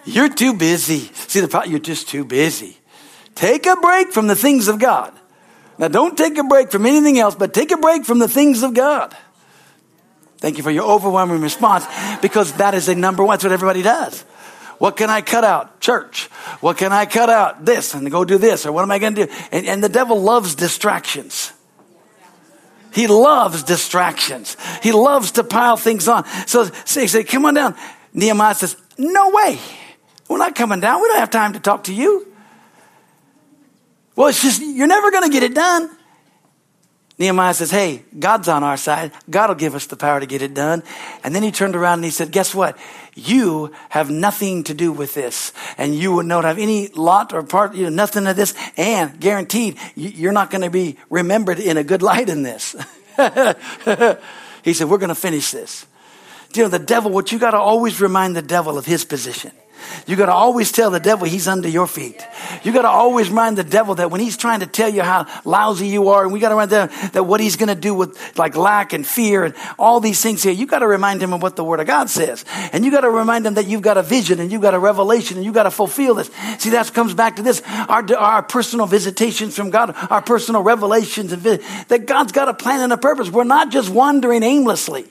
You're 0.04 0.28
too 0.28 0.54
busy. 0.54 1.10
See 1.14 1.40
the 1.40 1.48
problem? 1.48 1.72
You're 1.72 1.80
just 1.80 2.08
too 2.08 2.24
busy. 2.24 2.78
Take 3.34 3.66
a 3.66 3.76
break 3.76 4.12
from 4.12 4.28
the 4.28 4.36
things 4.36 4.68
of 4.68 4.78
God. 4.78 5.12
Now, 5.78 5.88
don't 5.88 6.16
take 6.16 6.38
a 6.38 6.44
break 6.44 6.70
from 6.70 6.86
anything 6.86 7.18
else, 7.18 7.34
but 7.34 7.52
take 7.52 7.70
a 7.70 7.76
break 7.76 8.06
from 8.06 8.18
the 8.18 8.28
things 8.28 8.62
of 8.62 8.72
God. 8.72 9.14
Thank 10.38 10.58
you 10.58 10.62
for 10.62 10.70
your 10.70 10.84
overwhelming 10.84 11.40
response 11.40 11.84
because 12.22 12.52
that 12.54 12.74
is 12.74 12.88
a 12.88 12.94
number 12.94 13.24
one. 13.24 13.34
That's 13.34 13.44
what 13.44 13.52
everybody 13.52 13.82
does. 13.82 14.22
What 14.78 14.96
can 14.96 15.10
I 15.10 15.22
cut 15.22 15.44
out? 15.44 15.80
Church. 15.80 16.24
What 16.60 16.76
can 16.76 16.92
I 16.92 17.06
cut 17.06 17.30
out? 17.30 17.64
This 17.64 17.94
and 17.94 18.10
go 18.10 18.24
do 18.24 18.38
this. 18.38 18.66
Or 18.66 18.72
what 18.72 18.82
am 18.82 18.90
I 18.90 18.98
going 18.98 19.14
to 19.14 19.26
do? 19.26 19.32
And, 19.50 19.66
and 19.66 19.82
the 19.82 19.88
devil 19.88 20.20
loves 20.20 20.54
distractions. 20.54 21.52
He 22.96 23.06
loves 23.06 23.62
distractions. 23.62 24.56
He 24.82 24.90
loves 24.90 25.32
to 25.32 25.44
pile 25.44 25.76
things 25.76 26.08
on. 26.08 26.24
So 26.46 26.64
he 26.98 27.06
said, 27.06 27.28
come 27.28 27.44
on 27.44 27.52
down. 27.52 27.74
Nehemiah 28.14 28.54
says, 28.54 28.74
no 28.96 29.28
way. 29.28 29.58
We're 30.30 30.38
not 30.38 30.54
coming 30.54 30.80
down. 30.80 31.02
We 31.02 31.08
don't 31.08 31.18
have 31.18 31.30
time 31.30 31.52
to 31.52 31.60
talk 31.60 31.84
to 31.84 31.94
you. 31.94 32.26
Well, 34.16 34.28
it's 34.28 34.40
just, 34.42 34.62
you're 34.62 34.86
never 34.86 35.10
going 35.10 35.24
to 35.24 35.28
get 35.28 35.42
it 35.42 35.54
done. 35.54 35.90
Nehemiah 37.18 37.52
says, 37.52 37.70
Hey, 37.70 38.02
God's 38.18 38.48
on 38.48 38.64
our 38.64 38.78
side. 38.78 39.12
God 39.28 39.50
will 39.50 39.56
give 39.56 39.74
us 39.74 39.86
the 39.86 39.96
power 39.96 40.18
to 40.18 40.26
get 40.26 40.40
it 40.40 40.54
done. 40.54 40.82
And 41.22 41.34
then 41.34 41.42
he 41.42 41.50
turned 41.50 41.76
around 41.76 41.98
and 41.98 42.04
he 42.04 42.10
said, 42.10 42.32
Guess 42.32 42.54
what? 42.54 42.78
You 43.18 43.72
have 43.88 44.10
nothing 44.10 44.64
to 44.64 44.74
do 44.74 44.92
with 44.92 45.14
this. 45.14 45.52
And 45.78 45.94
you 45.94 46.12
would 46.12 46.26
not 46.26 46.44
have 46.44 46.58
any 46.58 46.88
lot 46.88 47.32
or 47.32 47.42
part, 47.42 47.74
you 47.74 47.84
know, 47.84 47.88
nothing 47.88 48.26
of 48.26 48.36
this. 48.36 48.54
And 48.76 49.18
guaranteed, 49.18 49.78
you're 49.94 50.32
not 50.32 50.50
going 50.50 50.60
to 50.60 50.70
be 50.70 50.98
remembered 51.08 51.58
in 51.58 51.78
a 51.78 51.82
good 51.82 52.02
light 52.02 52.28
in 52.28 52.42
this. 52.42 52.76
he 54.62 54.74
said, 54.74 54.90
We're 54.90 54.98
going 54.98 55.08
to 55.08 55.14
finish 55.14 55.50
this. 55.50 55.86
Do 56.52 56.60
You 56.60 56.66
know, 56.66 56.70
the 56.70 56.84
devil, 56.84 57.10
what 57.10 57.32
you 57.32 57.38
got 57.38 57.52
to 57.52 57.58
always 57.58 58.02
remind 58.02 58.36
the 58.36 58.42
devil 58.42 58.76
of 58.76 58.84
his 58.84 59.06
position. 59.06 59.52
You 60.06 60.16
got 60.16 60.26
to 60.26 60.32
always 60.32 60.72
tell 60.72 60.90
the 60.90 61.00
devil 61.00 61.26
he's 61.26 61.48
under 61.48 61.68
your 61.68 61.86
feet. 61.86 62.24
You 62.62 62.72
got 62.72 62.82
to 62.82 62.88
always 62.88 63.28
remind 63.28 63.58
the 63.58 63.64
devil 63.64 63.94
that 63.96 64.10
when 64.10 64.20
he's 64.20 64.36
trying 64.36 64.60
to 64.60 64.66
tell 64.66 64.88
you 64.88 65.02
how 65.02 65.26
lousy 65.44 65.88
you 65.88 66.08
are, 66.08 66.24
and 66.24 66.32
we 66.32 66.40
got 66.40 66.50
to 66.50 66.54
remind 66.54 66.70
them 66.70 66.90
that 67.12 67.24
what 67.24 67.40
he's 67.40 67.56
going 67.56 67.68
to 67.68 67.74
do 67.74 67.94
with 67.94 68.38
like 68.38 68.56
lack 68.56 68.92
and 68.92 69.06
fear 69.06 69.44
and 69.44 69.54
all 69.78 70.00
these 70.00 70.20
things 70.22 70.42
here, 70.42 70.52
you 70.52 70.66
got 70.66 70.80
to 70.80 70.86
remind 70.86 71.22
him 71.22 71.32
of 71.32 71.42
what 71.42 71.56
the 71.56 71.64
Word 71.64 71.80
of 71.80 71.86
God 71.86 72.10
says. 72.10 72.44
And 72.72 72.84
you 72.84 72.90
got 72.90 73.00
to 73.00 73.10
remind 73.10 73.46
him 73.46 73.54
that 73.54 73.66
you've 73.66 73.82
got 73.82 73.96
a 73.96 74.02
vision 74.02 74.40
and 74.40 74.52
you've 74.52 74.62
got 74.62 74.74
a 74.74 74.78
revelation 74.78 75.36
and 75.36 75.44
you 75.44 75.52
got 75.52 75.64
to 75.64 75.70
fulfill 75.70 76.14
this. 76.14 76.30
See, 76.58 76.70
that 76.70 76.92
comes 76.92 77.14
back 77.14 77.36
to 77.36 77.42
this. 77.42 77.62
Our, 77.88 78.14
our 78.16 78.42
personal 78.42 78.86
visitations 78.86 79.56
from 79.56 79.70
God, 79.70 79.94
our 80.10 80.22
personal 80.22 80.62
revelations, 80.62 81.32
and 81.32 81.42
that 81.42 82.06
God's 82.06 82.32
got 82.32 82.48
a 82.48 82.54
plan 82.54 82.80
and 82.80 82.92
a 82.92 82.98
purpose. 82.98 83.30
We're 83.30 83.44
not 83.44 83.70
just 83.70 83.90
wandering 83.90 84.42
aimlessly. 84.42 85.06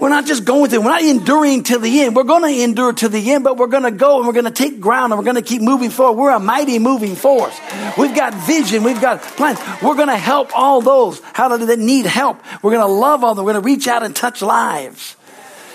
We're 0.00 0.08
not 0.08 0.24
just 0.24 0.46
going 0.46 0.70
through, 0.70 0.80
we're 0.80 0.88
not 0.88 1.02
enduring 1.02 1.64
to 1.64 1.78
the 1.78 2.00
end. 2.00 2.16
We're 2.16 2.24
going 2.24 2.42
to 2.42 2.62
endure 2.62 2.94
to 2.94 3.08
the 3.10 3.32
end, 3.32 3.44
but 3.44 3.58
we're 3.58 3.66
going 3.66 3.82
to 3.82 3.90
go 3.90 4.16
and 4.16 4.26
we're 4.26 4.32
going 4.32 4.46
to 4.46 4.50
take 4.50 4.80
ground 4.80 5.12
and 5.12 5.18
we're 5.18 5.26
going 5.26 5.36
to 5.36 5.42
keep 5.42 5.60
moving 5.60 5.90
forward. 5.90 6.18
We're 6.18 6.30
a 6.30 6.40
mighty 6.40 6.78
moving 6.78 7.14
force. 7.14 7.54
We've 7.98 8.14
got 8.14 8.32
vision. 8.46 8.82
We've 8.82 9.00
got 9.00 9.20
plans. 9.20 9.60
We're 9.82 9.96
going 9.96 10.08
to 10.08 10.16
help 10.16 10.56
all 10.56 10.80
those 10.80 11.20
hallelujah, 11.34 11.66
that 11.66 11.78
need 11.78 12.06
help. 12.06 12.40
We're 12.62 12.70
going 12.70 12.86
to 12.86 12.92
love 12.92 13.22
all 13.22 13.34
them. 13.34 13.44
We're 13.44 13.52
going 13.52 13.62
to 13.62 13.66
reach 13.66 13.88
out 13.88 14.02
and 14.02 14.16
touch 14.16 14.40
lives 14.40 15.16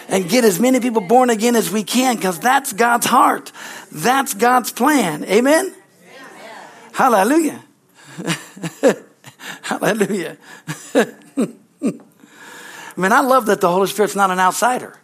and 0.09 0.27
get 0.27 0.43
as 0.43 0.59
many 0.59 0.79
people 0.79 1.01
born 1.01 1.29
again 1.29 1.55
as 1.55 1.69
we 1.69 1.83
can 1.83 2.15
because 2.15 2.39
that's 2.39 2.73
God's 2.73 3.05
heart. 3.05 3.51
That's 3.91 4.33
God's 4.33 4.71
plan. 4.71 5.23
Amen? 5.25 5.71
Hallelujah. 6.93 7.63
Hallelujah. 9.61 10.37
I 12.95 13.01
mean, 13.01 13.11
I 13.11 13.21
love 13.21 13.47
that 13.47 13.61
the 13.61 13.69
Holy 13.69 13.87
Spirit's 13.87 14.15
not 14.15 14.31
an 14.31 14.39
outsider. 14.39 14.97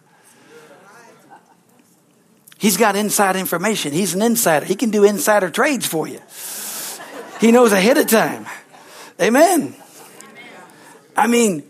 He's 2.58 2.76
got 2.76 2.94
inside 2.94 3.36
information. 3.36 3.92
He's 3.92 4.14
an 4.14 4.22
insider. 4.22 4.64
He 4.64 4.76
can 4.76 4.90
do 4.90 5.04
insider 5.04 5.50
trades 5.50 5.86
for 5.86 6.06
you. 6.06 6.20
He 7.40 7.50
knows 7.50 7.72
ahead 7.72 7.98
of 7.98 8.06
time. 8.06 8.46
Amen. 9.20 9.74
I 11.16 11.26
mean, 11.26 11.64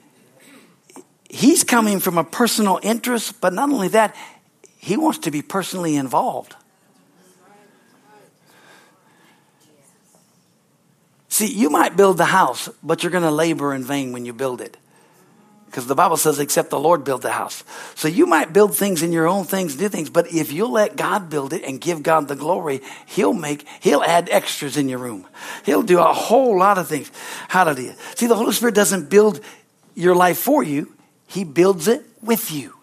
he's 1.29 1.64
coming 1.64 1.99
from 1.99 2.18
a 2.18 2.25
personal 2.25 2.79
interest, 2.83 3.41
but 3.41 3.53
not 3.53 3.70
only 3.70 3.89
that, 3.89 4.14
he 4.77 4.97
wants 4.97 5.20
to 5.20 5.31
be 5.31 5.43
personally 5.43 5.97
involved. 5.97 6.55
See, 11.29 11.51
you 11.51 11.70
might 11.70 11.97
build 11.97 12.18
the 12.18 12.27
house, 12.27 12.68
but 12.83 13.03
you're 13.03 13.11
going 13.11 13.25
to 13.25 13.31
labor 13.31 13.73
in 13.73 13.83
vain 13.83 14.12
when 14.12 14.27
you 14.27 14.35
build 14.35 14.61
it. 14.61 14.77
Because 15.73 15.87
the 15.87 15.95
Bible 15.95 16.18
says, 16.18 16.39
except 16.39 16.68
the 16.68 16.79
Lord 16.79 17.03
build 17.03 17.23
the 17.23 17.31
house. 17.31 17.64
So 17.95 18.07
you 18.07 18.27
might 18.27 18.53
build 18.53 18.77
things 18.77 19.03
in 19.03 19.11
your 19.11 19.27
own 19.27 19.47
things, 19.47 19.75
do 19.75 19.89
things, 19.89 20.11
but 20.11 20.31
if 20.31 20.53
you 20.53 20.66
let 20.66 20.97
God 20.97 21.31
build 21.31 21.55
it 21.55 21.64
and 21.64 21.81
give 21.81 22.03
God 22.03 22.29
the 22.29 22.37
glory, 22.37 22.83
He'll 23.07 23.33
make, 23.33 23.66
He'll 23.81 24.03
add 24.03 24.29
extras 24.31 24.77
in 24.77 24.91
your 24.91 24.99
room. 24.99 25.27
He'll 25.64 25.83
do 25.83 25.99
a 25.99 26.12
whole 26.12 26.59
lot 26.59 26.77
of 26.77 26.89
things. 26.89 27.11
Hallelujah. 27.49 27.97
See, 28.16 28.27
the 28.27 28.35
Holy 28.35 28.53
Spirit 28.53 28.75
doesn't 28.75 29.09
build 29.09 29.41
your 29.95 30.14
life 30.14 30.37
for 30.37 30.62
you, 30.62 30.93
He 31.27 31.43
builds 31.43 31.89
it 31.89 32.05
with 32.20 32.53
you. 32.53 32.75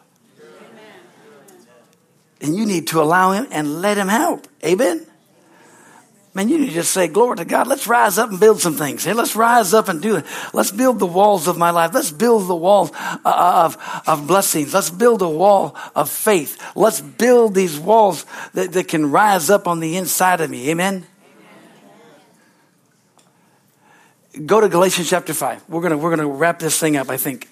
And 2.41 2.55
you 2.55 2.65
need 2.65 2.87
to 2.87 3.03
allow 3.03 3.33
Him 3.33 3.45
and 3.51 3.83
let 3.83 3.97
Him 3.97 4.07
help. 4.07 4.47
Amen? 4.65 5.05
Man, 6.35 6.47
you 6.47 6.59
need 6.59 6.67
to 6.67 6.73
just 6.73 6.91
say, 6.91 7.07
glory 7.07 7.37
to 7.37 7.45
God. 7.45 7.65
Let's 7.65 7.87
rise 7.87 8.19
up 8.19 8.29
and 8.29 8.39
build 8.39 8.61
some 8.61 8.75
things. 8.75 9.05
Let's 9.07 9.35
rise 9.35 9.73
up 9.73 9.89
and 9.89 9.99
do 9.99 10.17
it. 10.17 10.25
Let's 10.53 10.69
build 10.69 10.99
the 10.99 11.07
walls 11.07 11.47
of 11.47 11.57
my 11.57 11.71
life. 11.71 11.91
Let's 11.93 12.11
build 12.11 12.47
the 12.47 12.55
walls 12.55 12.91
uh, 12.93 13.17
uh, 13.25 13.63
of, 13.65 14.03
of 14.05 14.27
blessings. 14.27 14.73
Let's 14.73 14.91
build 14.91 15.23
a 15.23 15.29
wall 15.29 15.75
of 15.95 16.07
faith. 16.09 16.61
Let's 16.75 17.01
build 17.01 17.55
these 17.55 17.79
walls 17.79 18.27
that, 18.53 18.73
that 18.73 18.87
can 18.87 19.09
rise 19.09 19.49
up 19.49 19.67
on 19.67 19.79
the 19.79 19.97
inside 19.97 20.39
of 20.39 20.51
me. 20.51 20.69
Amen. 20.69 21.07
Go 24.45 24.61
to 24.61 24.69
Galatians 24.69 25.09
chapter 25.09 25.33
5. 25.33 25.67
We're 25.67 25.81
going 25.81 25.99
we're 25.99 26.15
going 26.15 26.27
to 26.27 26.33
wrap 26.33 26.59
this 26.59 26.79
thing 26.79 26.95
up, 26.95 27.09
I 27.09 27.17
think. 27.17 27.49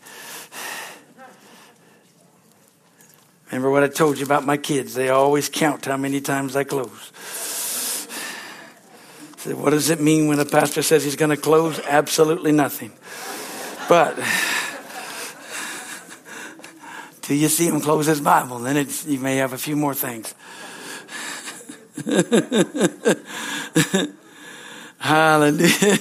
Remember 3.48 3.72
what 3.72 3.84
I 3.84 3.88
told 3.88 4.20
you 4.20 4.26
about 4.26 4.46
my 4.46 4.58
kids? 4.58 4.94
They 4.94 5.10
always 5.10 5.50
count 5.50 5.86
how 5.86 5.98
many 5.98 6.22
times 6.22 6.56
I 6.56 6.64
close. 6.64 7.57
What 9.54 9.72
does 9.72 9.89
it 9.89 10.02
mean 10.02 10.28
when 10.28 10.39
a 10.39 10.45
pastor 10.45 10.82
says 10.82 11.04
he's 11.04 11.16
going 11.16 11.32
to 11.32 11.38
close? 11.38 11.80
Absolutely 11.80 12.52
nothing. 12.52 12.91
But 13.88 14.16
till 17.22 17.38
you 17.38 17.48
see 17.48 17.68
him 17.68 17.80
close 17.80 18.06
his 18.06 18.22
Bible, 18.22 18.60
then 18.60 18.88
you 19.06 19.20
may 19.20 19.38
have 19.38 19.54
a 19.54 19.58
few 19.58 19.76
more 19.76 19.93
things. 19.93 20.34
Hallelujah. 25.00 25.98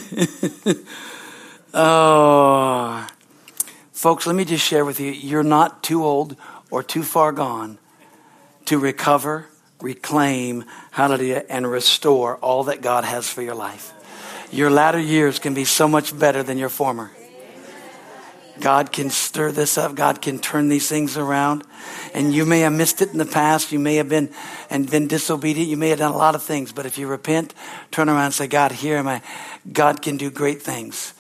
oh. 1.75 3.07
Folks, 3.93 4.27
let 4.27 4.37
me 4.37 4.45
just 4.45 4.65
share 4.65 4.85
with 4.85 5.01
you 5.01 5.11
you're 5.11 5.43
not 5.43 5.83
too 5.83 6.05
old 6.05 6.37
or 6.71 6.83
too 6.83 7.03
far 7.03 7.33
gone 7.33 7.79
to 8.67 8.79
recover 8.79 9.47
reclaim, 9.81 10.65
hallelujah, 10.91 11.45
and 11.49 11.71
restore 11.71 12.37
all 12.37 12.65
that 12.65 12.83
God 12.83 13.05
has 13.05 13.29
for 13.29 13.43
your 13.43 13.55
life. 13.55 13.93
Your 14.51 14.71
latter 14.71 15.01
years 15.01 15.39
can 15.39 15.55
be 15.55 15.65
so 15.65 15.89
much 15.89 16.17
better 16.17 16.43
than 16.43 16.59
your 16.59 16.69
former. 16.69 17.11
God 18.61 18.91
can 18.91 19.11
stir 19.11 19.53
this 19.53 19.77
up. 19.77 19.95
God 19.95 20.23
can 20.23 20.39
turn 20.39 20.69
these 20.69 20.89
things 20.89 21.17
around. 21.17 21.65
And 22.15 22.33
you 22.33 22.47
may 22.47 22.61
have 22.61 22.73
missed 22.73 23.03
it 23.03 23.11
in 23.11 23.19
the 23.19 23.27
past. 23.27 23.71
You 23.71 23.79
may 23.79 23.97
have 23.97 24.09
been 24.09 24.31
and 24.71 24.91
been 24.91 25.09
disobedient. 25.09 25.69
You 25.69 25.77
may 25.77 25.91
have 25.91 25.99
done 25.99 26.13
a 26.13 26.17
lot 26.17 26.35
of 26.35 26.43
things. 26.43 26.73
But 26.73 26.87
if 26.87 26.97
you 26.97 27.07
repent, 27.07 27.53
turn 27.91 28.09
around 28.09 28.27
and 28.27 28.35
say, 28.35 28.47
God, 28.47 28.73
here 28.73 28.97
am 28.97 29.09
I. 29.09 29.21
God 29.71 30.01
can 30.01 30.17
do 30.17 30.31
great 30.31 30.63
things. 30.63 31.13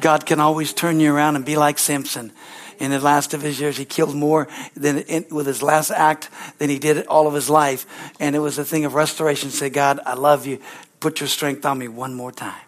God 0.00 0.24
can 0.24 0.38
always 0.38 0.72
turn 0.72 1.00
you 1.00 1.12
around 1.12 1.34
and 1.34 1.44
be 1.44 1.56
like 1.56 1.78
Samson 1.78 2.32
in 2.78 2.90
the 2.90 3.00
last 3.00 3.34
of 3.34 3.42
his 3.42 3.60
years. 3.60 3.76
He 3.76 3.84
killed 3.84 4.14
more 4.14 4.48
than 4.74 4.98
in, 5.00 5.26
with 5.30 5.46
his 5.46 5.62
last 5.62 5.90
act 5.90 6.30
than 6.58 6.70
he 6.70 6.78
did 6.78 7.06
all 7.06 7.26
of 7.26 7.34
his 7.34 7.50
life. 7.50 7.86
And 8.20 8.34
it 8.34 8.40
was 8.40 8.58
a 8.58 8.64
thing 8.64 8.84
of 8.84 8.94
restoration. 8.94 9.50
Say, 9.50 9.70
God, 9.70 10.00
I 10.04 10.14
love 10.14 10.46
you. 10.46 10.60
Put 11.00 11.20
your 11.20 11.28
strength 11.28 11.64
on 11.64 11.78
me 11.78 11.88
one 11.88 12.14
more 12.14 12.32
time. 12.32 12.60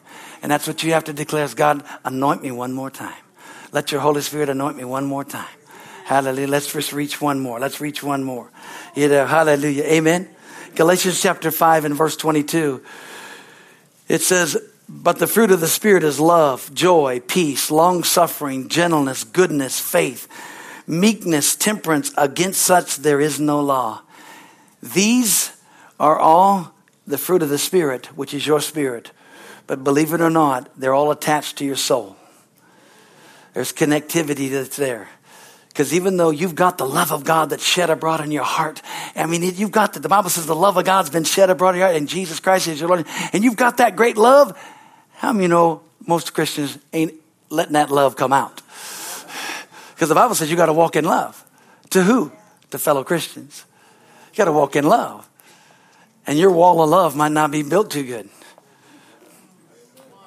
And 0.42 0.50
that's 0.50 0.66
what 0.66 0.82
you 0.82 0.92
have 0.92 1.04
to 1.04 1.12
declare 1.12 1.44
is 1.44 1.54
God, 1.54 1.84
anoint 2.04 2.42
me 2.42 2.50
one 2.50 2.72
more 2.72 2.90
time. 2.90 3.22
Let 3.72 3.92
your 3.92 4.00
Holy 4.00 4.20
Spirit 4.20 4.48
anoint 4.48 4.76
me 4.76 4.84
one 4.84 5.04
more 5.04 5.24
time. 5.24 5.48
Hallelujah. 6.04 6.48
Let's 6.48 6.72
just 6.72 6.92
reach 6.92 7.20
one 7.20 7.38
more. 7.38 7.60
Let's 7.60 7.80
reach 7.80 8.02
one 8.02 8.24
more. 8.24 8.50
You 8.96 9.08
know, 9.08 9.26
hallelujah. 9.26 9.84
Amen. 9.84 10.28
Galatians 10.74 11.20
chapter 11.20 11.50
5 11.50 11.84
and 11.84 11.94
verse 11.94 12.16
22. 12.16 12.82
It 14.08 14.20
says, 14.22 14.56
but 14.92 15.20
the 15.20 15.28
fruit 15.28 15.52
of 15.52 15.60
the 15.60 15.68
Spirit 15.68 16.02
is 16.02 16.18
love, 16.18 16.74
joy, 16.74 17.20
peace, 17.20 17.70
long 17.70 18.02
suffering, 18.02 18.68
gentleness, 18.68 19.22
goodness, 19.22 19.78
faith, 19.78 20.26
meekness, 20.84 21.54
temperance. 21.54 22.12
Against 22.18 22.60
such 22.60 22.96
there 22.96 23.20
is 23.20 23.38
no 23.38 23.60
law. 23.60 24.02
These 24.82 25.56
are 26.00 26.18
all 26.18 26.74
the 27.06 27.18
fruit 27.18 27.42
of 27.42 27.50
the 27.50 27.58
Spirit, 27.58 28.06
which 28.16 28.34
is 28.34 28.44
your 28.44 28.60
spirit. 28.60 29.12
But 29.68 29.84
believe 29.84 30.12
it 30.12 30.20
or 30.20 30.30
not, 30.30 30.68
they're 30.76 30.94
all 30.94 31.12
attached 31.12 31.58
to 31.58 31.64
your 31.64 31.76
soul. 31.76 32.16
There's 33.54 33.72
connectivity 33.72 34.50
that's 34.50 34.76
there. 34.76 35.08
Because 35.68 35.94
even 35.94 36.16
though 36.16 36.30
you've 36.30 36.56
got 36.56 36.78
the 36.78 36.86
love 36.86 37.12
of 37.12 37.22
God 37.22 37.50
that's 37.50 37.64
shed 37.64 37.90
abroad 37.90 38.20
in 38.20 38.32
your 38.32 38.42
heart, 38.42 38.82
I 39.14 39.26
mean, 39.26 39.42
you've 39.54 39.70
got 39.70 39.92
the, 39.92 40.00
the 40.00 40.08
Bible 40.08 40.30
says 40.30 40.46
the 40.46 40.54
love 40.56 40.76
of 40.76 40.84
God's 40.84 41.10
been 41.10 41.22
shed 41.22 41.48
abroad 41.48 41.70
in 41.70 41.78
your 41.78 41.86
heart, 41.86 41.96
and 41.96 42.08
Jesus 42.08 42.40
Christ 42.40 42.66
is 42.66 42.80
your 42.80 42.88
Lord, 42.88 43.06
and 43.32 43.44
you've 43.44 43.56
got 43.56 43.76
that 43.76 43.94
great 43.94 44.16
love, 44.16 44.58
how 45.20 45.32
many 45.34 45.44
you 45.44 45.48
know 45.48 45.82
most 46.06 46.32
Christians 46.32 46.78
ain't 46.94 47.12
letting 47.50 47.74
that 47.74 47.90
love 47.90 48.16
come 48.16 48.32
out? 48.32 48.62
Because 49.94 50.08
the 50.08 50.14
Bible 50.14 50.34
says 50.34 50.50
you 50.50 50.56
got 50.56 50.66
to 50.66 50.72
walk 50.72 50.96
in 50.96 51.04
love. 51.04 51.44
To 51.90 52.02
who? 52.02 52.32
To 52.70 52.78
fellow 52.78 53.04
Christians. 53.04 53.66
You 54.32 54.38
got 54.38 54.46
to 54.46 54.52
walk 54.52 54.76
in 54.76 54.84
love. 54.86 55.28
And 56.26 56.38
your 56.38 56.50
wall 56.50 56.82
of 56.82 56.88
love 56.88 57.16
might 57.16 57.32
not 57.32 57.50
be 57.50 57.62
built 57.62 57.90
too 57.90 58.06
good. 58.06 58.30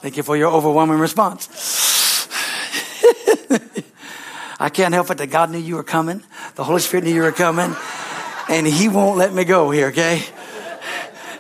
Thank 0.02 0.16
you 0.16 0.22
for 0.22 0.38
your 0.38 0.52
overwhelming 0.52 1.00
response. 1.00 1.50
I 4.60 4.70
can't 4.70 4.94
help 4.94 5.10
it 5.10 5.18
that 5.18 5.32
God 5.32 5.50
knew 5.50 5.58
you 5.58 5.78
were 5.78 5.84
coming. 5.84 6.22
The 6.54 6.64
Holy 6.64 6.82
Spirit 6.82 7.06
knew 7.06 7.16
you 7.16 7.24
were 7.24 7.32
coming. 7.32 7.76
And 8.48 8.68
He 8.68 8.90
won't 8.90 9.18
let 9.18 9.34
me 9.34 9.44
go 9.44 9.72
here, 9.72 9.88
okay? 9.88 10.22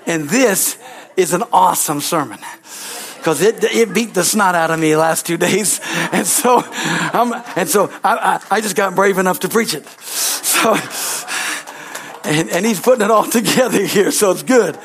And 0.07 0.27
this 0.27 0.79
is 1.15 1.33
an 1.33 1.43
awesome 1.53 2.01
sermon. 2.01 2.39
Because 3.23 3.41
it, 3.41 3.63
it 3.63 3.93
beat 3.93 4.13
the 4.13 4.23
snot 4.25 4.53
out 4.53 4.69
of 4.69 4.77
me 4.77 4.97
last 4.97 5.25
two 5.25 5.37
days. 5.47 5.79
And 6.11 6.27
so, 6.27 6.61
I'm, 6.61 7.31
and 7.55 7.69
so 7.69 7.89
I, 8.03 8.41
I, 8.51 8.57
I 8.57 8.61
just 8.61 8.75
got 8.75 8.95
brave 8.95 9.17
enough 9.17 9.39
to 9.41 9.49
preach 9.49 9.73
it. 9.73 9.87
So, 9.87 10.75
and, 12.25 12.49
and 12.49 12.65
he's 12.65 12.81
putting 12.81 13.05
it 13.05 13.09
all 13.09 13.23
together 13.29 13.85
here, 13.85 14.11
so 14.11 14.31
it's 14.31 14.43
good. 14.43 14.77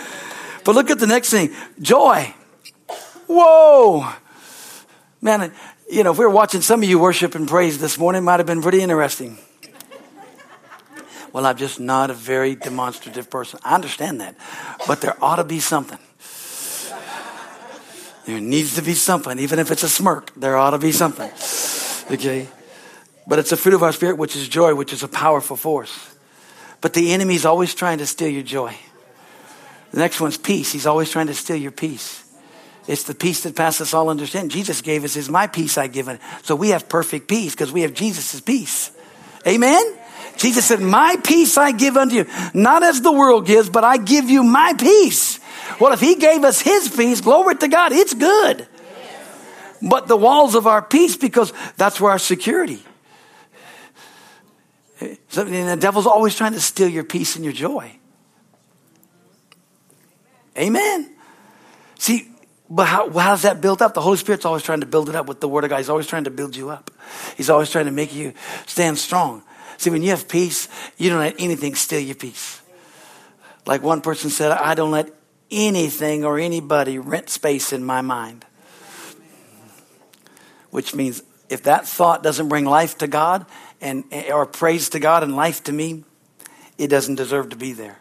But 0.65 0.77
look 0.77 0.89
at 0.89 1.01
the 1.01 1.09
next 1.09 1.31
thing 1.31 1.53
joy. 1.81 2.33
Whoa. 3.27 4.09
Man, 5.21 5.53
you 5.91 6.05
know, 6.05 6.13
if 6.13 6.19
we 6.19 6.25
were 6.25 6.31
watching 6.31 6.61
some 6.61 6.81
of 6.85 6.89
you 6.89 7.01
worship 7.01 7.35
and 7.35 7.49
praise 7.49 7.81
this 7.81 7.99
morning, 7.99 8.23
might 8.23 8.39
have 8.39 8.47
been 8.47 8.63
pretty 8.63 8.83
interesting. 8.83 9.37
Well, 11.33 11.45
I'm 11.45 11.57
just 11.57 11.81
not 11.81 12.11
a 12.11 12.15
very 12.15 12.55
demonstrative 12.55 13.31
person. 13.31 13.59
I 13.65 13.75
understand 13.75 14.21
that. 14.21 14.37
But 14.87 15.01
there 15.01 15.17
ought 15.21 15.37
to 15.37 15.45
be 15.45 15.59
something. 15.59 15.99
There 18.29 18.41
needs 18.43 18.75
to 18.75 18.83
be 18.83 18.93
something, 18.93 19.39
even 19.39 19.59
if 19.59 19.71
it's 19.71 19.83
a 19.83 19.89
smirk, 19.89 20.35
there 20.37 20.55
ought 20.59 20.73
to 20.73 20.79
be 20.79 20.93
something. 20.93 21.31
Okay? 22.15 22.47
But 23.27 23.39
it's 23.39 23.53
a 23.53 23.57
fruit 23.57 23.73
of 23.73 23.83
our 23.83 23.91
spirit, 23.91 24.19
which 24.19 24.37
is 24.37 24.47
joy, 24.47 24.75
which 24.75 24.93
is 24.93 25.03
a 25.03 25.09
powerful 25.09 25.57
force. 25.57 26.15
But 26.83 26.93
the 26.93 27.15
enemy's 27.15 27.47
always 27.47 27.75
trying 27.75 27.97
to 27.99 28.07
steal 28.07 28.29
your 28.29 28.43
joy. 28.43 28.77
The 29.93 30.01
next 30.01 30.21
one's 30.21 30.37
peace. 30.37 30.71
He's 30.71 30.85
always 30.85 31.11
trying 31.11 31.29
to 31.29 31.35
steal 31.35 31.57
your 31.57 31.71
peace. 31.71 32.23
It's 32.87 33.05
the 33.05 33.15
peace 33.15 33.45
that 33.45 33.57
passes 33.57 33.95
all 33.95 34.11
understanding. 34.11 34.51
Jesus 34.51 34.83
gave 34.83 35.05
us 35.05 35.15
his 35.15 35.31
my 35.31 35.47
peace 35.47 35.79
I 35.79 35.87
give 35.87 36.09
it. 36.09 36.21
So 36.43 36.55
we 36.55 36.69
have 36.69 36.87
perfect 36.87 37.29
peace 37.29 37.53
because 37.55 37.73
we 37.73 37.81
have 37.81 37.95
Jesus' 37.95 38.43
peace. 38.43 38.91
Amen? 39.47 39.83
Jesus 40.37 40.67
said, 40.67 40.81
my 40.81 41.17
peace 41.25 41.57
I 41.57 41.73
give 41.73 41.97
unto 41.97 42.17
you. 42.17 42.27
Not 42.53 42.83
as 42.83 43.01
the 43.01 43.11
world 43.11 43.47
gives, 43.47 43.71
but 43.71 43.85
I 43.85 43.97
give 43.97 44.29
you 44.29 44.43
my 44.43 44.75
peace. 44.75 45.38
Well, 45.81 45.93
if 45.93 46.01
he 46.01 46.17
gave 46.17 46.45
us 46.45 46.61
his 46.61 46.89
peace, 46.89 47.21
glory 47.21 47.57
to 47.57 47.69
God, 47.69 47.93
it's 47.93 48.15
good. 48.15 48.67
But 49.81 50.09
the 50.09 50.17
walls 50.17 50.55
of 50.55 50.67
our 50.67 50.83
peace, 50.83 51.17
because 51.17 51.53
that's 51.77 52.01
where 52.01 52.11
our 52.11 52.19
security. 52.19 52.83
So, 55.29 55.45
the 55.45 55.77
devil's 55.77 56.07
always 56.07 56.35
trying 56.35 56.55
to 56.55 56.61
steal 56.61 56.89
your 56.89 57.05
peace 57.05 57.37
and 57.37 57.45
your 57.45 57.55
joy. 57.55 57.93
Amen. 60.57 61.15
See, 61.99 62.29
but 62.69 62.87
how, 62.87 63.09
how's 63.11 63.43
that 63.43 63.61
built 63.61 63.81
up? 63.81 63.95
The 63.95 64.01
Holy 64.01 64.17
Spirit's 64.17 64.45
always 64.45 64.63
trying 64.63 64.81
to 64.81 64.87
build 64.87 65.09
it 65.09 65.15
up 65.15 65.27
with 65.27 65.41
the 65.41 65.49
Word 65.49 65.65
of 65.65 65.71
God. 65.71 65.77
He's 65.77 65.89
always 65.89 66.07
trying 66.07 66.25
to 66.25 66.31
build 66.31 66.57
you 66.57 66.71
up. 66.71 66.91
He's 67.37 67.49
always 67.49 67.71
trying 67.71 67.87
to 67.87 67.93
make 67.93 68.13
you 68.15 68.35
stand 68.67 68.99
strong. 68.99 69.43
See, 69.77 69.91
when 69.91 70.03
you 70.03 70.11
have 70.11 70.29
peace, 70.29 70.69
you 70.97 71.11
don't 71.11 71.21
let 71.21 71.37
anything 71.39 71.77
steal 71.77 72.01
your 72.01 72.17
peace. 72.17 72.61
Like 73.65 73.83
one 73.83 74.01
person 74.01 74.31
said, 74.31 74.51
I 74.51 74.75
don't 74.75 74.91
let 74.91 75.13
anything 75.51 76.25
or 76.25 76.39
anybody 76.39 76.99
rent 76.99 77.31
space 77.31 77.73
in 77.73 77.85
my 77.85 78.01
mind. 78.01 78.45
Which 80.71 80.95
means 80.95 81.23
if 81.49 81.63
that 81.65 81.87
thought 81.87 82.23
doesn't 82.23 82.49
bring 82.49 82.65
life 82.65 82.99
to 82.99 83.07
God 83.07 83.47
and 83.81 84.05
or 84.31 84.47
praise 84.47 84.91
to 84.91 85.01
God 85.01 85.23
and 85.23 85.35
life 85.35 85.65
to 85.65 85.73
me, 85.73 86.05
it 86.77 86.89
doesn't 86.89 87.15
deserve 87.15 87.51
to 87.51 87.57
be 87.57 87.73
there. 87.73 87.99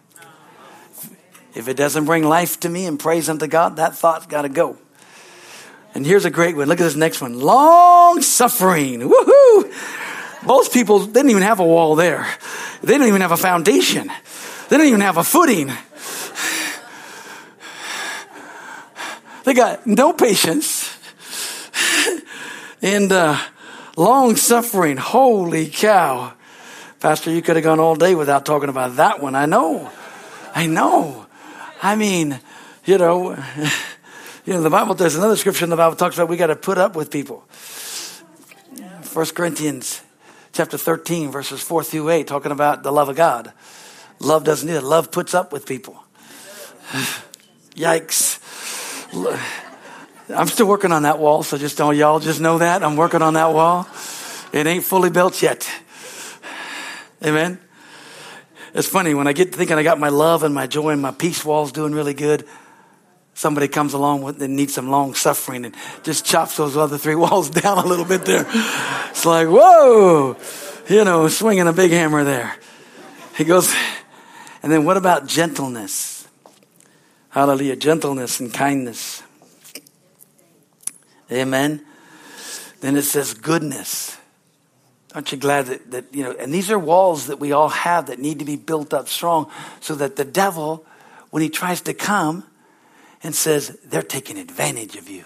If 1.56 1.68
it 1.68 1.76
doesn't 1.76 2.06
bring 2.06 2.24
life 2.24 2.60
to 2.60 2.70
me 2.70 2.86
and 2.86 3.00
praise 3.00 3.30
unto 3.30 3.48
God, 3.48 3.78
that 3.78 3.96
thought's 3.96 4.28
got 4.28 4.44
to 4.44 4.50
go. 4.50 4.78
And 5.96 6.06
here's 6.06 6.26
a 6.26 6.30
great 6.30 6.56
one. 6.56 6.68
Look 6.68 6.80
at 6.80 6.84
this 6.84 6.96
next 6.96 7.22
one. 7.22 7.40
Long 7.40 8.22
suffering. 8.22 9.00
Woohoo! 9.00 10.46
Most 10.46 10.72
people 10.72 11.06
didn't 11.06 11.32
even 11.32 11.42
have 11.42 11.60
a 11.60 11.66
wall 11.66 11.96
there. 11.96 12.28
They 12.84 12.98
don't 12.98 13.08
even 13.08 13.22
have 13.22 13.32
a 13.32 13.38
foundation. 13.38 14.12
They 14.70 14.78
don't 14.78 14.86
even 14.86 15.02
have 15.02 15.18
a 15.18 15.24
footing. 15.24 15.72
They 19.48 19.54
got 19.54 19.88
no 19.88 20.12
patience 20.12 20.94
and 22.82 23.10
uh, 23.10 23.40
long 23.96 24.36
suffering. 24.36 24.98
Holy 24.98 25.70
cow. 25.70 26.34
Pastor, 27.00 27.32
you 27.32 27.42
could 27.42 27.56
have 27.56 27.64
gone 27.64 27.80
all 27.80 27.96
day 27.96 28.14
without 28.14 28.46
talking 28.46 28.68
about 28.68 28.98
that 28.98 29.22
one. 29.22 29.36
I 29.36 29.46
know. 29.46 29.90
I 30.54 30.68
know. 30.68 31.28
I 31.82 31.96
mean, 31.96 32.42
you 32.84 32.98
know, 32.98 33.36
you 34.46 34.52
know, 34.52 34.62
the 34.62 34.70
Bible, 34.70 34.96
there's 34.96 35.16
another 35.16 35.38
scripture 35.38 35.64
in 35.64 35.70
the 35.70 35.78
Bible 35.78 35.96
talks 35.96 36.18
about 36.18 36.28
we 36.28 36.36
got 36.36 36.48
to 36.48 36.58
put 36.58 36.78
up 36.78 36.98
with 36.98 37.10
people. 37.10 37.46
First 39.02 39.34
Corinthians 39.34 40.02
chapter 40.52 40.78
13, 40.78 41.32
verses 41.32 41.62
4 41.62 41.86
through 41.86 42.10
8, 42.10 42.28
talking 42.28 42.52
about 42.52 42.84
the 42.84 42.92
love 42.92 43.08
of 43.08 43.16
God. 43.16 43.54
Love 44.20 44.44
doesn't 44.44 44.68
need 44.68 44.76
it. 44.76 44.84
Love 44.84 45.10
puts 45.10 45.34
up 45.34 45.54
with 45.54 45.66
people. 45.66 46.04
Yikes. 47.78 48.37
I'm 50.36 50.48
still 50.48 50.68
working 50.68 50.92
on 50.92 51.04
that 51.04 51.20
wall, 51.20 51.44
so 51.44 51.58
just 51.58 51.78
don't 51.78 51.96
y'all 51.96 52.20
just 52.20 52.42
know 52.42 52.58
that. 52.58 52.84
I'm 52.84 52.98
working 52.98 53.22
on 53.22 53.34
that 53.36 53.54
wall. 53.54 53.88
It 54.52 54.68
ain't 54.68 54.84
fully 54.84 55.10
built 55.10 55.42
yet. 55.42 55.70
Amen. 57.24 57.60
It's 58.74 58.88
funny 58.88 59.14
when 59.14 59.28
I 59.28 59.34
get 59.34 59.56
thinking 59.56 59.78
I 59.78 59.84
got 59.84 60.00
my 60.00 60.10
love 60.10 60.44
and 60.44 60.54
my 60.54 60.68
joy 60.68 60.90
and 60.90 61.02
my 61.02 61.12
peace 61.12 61.44
walls 61.44 61.72
doing 61.72 61.94
really 61.94 62.14
good. 62.14 62.46
Somebody 63.34 63.68
comes 63.68 63.94
along 63.94 64.24
with 64.24 64.42
and 64.42 64.56
needs 64.56 64.74
some 64.74 64.90
long 64.90 65.14
suffering 65.14 65.66
and 65.66 65.76
just 66.04 66.26
chops 66.26 66.58
those 66.58 66.76
other 66.76 66.98
three 66.98 67.16
walls 67.24 67.50
down 67.50 67.78
a 67.78 67.86
little 67.86 68.06
bit 68.06 68.26
there. 68.26 68.46
It's 69.10 69.26
like, 69.26 69.48
whoa, 69.48 70.36
you 70.90 71.04
know, 71.04 71.28
swinging 71.28 71.68
a 71.68 71.74
big 71.74 71.92
hammer 71.92 72.24
there. 72.24 72.56
He 73.36 73.44
goes, 73.44 73.74
and 74.64 74.72
then 74.72 74.86
what 74.86 74.98
about 74.98 75.28
gentleness? 75.28 76.17
Hallelujah. 77.30 77.76
Gentleness 77.76 78.40
and 78.40 78.54
kindness. 78.54 79.24
Amen. 81.32 81.86
Then 82.82 82.96
it 82.96 83.04
says 83.04 83.34
goodness. 83.34 84.18
Aren't 85.14 85.32
you 85.32 85.38
glad 85.38 85.66
that, 85.68 85.92
that, 85.92 86.06
you 86.14 86.24
know, 86.24 86.36
and 86.40 86.54
these 86.54 86.70
are 86.70 86.78
walls 86.78 87.28
that 87.28 87.40
we 87.40 87.52
all 87.52 87.70
have 87.70 88.08
that 88.08 88.20
need 88.20 88.40
to 88.40 88.46
be 88.46 88.56
built 88.56 88.94
up 88.94 89.08
strong 89.08 89.50
so 89.80 89.96
that 89.96 90.16
the 90.16 90.26
devil, 90.26 90.86
when 91.32 91.42
he 91.42 91.50
tries 91.50 91.82
to 91.82 91.94
come, 91.94 92.44
and 93.24 93.34
says, 93.34 93.78
They're 93.84 94.04
taking 94.04 94.38
advantage 94.38 94.96
of 94.96 95.10
you. 95.10 95.26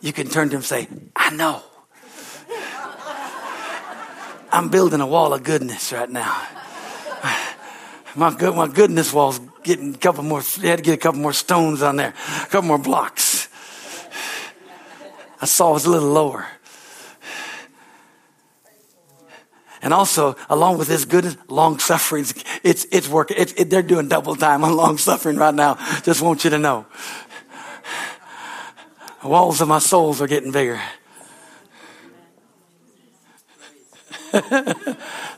You 0.00 0.12
can 0.12 0.28
turn 0.28 0.48
to 0.48 0.54
him 0.54 0.58
and 0.58 0.64
say, 0.64 0.88
I 1.14 1.30
know. 1.30 1.62
I'm 4.50 4.68
building 4.68 5.00
a 5.00 5.06
wall 5.06 5.32
of 5.32 5.42
goodness 5.44 5.92
right 5.92 6.10
now. 6.10 6.46
My, 8.14 8.34
good, 8.34 8.54
my 8.54 8.68
goodness 8.68 9.12
wall's 9.12 9.40
getting 9.62 9.94
a 9.94 9.98
couple 9.98 10.22
more, 10.22 10.42
you 10.58 10.68
had 10.68 10.78
to 10.78 10.82
get 10.82 10.94
a 10.94 10.98
couple 10.98 11.20
more 11.20 11.32
stones 11.32 11.82
on 11.82 11.96
there, 11.96 12.12
a 12.42 12.46
couple 12.46 12.62
more 12.62 12.78
blocks. 12.78 13.48
I 15.40 15.46
saw 15.46 15.70
it 15.70 15.74
was 15.74 15.86
a 15.86 15.90
little 15.90 16.10
lower. 16.10 16.46
And 19.82 19.92
also, 19.92 20.36
along 20.48 20.78
with 20.78 20.86
this 20.86 21.04
goodness, 21.04 21.36
long 21.48 21.80
suffering. 21.80 22.24
It's, 22.62 22.86
it's 22.92 23.08
working. 23.08 23.36
It, 23.38 23.68
they're 23.68 23.82
doing 23.82 24.06
double 24.06 24.36
time 24.36 24.62
on 24.62 24.76
long 24.76 24.96
suffering 24.96 25.36
right 25.36 25.52
now. 25.52 25.74
Just 26.02 26.22
want 26.22 26.44
you 26.44 26.50
to 26.50 26.58
know. 26.58 26.86
The 29.22 29.28
walls 29.28 29.60
of 29.60 29.66
my 29.66 29.80
souls 29.80 30.20
are 30.20 30.28
getting 30.28 30.52
bigger. 30.52 30.80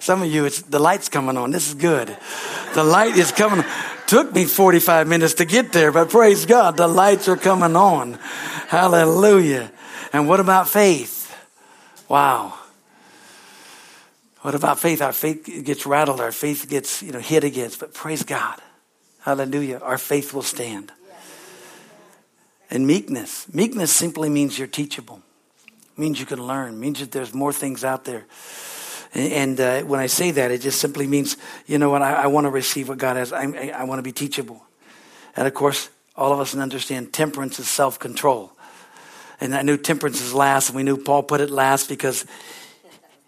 Some 0.04 0.20
of 0.20 0.30
you, 0.30 0.44
it's 0.44 0.60
the 0.60 0.78
light's 0.78 1.08
coming 1.08 1.38
on. 1.38 1.50
This 1.50 1.66
is 1.66 1.72
good. 1.72 2.14
The 2.74 2.84
light 2.84 3.16
is 3.16 3.32
coming. 3.32 3.64
Took 4.06 4.34
me 4.34 4.44
45 4.44 5.08
minutes 5.08 5.32
to 5.34 5.46
get 5.46 5.72
there, 5.72 5.92
but 5.92 6.10
praise 6.10 6.44
God, 6.44 6.76
the 6.76 6.86
lights 6.86 7.26
are 7.26 7.38
coming 7.38 7.74
on. 7.74 8.18
Hallelujah. 8.68 9.72
And 10.12 10.28
what 10.28 10.40
about 10.40 10.68
faith? 10.68 11.34
Wow. 12.06 12.52
What 14.42 14.54
about 14.54 14.78
faith? 14.78 15.00
Our 15.00 15.14
faith 15.14 15.48
gets 15.64 15.86
rattled, 15.86 16.20
our 16.20 16.32
faith 16.32 16.68
gets, 16.68 17.02
you 17.02 17.12
know, 17.12 17.18
hit 17.18 17.42
against, 17.42 17.80
but 17.80 17.94
praise 17.94 18.24
God. 18.24 18.60
Hallelujah. 19.20 19.78
Our 19.78 19.96
faith 19.96 20.34
will 20.34 20.42
stand. 20.42 20.92
And 22.70 22.86
meekness. 22.86 23.46
Meekness 23.54 23.90
simply 23.90 24.28
means 24.28 24.58
you're 24.58 24.68
teachable. 24.68 25.22
means 25.96 26.20
you 26.20 26.26
can 26.26 26.46
learn. 26.46 26.78
means 26.78 27.00
that 27.00 27.10
there's 27.10 27.32
more 27.32 27.54
things 27.54 27.84
out 27.84 28.04
there. 28.04 28.26
And, 29.14 29.60
uh, 29.60 29.82
when 29.82 30.00
I 30.00 30.06
say 30.06 30.32
that, 30.32 30.50
it 30.50 30.60
just 30.60 30.80
simply 30.80 31.06
means, 31.06 31.36
you 31.66 31.78
know 31.78 31.88
what, 31.88 32.02
I, 32.02 32.24
I 32.24 32.26
want 32.26 32.46
to 32.46 32.50
receive 32.50 32.88
what 32.88 32.98
God 32.98 33.16
has. 33.16 33.32
I, 33.32 33.44
I, 33.44 33.72
I 33.76 33.84
want 33.84 34.00
to 34.00 34.02
be 34.02 34.12
teachable. 34.12 34.64
And 35.36 35.46
of 35.46 35.54
course, 35.54 35.88
all 36.16 36.32
of 36.32 36.40
us 36.40 36.56
understand 36.56 37.12
temperance 37.12 37.58
is 37.58 37.68
self 37.68 37.98
control. 37.98 38.52
And 39.40 39.54
I 39.54 39.62
knew 39.62 39.76
temperance 39.76 40.20
is 40.20 40.34
last, 40.34 40.68
and 40.68 40.76
we 40.76 40.82
knew 40.82 40.96
Paul 40.96 41.22
put 41.22 41.40
it 41.40 41.50
last 41.50 41.88
because 41.88 42.24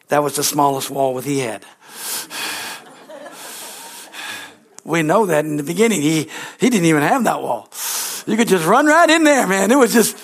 that 0.09 0.23
was 0.23 0.37
the 0.37 0.45
smallest 0.45 0.91
wall 0.91 1.15
that 1.17 1.25
he 1.25 1.41
had. 1.41 1.65
we 4.85 5.03
know 5.03 5.27
that 5.27 5.45
in 5.45 5.57
the 5.57 5.63
beginning, 5.63 6.01
he, 6.01 6.29
he 6.61 6.71
didn't 6.71 6.87
even 6.87 7.03
have 7.03 7.25
that 7.25 7.43
wall. 7.43 7.69
You 8.27 8.37
could 8.37 8.49
just 8.49 8.67
run 8.67 8.87
right 8.87 9.09
in 9.09 9.25
there, 9.25 9.47
man. 9.47 9.71
It 9.71 9.77
was 9.77 9.93
just, 9.93 10.17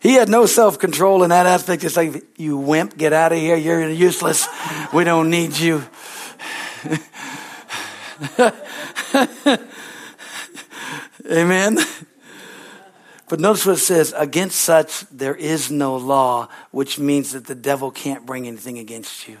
he 0.00 0.14
had 0.14 0.28
no 0.28 0.46
self 0.46 0.78
control 0.78 1.22
in 1.22 1.30
that 1.30 1.46
aspect. 1.46 1.84
It's 1.84 1.96
like, 1.96 2.24
you 2.36 2.56
wimp, 2.56 2.96
get 2.96 3.12
out 3.12 3.32
of 3.32 3.38
here. 3.38 3.56
You're 3.56 3.88
useless. 3.88 4.46
We 4.92 5.04
don't 5.04 5.30
need 5.30 5.58
you. 5.58 5.84
Amen. 11.30 11.78
But 13.28 13.40
notice 13.40 13.66
what 13.66 13.76
it 13.76 13.80
says 13.80 14.14
against 14.16 14.60
such 14.60 15.00
there 15.10 15.34
is 15.34 15.70
no 15.70 15.96
law, 15.96 16.48
which 16.70 16.98
means 16.98 17.32
that 17.32 17.46
the 17.46 17.54
devil 17.54 17.90
can't 17.90 18.24
bring 18.24 18.46
anything 18.46 18.78
against 18.78 19.28
you. 19.28 19.36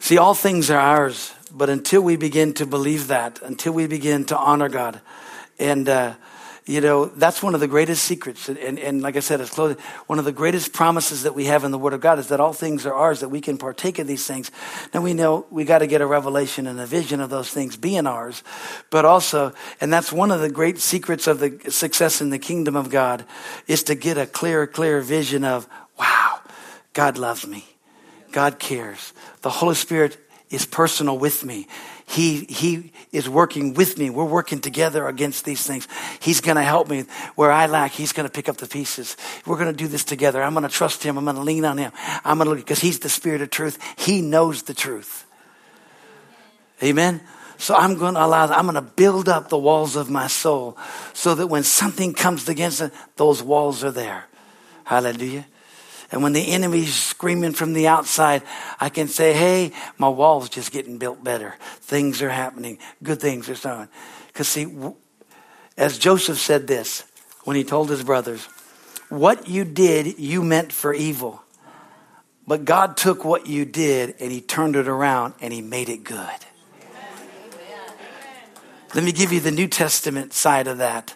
See, 0.00 0.18
all 0.18 0.34
things 0.34 0.70
are 0.70 0.78
ours, 0.78 1.32
but 1.52 1.70
until 1.70 2.02
we 2.02 2.16
begin 2.16 2.52
to 2.54 2.66
believe 2.66 3.08
that, 3.08 3.40
until 3.42 3.72
we 3.72 3.86
begin 3.86 4.24
to 4.26 4.36
honor 4.36 4.68
God, 4.68 5.00
and 5.58 5.88
uh, 5.88 6.14
you 6.66 6.80
know, 6.80 7.06
that's 7.06 7.42
one 7.42 7.54
of 7.54 7.60
the 7.60 7.66
greatest 7.66 8.04
secrets. 8.04 8.48
And, 8.48 8.58
and, 8.58 8.78
and, 8.78 9.02
like 9.02 9.16
I 9.16 9.20
said, 9.20 9.40
it's 9.40 9.50
closing. 9.50 9.78
One 10.06 10.18
of 10.18 10.24
the 10.24 10.32
greatest 10.32 10.72
promises 10.72 11.22
that 11.22 11.34
we 11.34 11.46
have 11.46 11.64
in 11.64 11.70
the 11.70 11.78
Word 11.78 11.94
of 11.94 12.00
God 12.00 12.18
is 12.18 12.28
that 12.28 12.40
all 12.40 12.52
things 12.52 12.86
are 12.86 12.94
ours, 12.94 13.20
that 13.20 13.28
we 13.28 13.40
can 13.40 13.58
partake 13.58 13.98
of 13.98 14.06
these 14.06 14.26
things. 14.26 14.50
Now 14.92 15.00
we 15.00 15.14
know 15.14 15.46
we 15.50 15.64
got 15.64 15.78
to 15.78 15.86
get 15.86 16.00
a 16.00 16.06
revelation 16.06 16.66
and 16.66 16.78
a 16.78 16.86
vision 16.86 17.20
of 17.20 17.30
those 17.30 17.50
things 17.50 17.76
being 17.76 18.06
ours. 18.06 18.42
But 18.90 19.04
also, 19.04 19.52
and 19.80 19.92
that's 19.92 20.12
one 20.12 20.30
of 20.30 20.40
the 20.40 20.50
great 20.50 20.78
secrets 20.78 21.26
of 21.26 21.40
the 21.40 21.70
success 21.70 22.20
in 22.20 22.30
the 22.30 22.38
kingdom 22.38 22.76
of 22.76 22.90
God, 22.90 23.24
is 23.66 23.82
to 23.84 23.94
get 23.94 24.18
a 24.18 24.26
clear, 24.26 24.66
clear 24.66 25.00
vision 25.00 25.44
of, 25.44 25.68
wow, 25.98 26.40
God 26.92 27.18
loves 27.18 27.46
me. 27.46 27.64
God 28.32 28.58
cares. 28.58 29.12
The 29.42 29.50
Holy 29.50 29.74
Spirit 29.74 30.16
is 30.50 30.66
personal 30.66 31.18
with 31.18 31.44
me. 31.44 31.66
He, 32.10 32.44
he 32.48 32.92
is 33.12 33.28
working 33.28 33.72
with 33.74 33.96
me. 33.96 34.10
We're 34.10 34.24
working 34.24 34.60
together 34.60 35.06
against 35.06 35.44
these 35.44 35.64
things. 35.64 35.86
He's 36.18 36.40
going 36.40 36.56
to 36.56 36.62
help 36.62 36.88
me 36.88 37.04
where 37.36 37.52
I 37.52 37.66
lack. 37.66 37.92
He's 37.92 38.12
going 38.12 38.28
to 38.28 38.32
pick 38.32 38.48
up 38.48 38.56
the 38.56 38.66
pieces. 38.66 39.16
We're 39.46 39.56
going 39.56 39.70
to 39.70 39.76
do 39.76 39.86
this 39.86 40.02
together. 40.02 40.42
I'm 40.42 40.52
going 40.52 40.64
to 40.64 40.68
trust 40.68 41.04
him. 41.04 41.16
I'm 41.16 41.22
going 41.22 41.36
to 41.36 41.42
lean 41.42 41.64
on 41.64 41.78
him. 41.78 41.92
I'm 42.24 42.38
going 42.38 42.46
to 42.46 42.54
look 42.54 42.58
because 42.58 42.80
he's 42.80 42.98
the 42.98 43.08
spirit 43.08 43.42
of 43.42 43.50
truth. 43.50 43.78
He 43.96 44.22
knows 44.22 44.64
the 44.64 44.74
truth. 44.74 45.24
Amen. 46.82 47.20
So 47.58 47.76
I'm 47.76 47.96
going 47.96 48.14
to 48.14 48.24
allow, 48.24 48.48
I'm 48.48 48.64
going 48.64 48.74
to 48.74 48.82
build 48.82 49.28
up 49.28 49.48
the 49.48 49.58
walls 49.58 49.94
of 49.94 50.10
my 50.10 50.26
soul 50.26 50.76
so 51.12 51.36
that 51.36 51.46
when 51.46 51.62
something 51.62 52.12
comes 52.12 52.48
against 52.48 52.80
it, 52.80 52.92
those 53.14 53.40
walls 53.40 53.84
are 53.84 53.92
there. 53.92 54.24
Hallelujah. 54.82 55.46
And 56.12 56.22
when 56.22 56.32
the 56.32 56.52
enemy's 56.52 56.94
screaming 56.94 57.52
from 57.52 57.72
the 57.72 57.86
outside, 57.86 58.42
I 58.80 58.88
can 58.88 59.06
say, 59.06 59.32
hey, 59.32 59.72
my 59.96 60.08
wall's 60.08 60.48
just 60.48 60.72
getting 60.72 60.98
built 60.98 61.22
better. 61.22 61.54
Things 61.80 62.20
are 62.20 62.30
happening. 62.30 62.78
Good 63.02 63.20
things 63.20 63.48
are 63.48 63.54
starting. 63.54 63.88
Because 64.26 64.48
see, 64.48 64.66
as 65.76 65.98
Joseph 65.98 66.38
said 66.38 66.66
this 66.66 67.04
when 67.44 67.56
he 67.56 67.62
told 67.62 67.90
his 67.90 68.02
brothers, 68.02 68.44
what 69.08 69.48
you 69.48 69.64
did, 69.64 70.18
you 70.18 70.42
meant 70.42 70.72
for 70.72 70.92
evil. 70.92 71.42
But 72.46 72.64
God 72.64 72.96
took 72.96 73.24
what 73.24 73.46
you 73.46 73.64
did 73.64 74.16
and 74.18 74.32
he 74.32 74.40
turned 74.40 74.74
it 74.74 74.88
around 74.88 75.34
and 75.40 75.52
he 75.52 75.62
made 75.62 75.88
it 75.88 76.02
good. 76.02 76.28
Let 78.92 79.04
me 79.04 79.12
give 79.12 79.32
you 79.32 79.38
the 79.38 79.52
New 79.52 79.68
Testament 79.68 80.32
side 80.32 80.66
of 80.66 80.78
that. 80.78 81.14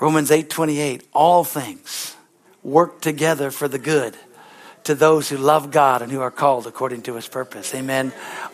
Romans 0.00 0.30
8:28 0.30 1.02
all 1.12 1.44
things 1.44 2.16
work 2.62 3.00
together 3.00 3.50
for 3.50 3.68
the 3.68 3.78
good 3.78 4.16
to 4.84 4.94
those 4.94 5.28
who 5.28 5.36
love 5.36 5.70
God 5.70 6.02
and 6.02 6.10
who 6.10 6.20
are 6.20 6.30
called 6.30 6.66
according 6.66 7.02
to 7.02 7.14
his 7.14 7.28
purpose. 7.28 7.74
Amen. 7.74 8.12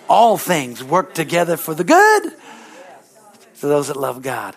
All 0.09 0.37
things 0.37 0.85
work 0.85 1.15
together 1.15 1.57
for 1.57 1.75
the 1.75 1.85
good 1.85 2.33
to 3.61 3.67
those 3.67 3.89
that 3.89 3.97
love 3.97 4.23
God. 4.23 4.55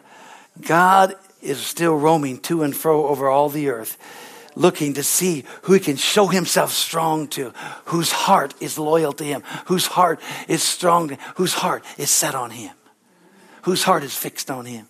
God 0.60 1.16
is 1.42 1.60
still 1.60 1.98
roaming 1.98 2.40
to 2.40 2.64
and 2.64 2.76
fro 2.76 3.08
over 3.08 3.30
all 3.30 3.50
the 3.50 3.70
earth, 3.70 3.98
looking 4.56 4.94
to 4.94 5.04
see 5.04 5.46
who 5.64 5.74
he 5.74 5.80
can 5.80 5.96
show 5.96 6.28
himself 6.28 6.72
strong 6.72 7.28
to, 7.30 7.54
whose 7.86 8.12
heart 8.12 8.54
is 8.60 8.78
loyal 8.78 9.14
to 9.14 9.24
him, 9.24 9.44
whose 9.66 9.88
heart 9.88 10.20
is 10.48 10.62
strong, 10.62 11.18
whose 11.36 11.54
heart 11.54 11.84
is 11.98 12.12
set 12.12 12.36
on 12.36 12.52
him, 12.52 12.76
whose 13.64 13.84
heart 13.84 14.04
is 14.04 14.16
fixed 14.16 14.52
on 14.52 14.66
him. 14.66 14.88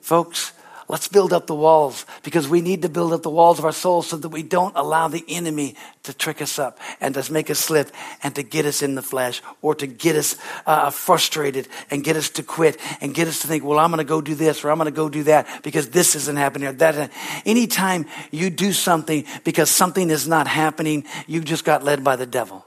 Folks, 0.00 0.52
Let's 0.90 1.06
build 1.06 1.34
up 1.34 1.46
the 1.46 1.54
walls 1.54 2.06
because 2.22 2.48
we 2.48 2.62
need 2.62 2.80
to 2.80 2.88
build 2.88 3.12
up 3.12 3.22
the 3.22 3.28
walls 3.28 3.58
of 3.58 3.66
our 3.66 3.72
souls 3.72 4.08
so 4.08 4.16
that 4.16 4.30
we 4.30 4.42
don't 4.42 4.74
allow 4.74 5.06
the 5.08 5.22
enemy 5.28 5.74
to 6.04 6.14
trick 6.14 6.40
us 6.40 6.58
up 6.58 6.78
and 6.98 7.14
to 7.14 7.30
make 7.30 7.50
us 7.50 7.58
slip 7.58 7.90
and 8.22 8.34
to 8.36 8.42
get 8.42 8.64
us 8.64 8.80
in 8.80 8.94
the 8.94 9.02
flesh 9.02 9.42
or 9.60 9.74
to 9.74 9.86
get 9.86 10.16
us 10.16 10.36
uh, 10.66 10.88
frustrated 10.88 11.68
and 11.90 12.04
get 12.04 12.16
us 12.16 12.30
to 12.30 12.42
quit 12.42 12.78
and 13.02 13.14
get 13.14 13.28
us 13.28 13.42
to 13.42 13.46
think, 13.46 13.64
well, 13.64 13.78
I'm 13.78 13.90
going 13.90 13.98
to 13.98 14.04
go 14.04 14.22
do 14.22 14.34
this 14.34 14.64
or 14.64 14.70
I'm 14.70 14.78
going 14.78 14.86
to 14.86 14.90
go 14.90 15.10
do 15.10 15.24
that 15.24 15.62
because 15.62 15.90
this 15.90 16.14
isn't 16.14 16.36
happening 16.36 16.68
or 16.68 16.72
that. 16.72 17.10
Anytime 17.44 18.06
you 18.30 18.48
do 18.48 18.72
something 18.72 19.26
because 19.44 19.70
something 19.70 20.08
is 20.08 20.26
not 20.26 20.46
happening, 20.46 21.04
you 21.26 21.42
just 21.42 21.66
got 21.66 21.84
led 21.84 22.02
by 22.02 22.16
the 22.16 22.26
devil. 22.26 22.64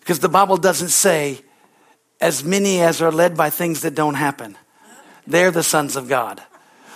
Because 0.00 0.20
the 0.20 0.30
Bible 0.30 0.56
doesn't 0.56 0.88
say 0.88 1.42
as 2.18 2.42
many 2.42 2.80
as 2.80 3.02
are 3.02 3.12
led 3.12 3.36
by 3.36 3.50
things 3.50 3.82
that 3.82 3.94
don't 3.94 4.14
happen. 4.14 4.56
They're 5.28 5.50
the 5.50 5.62
sons 5.62 5.94
of 5.94 6.08
God. 6.08 6.42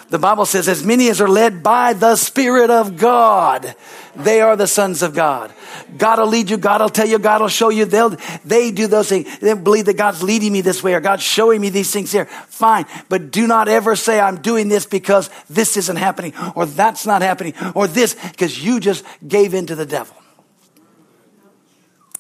The 0.08 0.18
Bible 0.18 0.44
says, 0.44 0.68
as 0.68 0.84
many 0.84 1.08
as 1.08 1.22
are 1.22 1.28
led 1.28 1.62
by 1.62 1.94
the 1.94 2.16
Spirit 2.16 2.68
of 2.68 2.98
God, 2.98 3.74
they 4.14 4.42
are 4.42 4.56
the 4.56 4.66
sons 4.66 5.02
of 5.02 5.14
God. 5.14 5.52
God 5.96 6.18
will 6.18 6.26
lead 6.26 6.50
you. 6.50 6.58
God 6.58 6.82
will 6.82 6.90
tell 6.90 7.06
you. 7.06 7.18
God 7.18 7.40
will 7.40 7.48
show 7.48 7.70
you. 7.70 7.86
They'll, 7.86 8.16
they 8.44 8.72
do 8.72 8.86
those 8.86 9.08
things. 9.08 9.38
They 9.38 9.54
believe 9.54 9.86
that 9.86 9.96
God's 9.96 10.22
leading 10.22 10.52
me 10.52 10.60
this 10.60 10.82
way 10.82 10.92
or 10.92 11.00
God's 11.00 11.22
showing 11.22 11.62
me 11.62 11.70
these 11.70 11.90
things 11.90 12.12
here. 12.12 12.26
Fine. 12.26 12.84
But 13.08 13.30
do 13.30 13.46
not 13.46 13.68
ever 13.68 13.96
say, 13.96 14.20
I'm 14.20 14.42
doing 14.42 14.68
this 14.68 14.84
because 14.84 15.30
this 15.48 15.78
isn't 15.78 15.96
happening 15.96 16.34
or 16.54 16.66
that's 16.66 17.06
not 17.06 17.22
happening 17.22 17.54
or 17.74 17.86
this 17.86 18.14
because 18.14 18.62
you 18.62 18.80
just 18.80 19.04
gave 19.26 19.54
in 19.54 19.66
to 19.66 19.74
the 19.74 19.86
devil. 19.86 20.21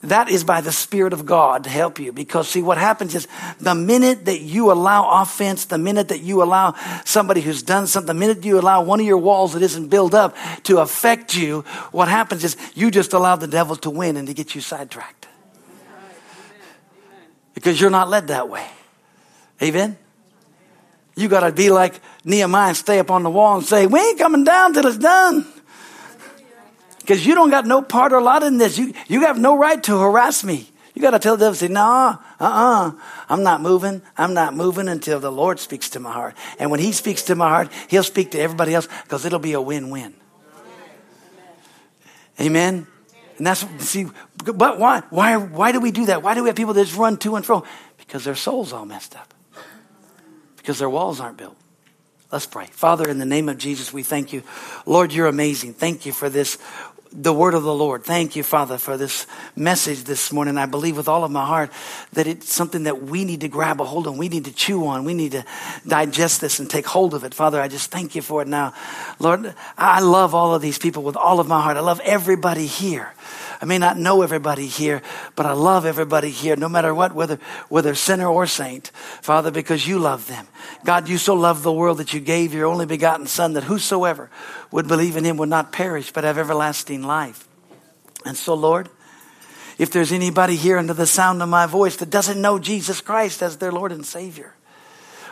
That 0.02 0.28
is 0.28 0.42
by 0.42 0.60
the 0.60 0.72
Spirit 0.72 1.12
of 1.12 1.24
God 1.24 1.62
to 1.64 1.70
help 1.70 2.00
you. 2.00 2.12
Because 2.12 2.48
see, 2.48 2.60
what 2.60 2.76
happens 2.76 3.14
is 3.14 3.28
the 3.60 3.74
minute 3.74 4.24
that 4.24 4.40
you 4.40 4.72
allow 4.72 5.22
offense, 5.22 5.66
the 5.66 5.78
minute 5.78 6.08
that 6.08 6.20
you 6.20 6.42
allow 6.42 6.74
somebody 7.04 7.40
who's 7.40 7.62
done 7.62 7.86
something, 7.86 8.08
the 8.08 8.14
minute 8.14 8.44
you 8.44 8.58
allow 8.58 8.82
one 8.82 8.98
of 8.98 9.06
your 9.06 9.18
walls 9.18 9.52
that 9.52 9.62
isn't 9.62 9.88
built 9.88 10.12
up 10.12 10.36
to 10.64 10.78
affect 10.78 11.36
you, 11.36 11.60
what 11.92 12.08
happens 12.08 12.42
is 12.42 12.56
you 12.74 12.90
just 12.90 13.12
allow 13.12 13.36
the 13.36 13.46
devil 13.46 13.76
to 13.76 13.90
win 13.90 14.16
and 14.16 14.26
to 14.26 14.34
get 14.34 14.56
you 14.56 14.60
sidetracked. 14.60 15.28
Because 17.54 17.80
you're 17.80 17.90
not 17.90 18.08
led 18.08 18.26
that 18.28 18.48
way. 18.48 18.66
Amen? 19.62 19.96
You 21.14 21.28
got 21.28 21.40
to 21.40 21.52
be 21.52 21.70
like 21.70 22.00
Nehemiah 22.24 22.68
and 22.68 22.76
stay 22.76 22.98
up 22.98 23.10
on 23.10 23.22
the 23.22 23.30
wall 23.30 23.58
and 23.58 23.66
say, 23.66 23.86
We 23.86 24.00
ain't 24.00 24.18
coming 24.18 24.42
down 24.42 24.74
till 24.74 24.86
it's 24.86 24.98
done. 24.98 25.46
Because 27.02 27.26
you 27.26 27.34
don't 27.34 27.50
got 27.50 27.66
no 27.66 27.82
part 27.82 28.12
or 28.12 28.22
lot 28.22 28.42
in 28.42 28.56
this. 28.58 28.78
You, 28.78 28.94
you 29.08 29.22
have 29.22 29.38
no 29.38 29.58
right 29.58 29.82
to 29.82 29.98
harass 29.98 30.42
me. 30.42 30.68
You 30.94 31.02
got 31.02 31.10
to 31.10 31.18
tell 31.18 31.36
them, 31.36 31.54
say, 31.54 31.68
nah, 31.68 32.18
uh-uh. 32.38 32.92
I'm 33.28 33.42
not 33.42 33.60
moving. 33.60 34.02
I'm 34.16 34.34
not 34.34 34.54
moving 34.54 34.88
until 34.88 35.20
the 35.20 35.32
Lord 35.32 35.58
speaks 35.58 35.90
to 35.90 36.00
my 36.00 36.12
heart. 36.12 36.36
And 36.58 36.70
when 36.70 36.80
he 36.80 36.92
speaks 36.92 37.22
to 37.24 37.34
my 37.34 37.48
heart, 37.48 37.70
he'll 37.88 38.02
speak 38.02 38.30
to 38.32 38.38
everybody 38.38 38.74
else 38.74 38.88
because 39.04 39.24
it'll 39.24 39.38
be 39.38 39.54
a 39.54 39.60
win-win. 39.60 40.14
Amen. 42.40 42.86
And 43.38 43.46
that's, 43.46 43.66
see, 43.84 44.06
but 44.36 44.78
why, 44.78 45.02
why, 45.10 45.36
why 45.36 45.72
do 45.72 45.80
we 45.80 45.90
do 45.90 46.06
that? 46.06 46.22
Why 46.22 46.34
do 46.34 46.42
we 46.42 46.48
have 46.48 46.56
people 46.56 46.74
that 46.74 46.84
just 46.84 46.98
run 46.98 47.16
to 47.18 47.36
and 47.36 47.44
fro? 47.44 47.64
Because 47.98 48.24
their 48.24 48.34
soul's 48.34 48.72
all 48.72 48.84
messed 48.84 49.16
up. 49.16 49.32
Because 50.56 50.78
their 50.78 50.90
walls 50.90 51.20
aren't 51.20 51.38
built. 51.38 51.56
Let's 52.30 52.46
pray. 52.46 52.66
Father, 52.66 53.08
in 53.10 53.18
the 53.18 53.26
name 53.26 53.48
of 53.48 53.58
Jesus, 53.58 53.92
we 53.92 54.02
thank 54.02 54.32
you. 54.32 54.42
Lord, 54.86 55.12
you're 55.12 55.26
amazing. 55.26 55.74
Thank 55.74 56.06
you 56.06 56.12
for 56.12 56.30
this 56.30 56.56
the 57.14 57.32
word 57.32 57.54
of 57.54 57.62
the 57.62 57.74
Lord. 57.74 58.04
Thank 58.04 58.36
you, 58.36 58.42
Father, 58.42 58.78
for 58.78 58.96
this 58.96 59.26
message 59.54 60.04
this 60.04 60.32
morning. 60.32 60.56
I 60.56 60.66
believe 60.66 60.96
with 60.96 61.08
all 61.08 61.24
of 61.24 61.30
my 61.30 61.44
heart 61.44 61.70
that 62.14 62.26
it's 62.26 62.52
something 62.52 62.84
that 62.84 63.02
we 63.02 63.24
need 63.24 63.40
to 63.42 63.48
grab 63.48 63.80
a 63.80 63.84
hold 63.84 64.06
of. 64.06 64.16
We 64.16 64.28
need 64.28 64.46
to 64.46 64.52
chew 64.52 64.86
on. 64.86 65.04
We 65.04 65.14
need 65.14 65.32
to 65.32 65.44
digest 65.86 66.40
this 66.40 66.58
and 66.58 66.70
take 66.70 66.86
hold 66.86 67.14
of 67.14 67.24
it. 67.24 67.34
Father, 67.34 67.60
I 67.60 67.68
just 67.68 67.90
thank 67.90 68.14
you 68.14 68.22
for 68.22 68.42
it 68.42 68.48
now. 68.48 68.72
Lord, 69.18 69.54
I 69.76 70.00
love 70.00 70.34
all 70.34 70.54
of 70.54 70.62
these 70.62 70.78
people 70.78 71.02
with 71.02 71.16
all 71.16 71.38
of 71.38 71.46
my 71.46 71.60
heart. 71.60 71.76
I 71.76 71.80
love 71.80 72.00
everybody 72.00 72.66
here. 72.66 73.12
I 73.62 73.64
may 73.64 73.78
not 73.78 73.96
know 73.96 74.22
everybody 74.22 74.66
here, 74.66 75.02
but 75.36 75.46
I 75.46 75.52
love 75.52 75.86
everybody 75.86 76.30
here, 76.30 76.56
no 76.56 76.68
matter 76.68 76.92
what, 76.92 77.14
whether, 77.14 77.38
whether 77.68 77.94
sinner 77.94 78.26
or 78.26 78.48
saint, 78.48 78.88
Father, 78.88 79.52
because 79.52 79.86
you 79.86 80.00
love 80.00 80.26
them. 80.26 80.48
God, 80.84 81.08
you 81.08 81.16
so 81.16 81.34
loved 81.34 81.62
the 81.62 81.72
world 81.72 81.98
that 81.98 82.12
you 82.12 82.18
gave 82.18 82.52
your 82.52 82.66
only 82.66 82.86
begotten 82.86 83.28
Son 83.28 83.52
that 83.52 83.62
whosoever 83.62 84.30
would 84.72 84.88
believe 84.88 85.16
in 85.16 85.22
him 85.22 85.36
would 85.36 85.48
not 85.48 85.70
perish, 85.70 86.12
but 86.12 86.24
have 86.24 86.38
everlasting 86.38 87.04
life. 87.04 87.46
And 88.26 88.36
so, 88.36 88.54
Lord, 88.54 88.88
if 89.78 89.92
there's 89.92 90.10
anybody 90.10 90.56
here 90.56 90.76
under 90.76 90.94
the 90.94 91.06
sound 91.06 91.40
of 91.40 91.48
my 91.48 91.66
voice 91.66 91.94
that 91.96 92.10
doesn't 92.10 92.40
know 92.40 92.58
Jesus 92.58 93.00
Christ 93.00 93.44
as 93.44 93.58
their 93.58 93.70
Lord 93.70 93.92
and 93.92 94.04
Savior, 94.04 94.56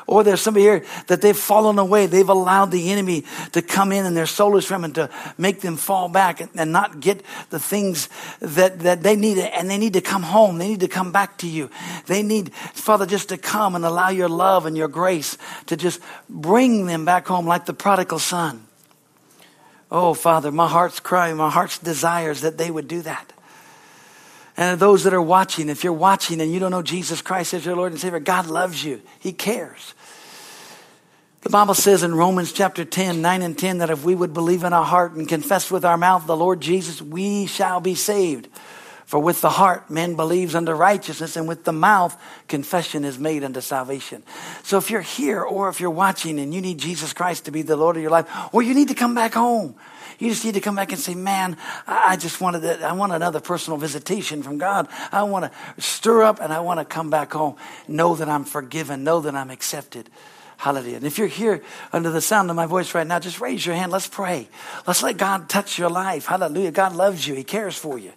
or 0.06 0.24
there's 0.24 0.40
somebody 0.40 0.64
here 0.64 0.84
that 1.06 1.20
they've 1.22 1.36
fallen 1.36 1.78
away. 1.78 2.06
They've 2.06 2.28
allowed 2.28 2.70
the 2.70 2.90
enemy 2.90 3.24
to 3.52 3.62
come 3.62 3.92
in 3.92 4.06
in 4.06 4.14
their 4.14 4.24
soulish 4.24 4.70
realm 4.70 4.84
and 4.84 4.94
to 4.96 5.10
make 5.38 5.60
them 5.60 5.76
fall 5.76 6.08
back 6.08 6.40
and, 6.40 6.50
and 6.56 6.72
not 6.72 7.00
get 7.00 7.22
the 7.50 7.58
things 7.58 8.08
that, 8.40 8.80
that 8.80 9.02
they 9.02 9.16
need. 9.16 9.38
And 9.38 9.70
they 9.70 9.78
need 9.78 9.94
to 9.94 10.00
come 10.00 10.22
home. 10.22 10.58
They 10.58 10.68
need 10.68 10.80
to 10.80 10.88
come 10.88 11.12
back 11.12 11.38
to 11.38 11.48
you. 11.48 11.70
They 12.06 12.22
need, 12.22 12.52
Father, 12.54 13.06
just 13.06 13.28
to 13.30 13.38
come 13.38 13.74
and 13.74 13.84
allow 13.84 14.10
your 14.10 14.28
love 14.28 14.66
and 14.66 14.76
your 14.76 14.88
grace 14.88 15.36
to 15.66 15.76
just 15.76 16.00
bring 16.28 16.86
them 16.86 17.04
back 17.04 17.26
home 17.26 17.46
like 17.46 17.66
the 17.66 17.74
prodigal 17.74 18.18
son. 18.18 18.66
Oh, 19.90 20.14
Father, 20.14 20.52
my 20.52 20.68
heart's 20.68 21.00
cry, 21.00 21.32
my 21.34 21.50
heart's 21.50 21.78
desires 21.78 22.42
that 22.42 22.58
they 22.58 22.70
would 22.70 22.86
do 22.86 23.02
that. 23.02 23.32
And 24.60 24.78
those 24.78 25.04
that 25.04 25.14
are 25.14 25.22
watching, 25.22 25.70
if 25.70 25.84
you're 25.84 25.92
watching 25.94 26.38
and 26.42 26.52
you 26.52 26.60
don't 26.60 26.70
know 26.70 26.82
Jesus 26.82 27.22
Christ 27.22 27.54
as 27.54 27.64
your 27.64 27.74
Lord 27.74 27.92
and 27.92 28.00
Savior, 28.00 28.20
God 28.20 28.46
loves 28.46 28.84
you. 28.84 29.00
He 29.18 29.32
cares. 29.32 29.94
The 31.40 31.48
Bible 31.48 31.72
says 31.72 32.02
in 32.02 32.14
Romans 32.14 32.52
chapter 32.52 32.84
10, 32.84 33.22
9 33.22 33.40
and 33.40 33.58
10, 33.58 33.78
that 33.78 33.88
if 33.88 34.04
we 34.04 34.14
would 34.14 34.34
believe 34.34 34.62
in 34.62 34.74
our 34.74 34.84
heart 34.84 35.12
and 35.12 35.26
confess 35.26 35.70
with 35.70 35.86
our 35.86 35.96
mouth 35.96 36.26
the 36.26 36.36
Lord 36.36 36.60
Jesus, 36.60 37.00
we 37.00 37.46
shall 37.46 37.80
be 37.80 37.94
saved. 37.94 38.48
For 39.06 39.18
with 39.18 39.40
the 39.40 39.48
heart 39.48 39.88
man 39.90 40.14
believes 40.14 40.54
unto 40.54 40.72
righteousness, 40.72 41.36
and 41.36 41.48
with 41.48 41.64
the 41.64 41.72
mouth 41.72 42.14
confession 42.46 43.06
is 43.06 43.18
made 43.18 43.42
unto 43.42 43.62
salvation. 43.62 44.22
So 44.62 44.76
if 44.76 44.90
you're 44.90 45.00
here 45.00 45.40
or 45.40 45.70
if 45.70 45.80
you're 45.80 45.88
watching 45.88 46.38
and 46.38 46.52
you 46.52 46.60
need 46.60 46.76
Jesus 46.76 47.14
Christ 47.14 47.46
to 47.46 47.50
be 47.50 47.62
the 47.62 47.76
Lord 47.76 47.96
of 47.96 48.02
your 48.02 48.10
life, 48.10 48.28
or 48.52 48.60
you 48.60 48.74
need 48.74 48.88
to 48.88 48.94
come 48.94 49.14
back 49.14 49.32
home, 49.32 49.74
you 50.20 50.28
just 50.28 50.44
need 50.44 50.54
to 50.54 50.60
come 50.60 50.76
back 50.76 50.92
and 50.92 51.00
say, 51.00 51.14
man, 51.14 51.56
I 51.86 52.16
just 52.16 52.40
wanted 52.40 52.60
to, 52.60 52.86
I 52.86 52.92
want 52.92 53.12
another 53.12 53.40
personal 53.40 53.78
visitation 53.78 54.42
from 54.42 54.58
God. 54.58 54.86
I 55.10 55.22
want 55.24 55.50
to 55.50 55.82
stir 55.82 56.22
up 56.22 56.40
and 56.40 56.52
I 56.52 56.60
want 56.60 56.78
to 56.78 56.84
come 56.84 57.08
back 57.10 57.32
home. 57.32 57.56
Know 57.88 58.14
that 58.14 58.28
I'm 58.28 58.44
forgiven. 58.44 59.02
Know 59.02 59.20
that 59.22 59.34
I'm 59.34 59.50
accepted. 59.50 60.10
Hallelujah. 60.58 60.96
And 60.96 61.06
if 61.06 61.16
you're 61.16 61.26
here 61.26 61.62
under 61.90 62.10
the 62.10 62.20
sound 62.20 62.50
of 62.50 62.56
my 62.56 62.66
voice 62.66 62.94
right 62.94 63.06
now, 63.06 63.18
just 63.18 63.40
raise 63.40 63.64
your 63.64 63.74
hand. 63.74 63.90
Let's 63.90 64.08
pray. 64.08 64.46
Let's 64.86 65.02
let 65.02 65.16
God 65.16 65.48
touch 65.48 65.78
your 65.78 65.88
life. 65.88 66.26
Hallelujah. 66.26 66.70
God 66.70 66.94
loves 66.94 67.26
you. 67.26 67.34
He 67.34 67.42
cares 67.42 67.76
for 67.76 67.98
you. 67.98 68.12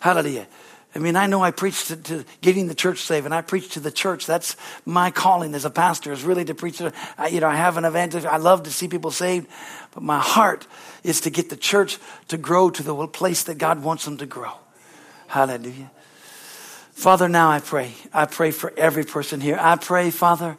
Hallelujah. 0.00 0.46
I 0.94 1.00
mean, 1.00 1.16
I 1.16 1.26
know 1.26 1.42
I 1.42 1.50
preach 1.50 1.86
to, 1.88 1.96
to, 1.96 2.24
getting 2.40 2.68
the 2.68 2.74
church 2.74 3.00
saved, 3.00 3.24
and 3.24 3.34
I 3.34 3.40
preach 3.40 3.70
to 3.70 3.80
the 3.80 3.90
church. 3.90 4.26
That's 4.26 4.56
my 4.86 5.10
calling 5.10 5.54
as 5.54 5.64
a 5.64 5.70
pastor 5.70 6.12
is 6.12 6.22
really 6.22 6.44
to 6.44 6.54
preach. 6.54 6.78
To, 6.78 6.92
I, 7.18 7.28
you 7.28 7.40
know, 7.40 7.48
I 7.48 7.56
have 7.56 7.76
an 7.76 7.84
evangelist. 7.84 8.26
I 8.26 8.36
love 8.36 8.62
to 8.64 8.70
see 8.70 8.86
people 8.86 9.10
saved, 9.10 9.48
but 9.92 10.04
my 10.04 10.20
heart 10.20 10.68
is 11.02 11.22
to 11.22 11.30
get 11.30 11.50
the 11.50 11.56
church 11.56 11.98
to 12.28 12.36
grow 12.36 12.70
to 12.70 12.82
the 12.82 13.08
place 13.08 13.42
that 13.44 13.58
God 13.58 13.82
wants 13.82 14.04
them 14.04 14.18
to 14.18 14.26
grow. 14.26 14.52
Hallelujah. 15.26 15.90
Father, 16.92 17.28
now 17.28 17.50
I 17.50 17.58
pray. 17.58 17.92
I 18.12 18.26
pray 18.26 18.52
for 18.52 18.72
every 18.76 19.04
person 19.04 19.40
here. 19.40 19.58
I 19.60 19.74
pray, 19.74 20.12
Father, 20.12 20.56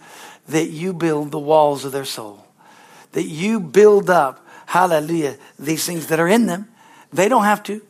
that 0.49 0.69
you 0.69 0.91
build 0.91 1.31
the 1.31 1.39
walls 1.39 1.85
of 1.85 1.93
their 1.93 2.03
soul, 2.03 2.45
that 3.13 3.23
you 3.23 3.61
build 3.61 4.09
up, 4.09 4.45
hallelujah, 4.65 5.37
these 5.57 5.85
things 5.85 6.07
that 6.07 6.19
are 6.19 6.27
in 6.27 6.45
them. 6.45 6.67
They 7.13 7.29
don't 7.29 7.45
have 7.45 7.63
to. 7.63 7.81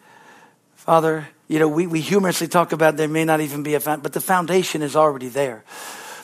Father, 0.75 1.27
you 1.47 1.59
know, 1.59 1.67
we, 1.67 1.87
we 1.87 2.01
humorously 2.01 2.47
talk 2.47 2.71
about 2.71 2.97
there 2.97 3.07
may 3.07 3.25
not 3.25 3.41
even 3.41 3.63
be 3.63 3.75
a 3.75 3.79
foundation, 3.79 4.03
but 4.03 4.13
the 4.13 4.21
foundation 4.21 4.81
is 4.81 4.95
already 4.95 5.29
there. 5.29 5.63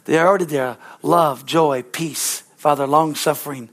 They're 0.06 0.28
already 0.28 0.46
there. 0.46 0.78
Love, 1.04 1.46
joy, 1.46 1.84
peace, 1.84 2.42
Father, 2.58 2.88
long 2.88 3.16
suffering. 3.16 3.70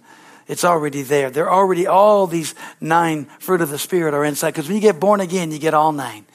It's 0.47 0.65
already 0.65 1.03
there. 1.03 1.31
They're 1.31 1.51
already, 1.51 1.87
all 1.87 2.27
these 2.27 2.55
nine 2.81 3.27
fruit 3.39 3.61
of 3.61 3.71
the 3.71 3.79
Spirit 3.79 4.15
are 4.15 4.25
inside. 4.25 4.51
Because 4.51 4.67
when 4.67 4.77
you 4.77 4.83
get 4.83 5.01
born 5.01 5.21
again, 5.21 5.53
you 5.53 5.59
get 5.59 5.75
all 5.75 5.93
nine. 5.93 6.27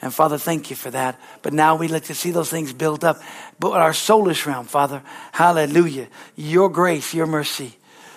And 0.00 0.12
Father, 0.12 0.38
thank 0.38 0.70
you 0.70 0.76
for 0.76 0.90
that. 0.90 1.18
But 1.42 1.52
now 1.52 1.76
we 1.76 1.86
like 1.86 2.04
to 2.04 2.14
see 2.14 2.32
those 2.32 2.50
things 2.50 2.72
built 2.72 3.04
up. 3.04 3.20
But 3.60 3.72
our 3.72 3.92
soulish 3.92 4.46
realm, 4.46 4.66
Father, 4.66 5.02
hallelujah. 5.30 6.08
Your 6.34 6.68
grace, 6.68 7.14
your 7.14 7.26
mercy. 7.26 7.76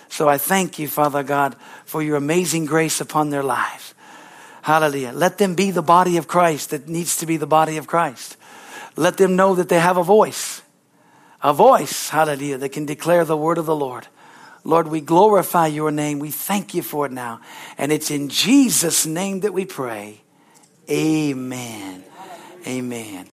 So 0.09 0.27
I 0.27 0.37
thank 0.37 0.79
you, 0.79 0.87
Father 0.87 1.23
God, 1.23 1.55
for 1.85 2.01
your 2.01 2.17
amazing 2.17 2.65
grace 2.65 3.01
upon 3.01 3.29
their 3.29 3.43
lives. 3.43 3.94
Hallelujah. 4.65 5.11
Let 5.13 5.37
them 5.37 5.53
be 5.53 5.69
the 5.69 5.83
body 5.83 6.17
of 6.17 6.27
Christ 6.27 6.71
that 6.71 6.87
needs 6.87 7.17
to 7.17 7.27
be 7.27 7.37
the 7.37 7.45
body 7.45 7.77
of 7.77 7.85
Christ. 7.85 8.35
Let 8.95 9.15
them 9.17 9.35
know 9.35 9.53
that 9.53 9.69
they 9.69 9.77
have 9.77 9.97
a 9.97 10.03
voice. 10.03 10.63
A 11.43 11.53
voice, 11.53 12.09
hallelujah, 12.09 12.57
that 12.57 12.69
can 12.69 12.87
declare 12.87 13.25
the 13.25 13.37
word 13.37 13.59
of 13.59 13.67
the 13.67 13.75
Lord. 13.75 14.07
Lord, 14.63 14.87
we 14.87 15.01
glorify 15.01 15.67
your 15.67 15.91
name. 15.91 16.17
We 16.17 16.31
thank 16.31 16.73
you 16.73 16.81
for 16.81 17.05
it 17.05 17.11
now. 17.11 17.41
And 17.77 17.91
it's 17.91 18.09
in 18.09 18.27
Jesus' 18.27 19.05
name 19.05 19.41
that 19.41 19.53
we 19.53 19.65
pray. 19.65 20.21
Amen. 20.89 22.03
Amen. 22.65 23.34